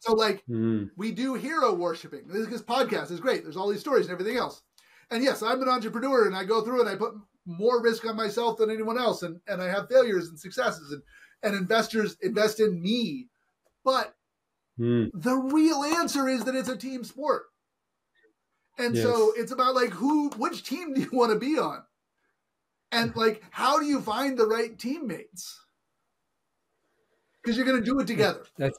[0.00, 0.90] So, like, mm.
[0.96, 2.22] we do hero worshiping.
[2.26, 3.44] This podcast is great.
[3.44, 4.62] There's all these stories and everything else.
[5.10, 7.14] And yes, I'm an entrepreneur and I go through and I put
[7.46, 9.22] more risk on myself than anyone else.
[9.22, 11.02] And, and I have failures and successes, and,
[11.42, 13.28] and investors invest in me.
[13.84, 14.14] But
[14.78, 15.10] mm.
[15.14, 17.44] the real answer is that it's a team sport.
[18.78, 19.04] And yes.
[19.04, 21.82] so it's about like who, which team do you want to be on?
[22.92, 25.58] And like, how do you find the right teammates?
[27.42, 28.42] Because you're going to do it together.
[28.58, 28.78] That's,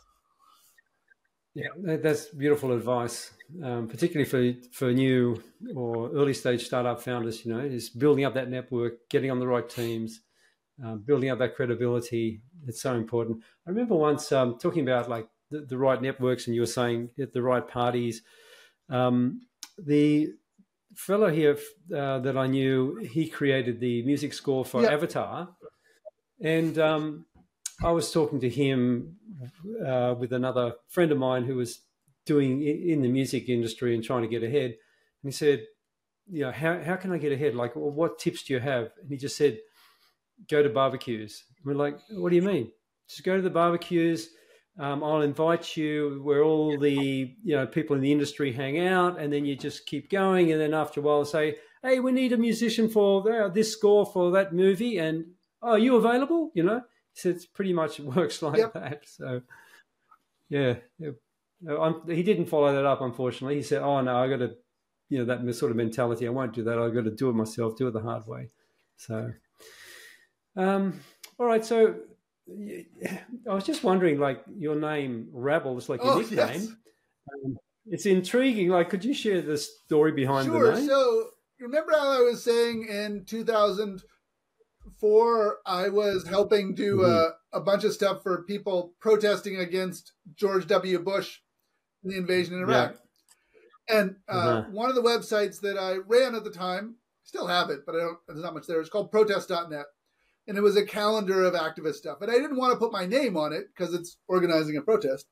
[1.56, 1.68] yeah,
[1.98, 3.31] that's beautiful advice,
[3.64, 5.41] um, particularly for for new
[5.76, 7.45] or early stage startup founders.
[7.45, 10.22] You know, is building up that network, getting on the right teams,
[10.84, 12.41] uh, building up that credibility.
[12.68, 13.44] It's so important.
[13.68, 17.10] I remember once um, talking about like the, the, right networks, and you were saying
[17.19, 18.22] at the right parties.
[18.90, 19.41] Um,
[19.77, 20.30] the
[20.95, 21.57] fellow here
[21.95, 25.49] uh, that I knew, he created the music score for Avatar,
[26.41, 27.26] and um,
[27.84, 29.18] I was talking to him
[29.86, 31.82] uh, with another friend of mine who was
[32.26, 34.72] doing in the music industry and trying to get ahead.
[34.72, 35.65] And he said,
[36.30, 37.56] "You know, how how can I get ahead?
[37.56, 39.60] Like, well, what tips do you have?" And he just said,
[40.49, 42.72] "Go to barbecues." And we're like, "What do you mean?"
[43.10, 44.30] Just go to the barbecues.
[44.80, 49.20] Um, I'll invite you where all the you know people in the industry hang out,
[49.20, 50.52] and then you just keep going.
[50.52, 54.32] And then after a while, say, "Hey, we need a musician for this score for
[54.32, 55.26] that movie," and
[55.62, 56.52] oh, are you available?
[56.56, 56.82] You know,
[57.14, 58.74] so it's pretty much works like yep.
[58.74, 59.04] that.
[59.08, 59.41] So
[60.50, 60.76] yeah,
[62.08, 63.02] he didn't follow that up.
[63.02, 64.56] Unfortunately, he said, "Oh no, I got to."
[65.10, 66.26] You know that sort of mentality.
[66.26, 66.80] I won't do that.
[66.80, 67.76] I've got to do it myself.
[67.76, 68.50] Do it the hard way.
[68.95, 69.32] So,
[70.56, 71.02] um,
[71.38, 71.64] all right.
[71.64, 71.98] So
[72.49, 76.40] I was just wondering, like your name Rabble is like your oh, nickname.
[76.40, 76.68] Yes.
[77.45, 78.70] Um, it's intriguing.
[78.70, 80.72] Like, could you share the story behind sure.
[80.72, 80.88] the name?
[80.88, 81.28] So,
[81.60, 87.11] remember how I was saying in 2004, I was helping do mm-hmm.
[87.11, 90.99] uh, a bunch of stuff for people protesting against George W.
[90.99, 91.40] Bush
[92.03, 92.94] and the invasion in Iraq.
[92.94, 92.99] Yeah.
[93.99, 94.64] And uh, uh-huh.
[94.72, 97.99] one of the websites that I ran at the time, still have it, but I
[97.99, 98.18] don't.
[98.28, 98.80] There's not much there.
[98.80, 99.86] It's called Protest.net
[100.48, 102.22] and it was a calendar of activist stuff.
[102.22, 105.26] And I didn't want to put my name on it because it's organizing a protest.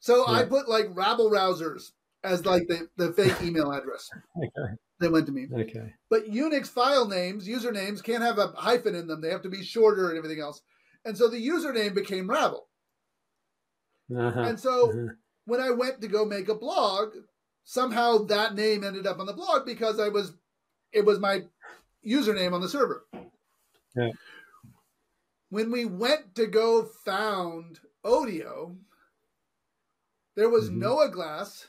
[0.00, 0.38] So yeah.
[0.38, 1.90] I put like rabble rousers
[2.24, 4.08] as like the, the fake email address.
[4.36, 4.74] okay.
[5.00, 5.46] They went to me.
[5.52, 5.92] Okay.
[6.10, 9.20] But Unix file names, usernames can't have a hyphen in them.
[9.20, 10.60] They have to be shorter and everything else.
[11.04, 12.66] And so the username became Rabble.
[14.16, 14.40] Uh-huh.
[14.40, 15.12] And so uh-huh.
[15.44, 17.10] when I went to go make a blog,
[17.64, 20.32] somehow that name ended up on the blog because I was
[20.92, 21.42] it was my
[22.06, 23.06] username on the server.
[23.98, 24.10] Yeah.
[25.50, 28.76] When we went to go found Odeo,
[30.36, 30.80] there was mm-hmm.
[30.80, 31.68] Noah Glass,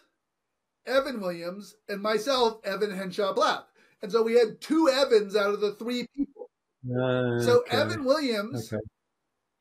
[0.86, 3.64] Evan Williams, and myself, Evan Henshaw-Plath.
[4.02, 6.50] And so we had two Evans out of the three people.
[6.86, 7.78] Uh, so okay.
[7.78, 8.82] Evan Williams okay.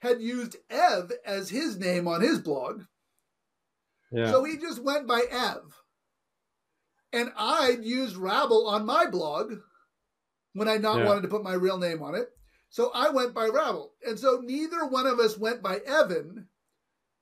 [0.00, 2.82] had used Ev as his name on his blog.
[4.12, 4.30] Yeah.
[4.30, 5.82] So he just went by Ev.
[7.12, 9.54] And I'd used Rabble on my blog
[10.52, 11.06] when I not yeah.
[11.06, 12.28] wanted to put my real name on it.
[12.70, 13.92] So I went by Rabble.
[14.06, 16.48] And so neither one of us went by Evan,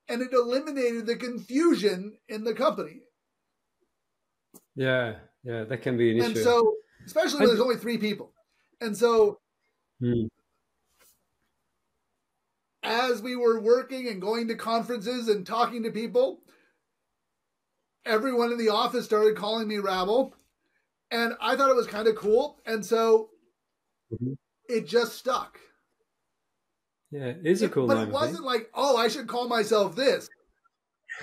[0.09, 3.01] and it eliminated the confusion in the company.
[4.75, 6.39] Yeah, yeah, that can be an and issue.
[6.39, 6.73] And so,
[7.05, 8.31] especially when there's only three people.
[8.81, 9.39] And so,
[9.99, 10.27] hmm.
[12.83, 16.41] as we were working and going to conferences and talking to people,
[18.05, 20.35] everyone in the office started calling me Rabble.
[21.09, 22.59] And I thought it was kind of cool.
[22.65, 23.29] And so
[24.11, 24.37] Mhm.
[24.67, 25.59] It just stuck.
[27.11, 28.09] Yeah, it is a cool but name.
[28.09, 30.29] it wasn't like, oh, I should call myself this.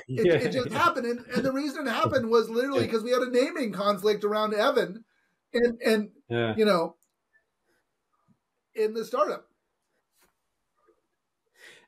[0.08, 0.32] It, yeah.
[0.34, 1.06] it just happened.
[1.06, 4.52] And, and the reason it happened was literally because we had a naming conflict around
[4.52, 5.04] Evan
[5.52, 6.54] and, and yeah.
[6.56, 6.96] you know,
[8.74, 9.46] in the startup.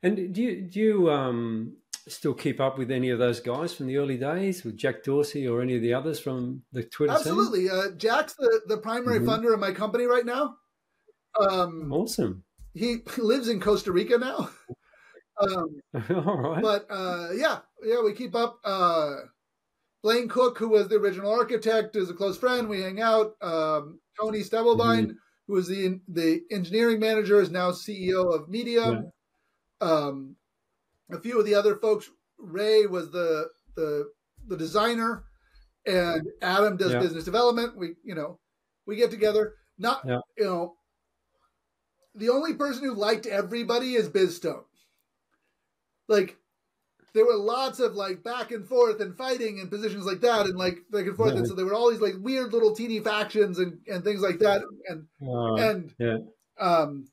[0.01, 1.77] And do you do you um,
[2.07, 5.47] still keep up with any of those guys from the early days, with Jack Dorsey
[5.47, 7.13] or any of the others from the Twitter?
[7.13, 7.69] Absolutely.
[7.69, 9.25] Uh, Jack's the, the primary Mhm.
[9.25, 10.55] funder of my company right now.
[11.39, 12.43] Um, Awesome.
[12.73, 14.49] he lives in Costa Rica now.
[15.39, 15.79] Um,
[16.25, 16.63] All right.
[16.63, 18.57] but uh, yeah, yeah, we keep up.
[18.65, 19.17] Uh,
[20.01, 22.67] Blaine Cook, who was the original architect, is a close friend.
[22.67, 23.35] We hang out.
[23.39, 25.13] Um, Tony Stubblebine,
[25.47, 29.11] who was the the engineering manager, is now CEO of Medium.
[29.79, 30.35] Um,
[31.11, 32.09] a few of the other folks.
[32.39, 34.09] Ray was the the
[34.47, 35.25] the designer,
[35.85, 36.99] and Adam does Yeah.
[36.99, 37.77] business development.
[37.77, 38.39] We you know
[38.87, 39.53] we get together.
[39.77, 40.21] Not Yeah.
[40.35, 40.76] you know
[42.17, 44.63] the only person who liked everybody is Biz Stone.
[46.07, 46.37] Like
[47.13, 50.55] there were lots of like back and forth and fighting and positions like that and
[50.57, 51.33] like back and forth.
[51.35, 54.37] And so there were all these like weird little teeny factions and, and things like
[54.39, 54.61] that.
[54.87, 56.17] And Uh, and yeah.
[56.59, 57.07] um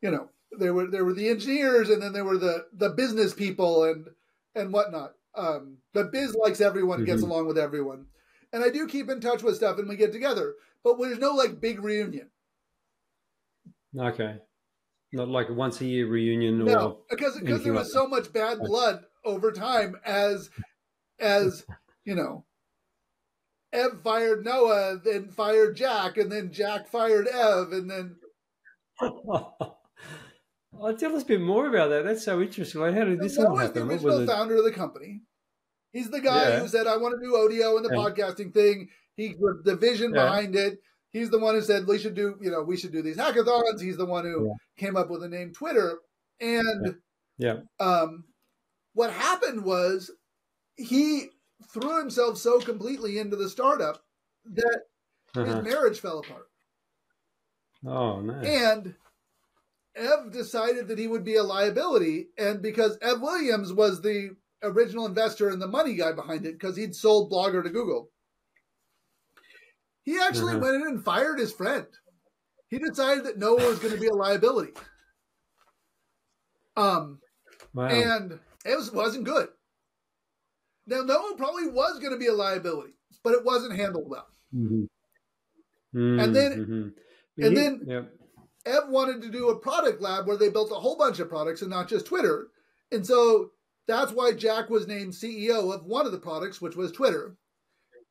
[0.00, 3.32] you know, there were there were the engineers and then there were the the business
[3.34, 4.08] people and
[4.56, 5.14] and whatnot.
[5.36, 8.06] Um but biz likes everyone and gets along with everyone.
[8.52, 10.54] And I do keep in touch with stuff and we get together.
[10.82, 12.31] But there's no like big reunion.
[13.98, 14.36] Okay.
[15.12, 18.06] Not like a once a year reunion or No, because because there like was so
[18.06, 20.48] much bad blood over time as
[21.20, 21.66] as
[22.04, 22.46] you know.
[23.74, 28.16] Ev fired Noah, then fired Jack, and then Jack fired Ev, and then
[29.02, 32.04] oh, tell us a bit more about that.
[32.04, 32.80] That's so interesting.
[32.80, 33.88] Like, how did this all Noah's the happen?
[33.88, 35.22] What original founder of the company.
[35.92, 36.60] He's the guy Yeah.
[36.60, 38.02] who said, "I want to do audio and the Yeah.
[38.02, 40.24] podcasting thing." He was the vision Yeah.
[40.24, 40.78] behind it.
[41.12, 43.80] He's the one who said we should do, you know, we should do these hackathons.
[43.80, 44.52] He's the one who Yeah.
[44.78, 45.98] came up with the name Twitter.
[46.40, 46.96] And
[47.38, 47.60] Yeah.
[47.80, 48.24] um,
[48.94, 50.10] what happened was
[50.76, 51.30] he
[51.72, 54.04] threw himself so completely into the startup
[54.44, 54.84] that
[55.34, 55.44] Uh-huh.
[55.44, 56.48] his marriage fell apart.
[57.84, 58.34] Oh no.
[58.34, 58.94] And
[59.94, 62.28] Ev decided that he would be a liability.
[62.38, 66.76] And because Ev Williams was the original investor and the money guy behind it, because
[66.76, 68.11] he'd sold Blogger to Google,
[70.04, 70.60] he actually Uh-huh.
[70.60, 71.86] went in and fired his friend.
[72.68, 74.72] He decided that Noah was going to be a liability.
[76.76, 77.20] Um,
[77.74, 77.86] wow.
[77.88, 79.48] and it was, wasn't good.
[80.86, 84.26] Now, Noah probably was going to be a liability, but it wasn't handled well.
[84.54, 84.88] Mhm.
[85.94, 86.94] And then- and
[87.36, 88.04] He- then- yeah.
[88.64, 91.62] Ev wanted to do a product lab where they built a whole bunch of products
[91.62, 92.48] and not just Twitter.
[92.92, 93.52] And so
[93.86, 97.36] that's why Jack was named CEO of one of the products, which was Twitter.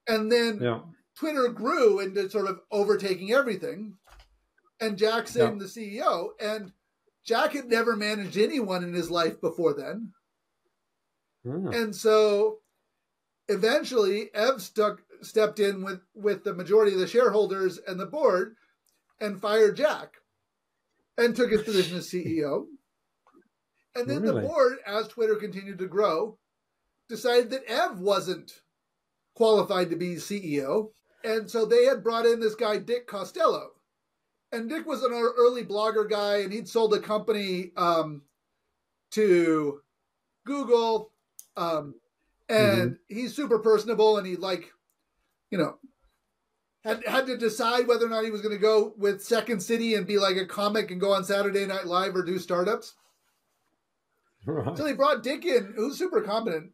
[0.08, 0.82] And then yeah.
[1.22, 3.96] Twitter grew into sort of overtaking everything.
[4.80, 5.52] And Jack Jack's Yeah.
[5.52, 6.30] the CEO.
[6.40, 6.74] And
[7.24, 10.14] Jack had never managed anyone in his life before then.
[11.46, 11.70] Ah.
[11.70, 12.62] And so
[13.48, 18.56] eventually Ev stuck stepped in with, with the majority of the shareholders and the board
[19.20, 20.16] and fired Jack
[21.20, 22.66] and took his position as CEO.
[23.94, 26.40] And then the board, as Twitter continued to grow,
[27.08, 28.64] decided that Ev wasn't
[29.36, 30.94] qualified to be CEO.
[31.24, 33.68] And so they had brought in this guy, Dick Costolo.
[34.52, 38.24] And Dick was an early blogger guy, and he'd sold a company um,
[39.12, 39.82] to
[40.46, 41.12] Google.
[41.56, 41.96] Um,
[42.50, 44.72] and he's super personable, and he like,
[45.52, 45.78] you know,
[46.84, 49.96] had had to decide whether or not he was going to go with Second City
[49.96, 52.96] and be like a comic and go on Saturday Night Live or do startups.
[54.46, 54.76] Right.
[54.76, 56.72] So they brought Dick in, who's super competent,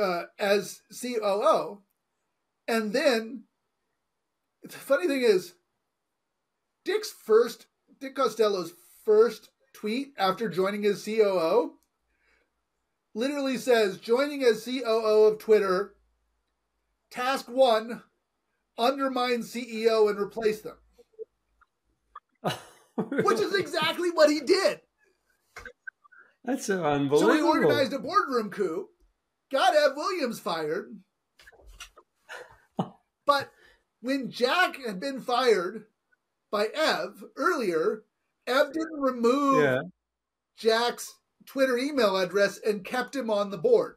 [0.00, 1.82] uh, as COO.
[2.72, 3.42] And then
[4.62, 5.52] the funny thing is,
[6.86, 7.66] Dick's first,
[8.00, 8.72] Dick Costolo's
[9.04, 11.74] first tweet after joining as COO
[13.14, 15.96] literally says, joining as COO of Twitter,
[17.10, 18.02] task one,
[18.78, 20.78] undermine CEO and replace them,
[22.96, 24.80] which is exactly what he did.
[26.42, 27.34] That's so unbelievable.
[27.34, 28.88] So he organized a boardroom coup,
[29.50, 30.96] got Ev Williams fired.
[33.26, 33.50] But
[34.00, 35.86] when Jack had been fired
[36.50, 38.04] by Ev earlier,
[38.46, 39.80] Ev didn't remove Yeah.
[40.56, 41.14] Jack's
[41.46, 43.96] Twitter email address and kept him on the board.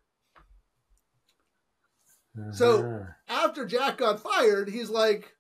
[2.52, 3.11] So- Uh-huh.
[3.27, 5.35] After Jack got fired, he's like,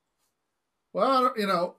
[0.93, 1.75] well, you know,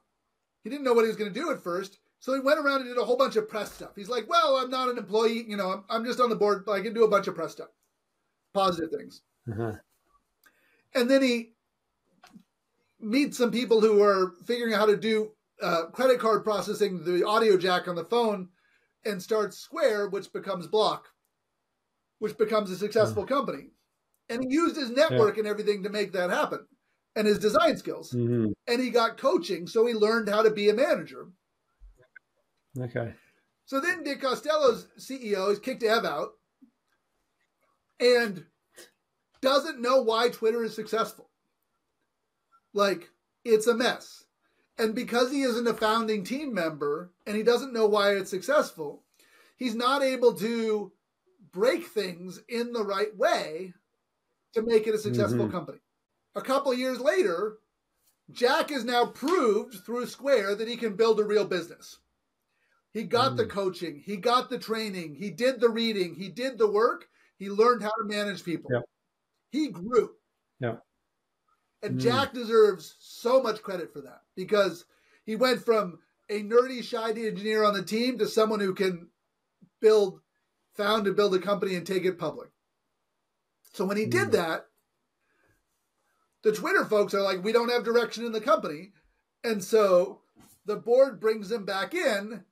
[0.63, 1.99] he didn't know what he was going to do at first.
[2.21, 3.91] So he went around and did a whole bunch of press stuff.
[3.97, 5.45] He's like, well, I'm not an employee.
[5.49, 7.35] You know, I'm, I'm just on the board, but I can do a bunch of
[7.35, 7.69] press stuff,
[8.55, 9.23] positive things.
[9.51, 9.73] Uh-huh.
[10.95, 11.55] And then he
[13.07, 17.27] meets some people who are figuring out how to do uh, credit card processing, the
[17.27, 18.49] audio jack on the phone,
[19.05, 21.09] and starts Square, which becomes Block,
[22.19, 23.29] which becomes a successful Mm.
[23.29, 23.71] company.
[24.29, 26.67] And he used his network and everything to make that happen
[27.15, 28.11] and his design skills.
[28.11, 31.29] hmm And he got coaching, so he learned how to be a manager.
[32.79, 33.15] Okay.
[33.65, 36.33] So then Dick Costolo's CEO has kicked Ev out
[38.01, 38.45] and
[39.41, 41.26] doesn't know why Twitter is successful.
[42.77, 43.11] Like,
[43.45, 44.27] it's a mess.
[44.79, 49.03] And because he isn't a founding team member and he doesn't know why it's successful,
[49.57, 50.93] he's not able to
[51.53, 53.73] break things in the right way
[54.53, 55.53] to make it a successful Mhm.
[55.53, 55.81] company.
[56.35, 57.61] A couple years later,
[58.31, 62.01] Jack has now proved through Square that he can build a real business.
[62.93, 63.51] He got the Mm.
[63.51, 67.09] coaching, he got the training, he did the reading, he did the work,
[67.39, 68.71] he learned how to manage people.
[69.51, 70.17] He grew.
[70.61, 70.86] Yep.
[71.83, 72.03] And Mm.
[72.03, 74.85] Jack deserves so much credit for that because
[75.25, 75.99] he went from
[76.29, 79.11] a nerdy, shiny engineer on the team to someone who can
[79.81, 80.21] build,
[80.75, 82.51] found and build a company and take it public.
[83.73, 84.33] So when he did Mm.
[84.33, 84.71] that,
[86.43, 88.93] the Twitter folks are like, we don't have direction in the company.
[89.45, 90.23] And so
[90.65, 92.45] the board brings him back in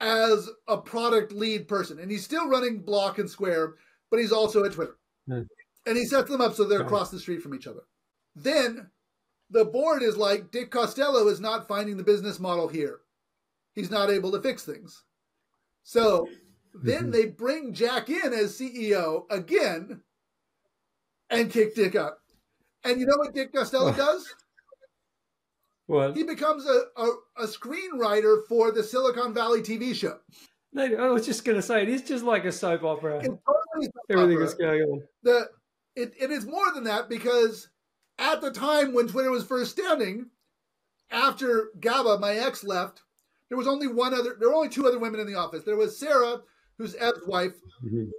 [0.00, 1.98] as a product lead person.
[1.98, 3.74] And he's still running Block and Square,
[4.10, 4.98] but he's also at Twitter.
[5.26, 5.42] Hmm.
[5.86, 7.82] And he sets them up so they're across the street from each other.
[8.34, 8.90] Then
[9.50, 13.00] the board is like, Dick Costolo is not finding the business model here.
[13.74, 15.04] He's not able to fix things.
[15.82, 16.28] So
[16.74, 17.12] then Mhm.
[17.12, 20.02] they bring Jack in as CEO again
[21.30, 22.20] and kick Dick up.
[22.84, 24.34] And you know what Dick Costolo does?
[25.88, 30.18] Well, He becomes a, a, a screenwriter for the Silicon Valley TV show.
[30.72, 33.16] no, I was just going to say it is just like a soap opera.
[33.20, 33.36] Totally
[33.86, 34.44] soap Everything opera.
[34.46, 35.02] that's going on.
[35.22, 35.50] the
[35.94, 37.68] it, it is more than that because
[38.22, 40.30] at the time when Twitter was first standing,
[41.10, 43.02] after Gaba, my ex, left,
[43.48, 44.36] there was only one other.
[44.38, 45.64] There were only two other women in the office.
[45.64, 46.42] There was Sarah,
[46.78, 47.54] who's Ev's wife,
[47.84, 48.10] Mhm.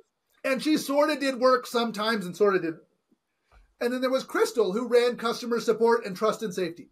[0.43, 2.75] and she sort of did work sometimes and sort of did.
[3.79, 6.91] And then there was Crystal, who ran customer support and trust and safety.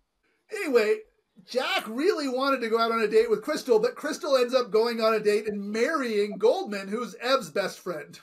[0.49, 1.01] Anyway,
[1.45, 4.71] Jack really wanted to go out on a date with Crystal, but Crystal ends up
[4.71, 8.19] going on a date and marrying Goldman, who's Ev's best friend.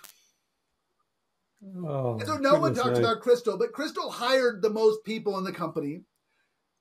[1.87, 3.05] Oh, And so no one talks me.
[3.05, 6.03] about Crystal, but Crystal hired the most people in the company.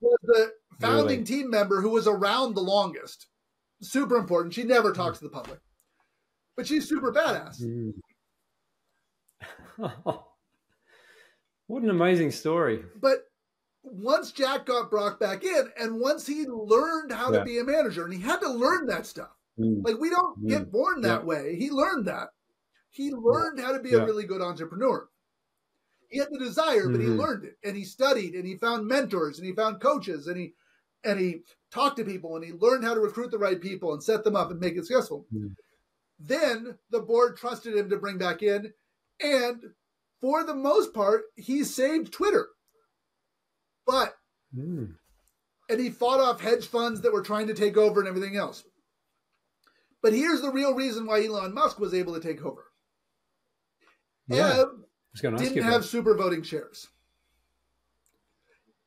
[0.02, 1.24] Was the founding Really?
[1.24, 3.28] team member who was around the longest.
[3.82, 4.54] Super important.
[4.54, 5.60] She never talks to the public,
[6.56, 7.60] but she's super badass.
[7.62, 7.94] Mm.
[11.68, 12.84] what an amazing story.
[13.02, 13.20] But
[13.84, 17.40] once Jack got Brock back in, and once he learned how Yeah.
[17.40, 19.32] to be a manager, and he had to learn that stuff.
[19.60, 19.84] Mm.
[19.84, 20.50] Like we don't Mm.
[20.50, 21.26] get born that Yeah.
[21.26, 21.56] way.
[21.56, 22.30] He learned that.
[22.90, 23.98] He learned how to be Yeah.
[23.98, 25.10] a really good entrepreneur.
[26.10, 27.18] He had the desire, but he Mhm.
[27.20, 30.56] learned it, and he studied, and he found mentors, and he found coaches, and he
[31.04, 34.04] and he talked to people, and he learned how to recruit the right people and
[34.04, 35.28] set them up and make it successful.
[35.32, 35.56] Mm.
[36.20, 38.74] Then the board trusted him to bring back in,
[39.22, 39.76] and
[40.20, 42.50] for the most part, he saved Twitter.
[43.86, 44.18] But
[44.56, 44.98] Mm.
[45.70, 48.66] and he fought off hedge funds that were trying to take over and everything else.
[50.02, 52.72] But here's the real reason why Elon Musk was able to take over.
[54.28, 54.68] Yeah, Ev
[55.12, 55.88] was going to ask didn't have that.
[55.88, 56.88] super voting shares.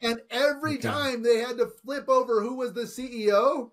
[0.03, 0.89] And every Okay.
[0.89, 3.73] time they had to flip over who was the CEO,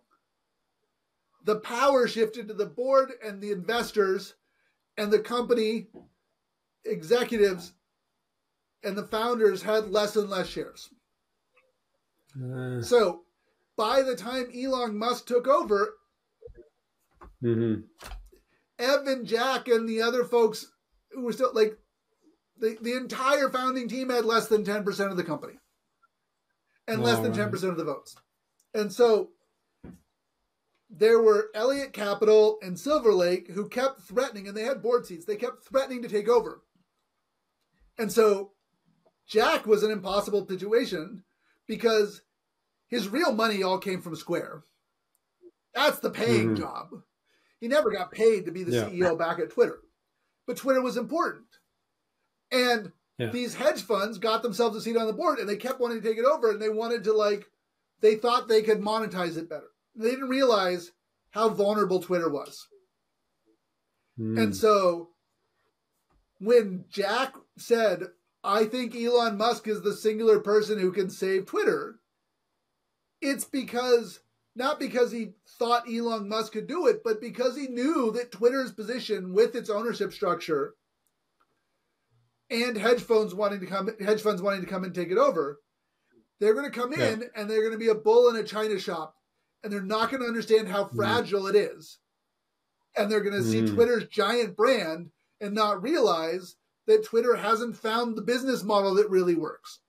[1.44, 4.36] the power shifted to the board and the investors
[4.98, 5.88] and the company
[6.84, 7.74] executives
[8.84, 10.90] and the founders had less and less shares.
[12.36, 13.26] Uh, So
[13.78, 15.98] by the time Elon Musk took over,
[17.42, 17.88] mhm.
[18.80, 20.72] Evan, Jack, and the other folks
[21.12, 21.78] who were still like
[22.60, 25.54] the, the entire founding team had less than 10% of the company
[26.88, 27.52] and less than right.
[27.52, 28.16] 10% of the votes.
[28.74, 29.30] And so
[30.90, 35.26] there were Elliott Capital and Silver Lake who kept threatening, and they had board seats,
[35.26, 36.62] they kept threatening to take over.
[37.98, 38.52] And so
[39.28, 41.24] Jack was an impossible situation
[41.68, 42.22] because
[42.88, 44.64] his real money all came from Square.
[45.74, 46.58] That's the paying Mhm.
[46.58, 47.04] job.
[47.60, 48.90] He never got paid to be the Yeah.
[48.90, 49.82] CEO back at Twitter.
[50.48, 51.46] But Twitter was important.
[52.52, 53.30] And Yeah.
[53.30, 56.08] these hedge funds got themselves a seat on the board and they kept wanting to
[56.08, 57.52] take it over and they wanted to like
[58.00, 59.70] they thought they could monetize it better.
[59.96, 60.92] They didn't realize
[61.32, 62.68] how vulnerable Twitter was.
[64.20, 64.42] Mm.
[64.42, 65.10] And so
[66.40, 68.04] when Jack said,
[68.44, 72.00] I think Elon Musk is the singular person who can save Twitter,
[73.20, 74.20] it's because
[74.58, 78.72] not because he thought Elon Musk could do it, but because he knew that Twitter's
[78.72, 80.74] position with its ownership structure
[82.50, 85.60] and hedge funds wanting to come hedge funds wanting to come and take it over,
[86.40, 88.80] they're going to come in and they're going to be a bull in a china
[88.80, 89.16] shop
[89.64, 90.96] and they're not going to understand how mm.
[90.96, 91.50] fragile mm.
[91.52, 92.00] it is.
[92.96, 93.74] And they're going to see mm.
[93.74, 96.56] Twitter's giant brand and not realize
[96.88, 99.80] that Twitter hasn't found the business model that really works.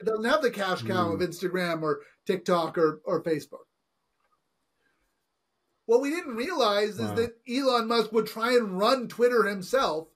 [0.00, 1.14] It doesn't have the cash cow mm.
[1.14, 3.65] of Instagram or TikTok or, or Facebook.
[5.86, 7.06] What we didn't realize wow.
[7.06, 10.08] is that Elon Musk would try and run Twitter himself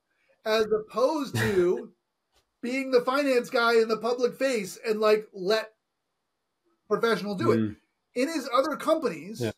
[0.45, 1.93] as opposed to
[2.63, 5.73] being the finance guy in the public face and like let
[6.89, 7.71] professional do mm.
[7.71, 7.77] it.
[8.21, 9.53] In his other companies, yeah.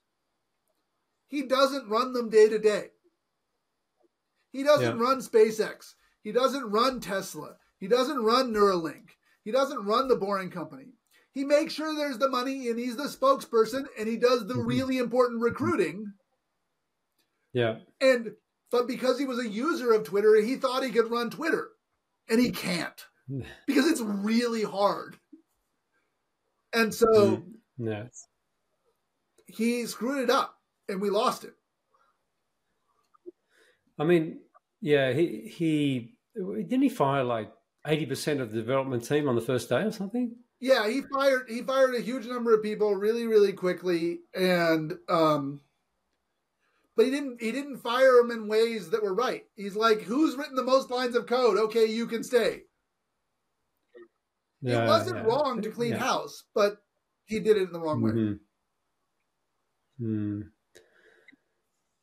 [1.26, 2.88] he doesn't run them day to day.
[4.52, 5.02] He doesn't yeah.
[5.02, 5.94] run SpaceX.
[6.22, 7.56] He doesn't run Tesla.
[7.78, 9.16] He doesn't run Neuralink.
[9.42, 10.92] He doesn't run the Boring Company.
[11.32, 14.66] He makes sure there's the money and he's the spokesperson and he does the mm-hmm.
[14.66, 16.12] really important recruiting.
[17.52, 17.76] Yeah.
[18.00, 18.32] And
[18.70, 21.68] but because he was a user of Twitter, he thought he could run Twitter.
[22.28, 23.04] And he can't.
[23.66, 25.18] because it's really hard.
[26.72, 27.42] And so
[27.78, 28.08] mm,
[29.46, 30.56] he screwed it up
[30.88, 31.54] and we lost it.
[33.98, 34.40] I mean,
[34.80, 37.52] yeah, he he didn't he fire like
[37.86, 40.34] eighty percent of the development team on the first day or something.
[40.62, 45.60] Yeah, he fired he fired a huge number of people really really quickly, and um,
[46.96, 49.42] but he didn't he didn't fire them in ways that were right.
[49.56, 51.58] He's like, who's written the most lines of code?
[51.58, 52.60] Okay, you can stay.
[54.60, 55.24] Yeah, it wasn't yeah.
[55.24, 55.98] wrong to clean yeah.
[55.98, 56.76] house, but
[57.24, 58.12] he did it in the wrong way.
[58.12, 60.06] Mm-hmm.
[60.06, 60.42] Mm.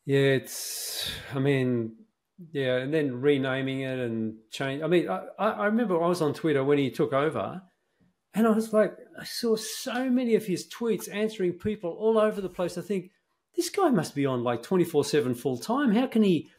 [0.06, 1.10] Yeah, it's.
[1.34, 1.96] I mean,
[2.52, 4.84] yeah, and then renaming it and change.
[4.84, 7.62] I mean, I, I remember I was on Twitter when he took over,
[8.34, 12.42] and I was like, I saw so many of his tweets answering people all over
[12.42, 12.78] the place.
[12.78, 13.12] I think
[13.56, 15.94] this guy must be on like 24 7 full time.
[15.94, 16.50] How can he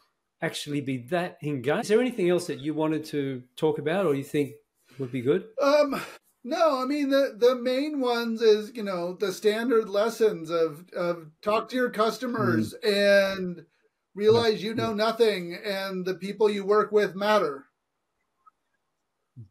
[0.42, 1.82] actually be that engaged?
[1.82, 4.52] Is there anything else that you wanted to talk about or you think
[4.98, 5.44] would be good?
[5.60, 6.00] Um,
[6.42, 11.30] no, I mean the the main ones is you know the standard lessons of of
[11.42, 13.32] talk to your customers mm.
[13.32, 13.66] and
[14.14, 17.66] realize you know nothing and the people you work with matter.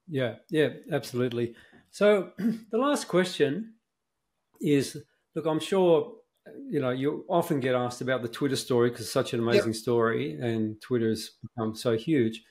[0.08, 1.56] Yeah, yeah, absolutely.
[1.91, 3.74] So the last question
[4.61, 4.98] is
[5.36, 6.14] look, I'm sure
[6.70, 9.74] you know you often get asked about the Twitter story because it's such an amazing
[9.74, 9.76] yep.
[9.76, 12.44] story and Twitter's become so huge.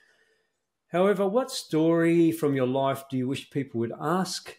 [0.91, 4.55] However, what story from your life do you wish people would ask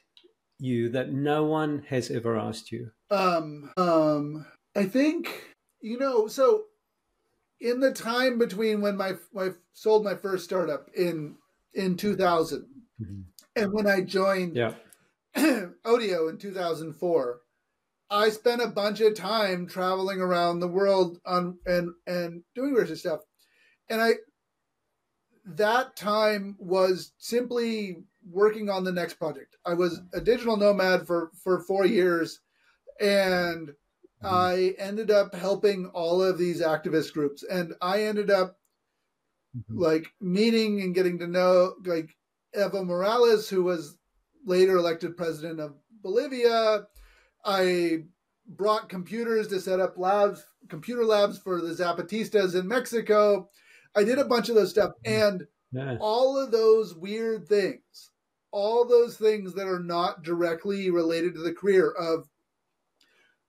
[0.58, 2.90] you that no one has ever asked you?
[3.10, 4.46] Um, um,
[4.76, 6.28] I think you know.
[6.28, 6.64] So,
[7.60, 11.36] in the time between when my I sold my first startup in
[11.74, 12.66] in 2000
[13.00, 13.20] mm-hmm.
[13.56, 14.74] And when I joined yeah.
[15.36, 17.40] Odeo in 2004,
[18.10, 22.98] I spent a bunch of time traveling around the world on and and doing research
[22.98, 23.20] stuff,
[23.88, 24.14] and I
[25.44, 29.56] that time was simply working on the next project.
[29.64, 32.40] I was a digital nomad for for four years,
[33.00, 34.26] and mm-hmm.
[34.26, 38.56] I ended up helping all of these activist groups, and I ended up
[39.56, 39.78] mm-hmm.
[39.78, 42.16] like meeting and getting to know like
[42.56, 43.96] Evo Morales, who was
[44.44, 46.86] later elected president of Bolivia.
[47.44, 48.04] I
[48.46, 53.48] brought computers to set up labs, computer labs for the Zapatistas in Mexico.
[53.94, 55.34] I did a bunch of those stuff mm-hmm.
[55.34, 55.96] and yeah.
[56.00, 58.10] all of those weird things,
[58.50, 62.28] all those things that are not directly related to the career of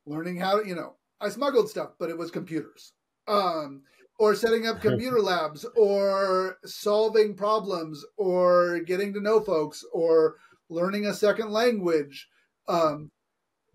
[0.05, 2.93] learning how to, you know, I smuggled stuff, but it was computers.
[3.27, 3.83] Um,
[4.21, 10.35] or setting up computer labs or solving problems or getting to know folks or
[10.69, 12.29] learning a second language.
[12.67, 13.09] Um,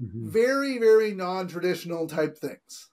[0.01, 0.31] mm-hmm.
[0.31, 2.91] Very, very non traditional type things.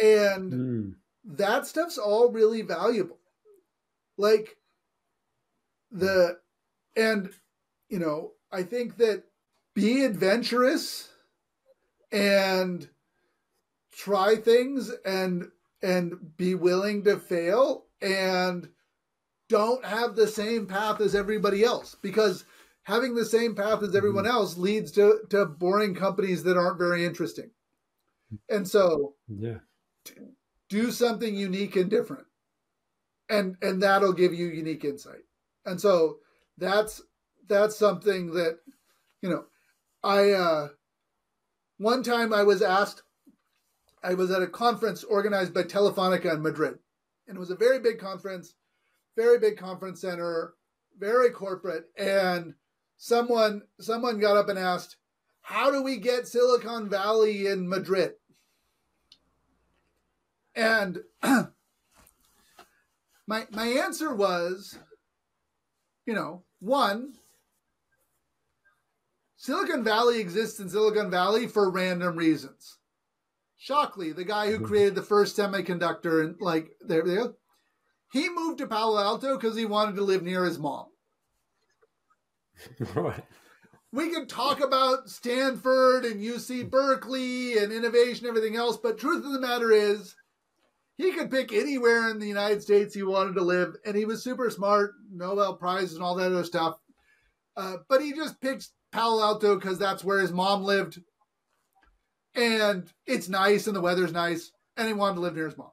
[0.00, 0.94] And mm
[1.26, 3.18] that stuff's all really valuable.
[4.18, 4.58] Like
[5.90, 6.36] the,
[6.94, 7.30] and,
[7.88, 9.22] you know, I think that
[9.74, 11.08] be adventurous
[12.12, 12.86] and
[13.90, 15.50] try things and
[15.84, 18.68] and be willing to fail and
[19.48, 21.94] don't have the same path as everybody else.
[22.00, 22.44] Because
[22.82, 24.34] having the same path as everyone mm-hmm.
[24.34, 27.50] else leads to to boring companies that aren't very interesting.
[28.48, 29.58] And so yeah.
[30.68, 32.26] do something unique and different.
[33.28, 35.22] And and that'll give you unique insight.
[35.66, 36.18] And so
[36.58, 37.02] that's
[37.48, 38.58] that's something that
[39.22, 39.44] you know
[40.02, 40.68] i uh
[41.78, 43.02] one time i was asked
[44.04, 46.78] i was at a conference organized by telefonica in madrid
[47.26, 48.54] and it was a very big conference
[49.16, 50.54] very big conference center
[50.98, 52.54] very corporate and
[52.96, 54.96] someone someone got up and asked
[55.44, 58.14] how do we get Silicon Valley in Madrid?
[60.54, 61.52] And my
[63.50, 64.78] my answer was,
[66.06, 67.12] you know, one,
[69.36, 72.78] Silicon Valley exists in Silicon Valley for random reasons.
[73.64, 77.32] Shockley, the guy who created the first semiconductor, and like there, there
[78.12, 80.88] he moved to Palo Alto because he wanted to live near his mom.
[82.94, 83.24] right.
[83.90, 89.24] We could talk about Stanford and UC Berkeley and innovation, and everything else, but truth
[89.24, 90.14] of the matter is,
[90.98, 94.22] he could pick anywhere in the United States he wanted to live, and he was
[94.22, 96.74] super smart, Nobel Prize and all that other stuff.
[97.56, 101.00] Uh, but he just picked Palo Alto because that's where his mom lived,
[102.34, 105.70] and it's nice and the weather's nice, and he wanted to live near his mom.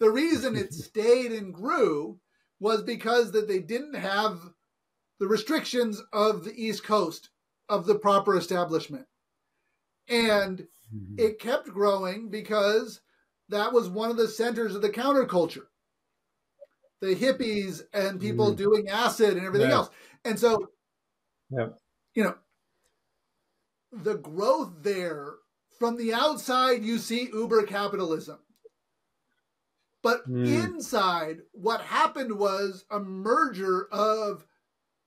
[0.00, 2.18] The reason it stayed and grew
[2.60, 4.40] was because that they didn't have
[5.20, 7.30] the restrictions of the East Coast
[7.68, 9.06] of the proper establishment.
[10.08, 11.14] And mm-hmm.
[11.18, 13.00] it kept growing because
[13.48, 15.66] that was one of the centers of the counterculture.
[17.00, 18.56] The hippies and people mm.
[18.56, 19.76] doing acid and everything yeah.
[19.76, 19.90] else.
[20.24, 20.70] And so,
[21.50, 21.68] yeah.
[22.14, 22.34] you know,
[24.02, 25.34] the growth there
[25.78, 28.38] from the outside, you see uber capitalism.
[30.02, 30.46] But mm.
[30.46, 34.46] inside, what happened was a merger of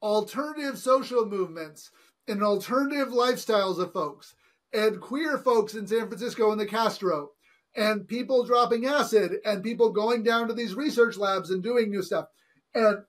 [0.01, 1.91] alternative social movements
[2.27, 4.35] and alternative lifestyles of folks
[4.73, 7.31] and queer folks in San Francisco and the Castro
[7.75, 12.01] and people dropping acid and people going down to these research labs and doing new
[12.01, 12.27] stuff
[12.73, 13.03] and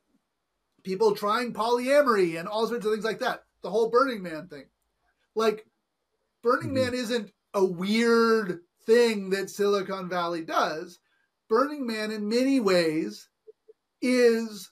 [0.85, 3.45] people trying polyamory and all sorts of things like that.
[3.63, 4.67] The whole Burning Man thing.
[5.35, 5.67] Like,
[6.43, 6.85] Burning mm-hmm.
[6.85, 10.99] Man isn't a weird thing that Silicon Valley does.
[11.49, 13.29] Burning Man, in many ways,
[14.01, 14.71] is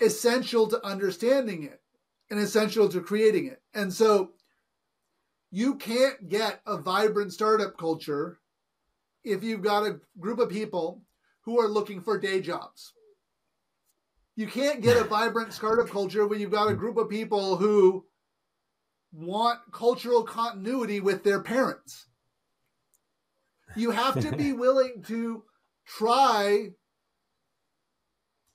[0.00, 1.80] essential to understanding it
[2.30, 3.62] and essential to creating it.
[3.74, 4.32] And so
[5.50, 8.38] you can't get a vibrant startup culture
[9.24, 11.02] if you've got a group of people
[11.42, 12.92] who are looking for day jobs.
[14.36, 18.04] You can't get a vibrant startup culture when you've got a group of people who
[19.12, 22.06] want cultural continuity with their parents.
[23.76, 25.44] You have to be willing to
[25.86, 26.70] try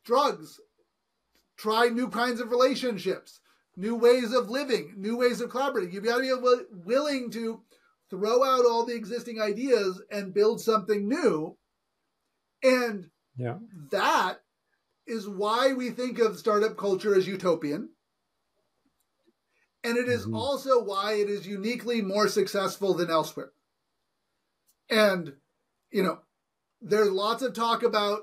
[0.06, 0.60] drugs,
[1.58, 3.40] try new kinds of relationships,
[3.76, 5.94] new ways of living, new ways of collaborating.
[5.94, 7.62] You've got to be willing to
[8.10, 11.58] throw out all the existing ideas and build something new.
[12.62, 13.58] And yeah.
[13.92, 14.40] that
[15.08, 17.90] is why we think of startup culture as utopian.
[19.84, 20.36] And it is mm-hmm.
[20.36, 23.52] also why it is uniquely more successful than elsewhere.
[24.90, 25.34] And,
[25.92, 26.20] you know,
[26.82, 28.22] there's lots of talk about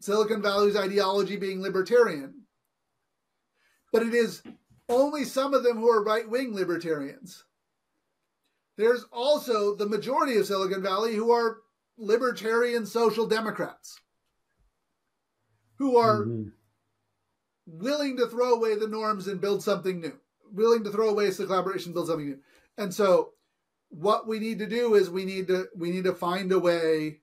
[0.00, 2.42] Silicon Valley's ideology being libertarian,
[3.92, 4.42] but it is
[4.88, 7.44] only some of them who are right wing libertarians.
[8.76, 11.58] There's also the majority of Silicon Valley who are
[11.98, 14.00] libertarian social democrats
[15.76, 16.48] who are mm-hmm.
[17.66, 20.18] willing to throw away the norms and build something new,
[20.52, 22.38] willing to throw away the collaboration, build something new.
[22.78, 23.32] And so
[23.88, 27.20] what we need to do is we need to we need to find a way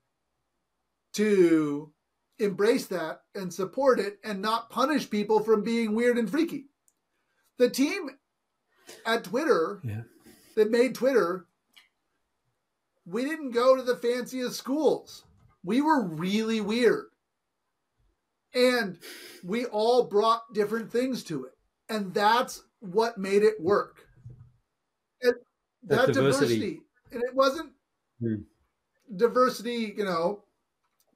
[1.14, 1.92] to
[2.40, 6.66] embrace that and support it and not punish people from being weird and freaky.
[7.58, 8.10] The team
[9.06, 10.02] at Twitter yeah
[10.58, 11.46] that made Twitter,
[13.06, 15.24] we didn't go to the fanciest schools.
[15.64, 17.06] We were really weird.
[18.56, 18.98] And
[19.44, 21.52] we all brought different things to it.
[21.88, 24.06] And that's what made it work.
[25.22, 25.36] And
[25.84, 26.56] that, that diversity.
[26.56, 26.82] diversity.
[27.12, 27.72] And it wasn't
[28.20, 28.36] hmm.
[29.16, 30.44] diversity, you know,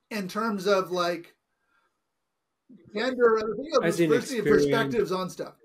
[0.09, 1.35] in terms of like
[2.93, 5.55] gender and diversity of perspectives on stuff.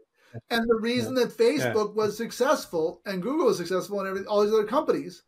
[0.50, 1.24] And the reason yeah.
[1.24, 2.02] that Facebook yeah.
[2.02, 5.22] was successful and Google was successful and every, all these other companies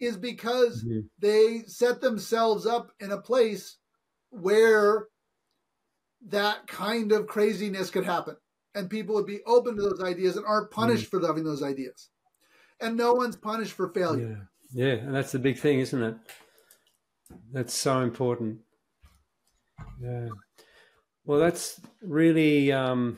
[0.00, 1.00] is because mm-hmm.
[1.18, 3.76] they set themselves up in a place
[4.30, 5.06] where
[6.28, 8.36] that kind of craziness could happen
[8.74, 11.20] and people would be open to those ideas and aren't punished mm-hmm.
[11.20, 12.08] for having those ideas.
[12.80, 14.48] And no one's punished for failure.
[14.72, 14.86] Yeah.
[14.86, 16.16] yeah, and that's the big thing, isn't it?
[17.52, 18.60] That's so important.
[20.00, 20.28] Yeah.
[21.24, 23.16] Well, that's really um,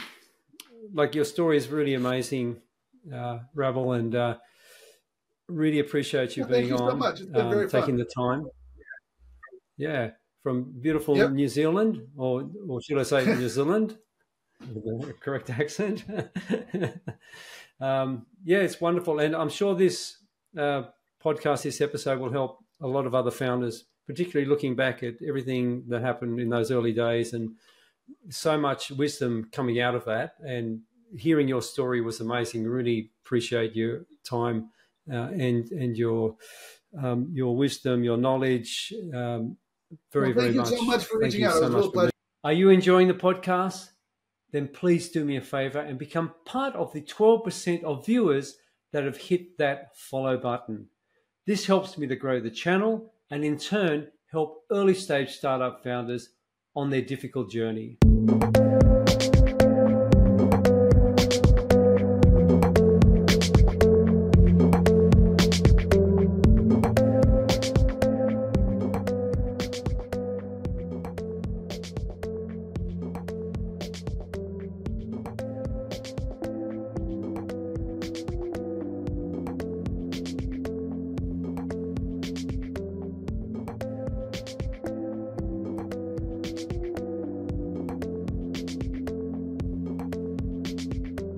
[0.92, 2.60] like your story is really amazing,
[3.12, 4.36] uh, Rabble, and uh,
[5.48, 8.46] really appreciate you well, being you on, so um, taking the time.
[9.78, 10.10] Yeah,
[10.42, 11.30] from beautiful yep.
[11.30, 13.96] New Zealand, or or should I say New Zealand,
[14.72, 16.04] the correct accent.
[17.80, 20.18] um, yeah, it's wonderful, and I'm sure this
[20.58, 20.84] uh,
[21.22, 25.84] podcast, this episode, will help a lot of other founders, particularly looking back at everything
[25.88, 27.54] that happened in those early days and
[28.28, 30.80] so much wisdom coming out of that, and
[31.16, 32.64] hearing your story was amazing.
[32.64, 34.70] Really appreciate your time
[35.10, 36.36] uh, and and your
[37.02, 38.92] um, your wisdom, your knowledge.
[39.12, 39.56] Um,
[40.12, 40.68] very, well, very much.
[40.68, 41.54] Thank you so much for reaching you out.
[41.54, 42.10] So much
[42.42, 43.90] Are you enjoying the podcast?
[44.54, 48.56] Then please do me a favor and become part of the 12% of viewers
[48.92, 50.86] that have hit that follow button.
[51.44, 56.28] This helps me to grow the channel and in turn help early stage startup founders
[56.76, 57.98] on their difficult journey.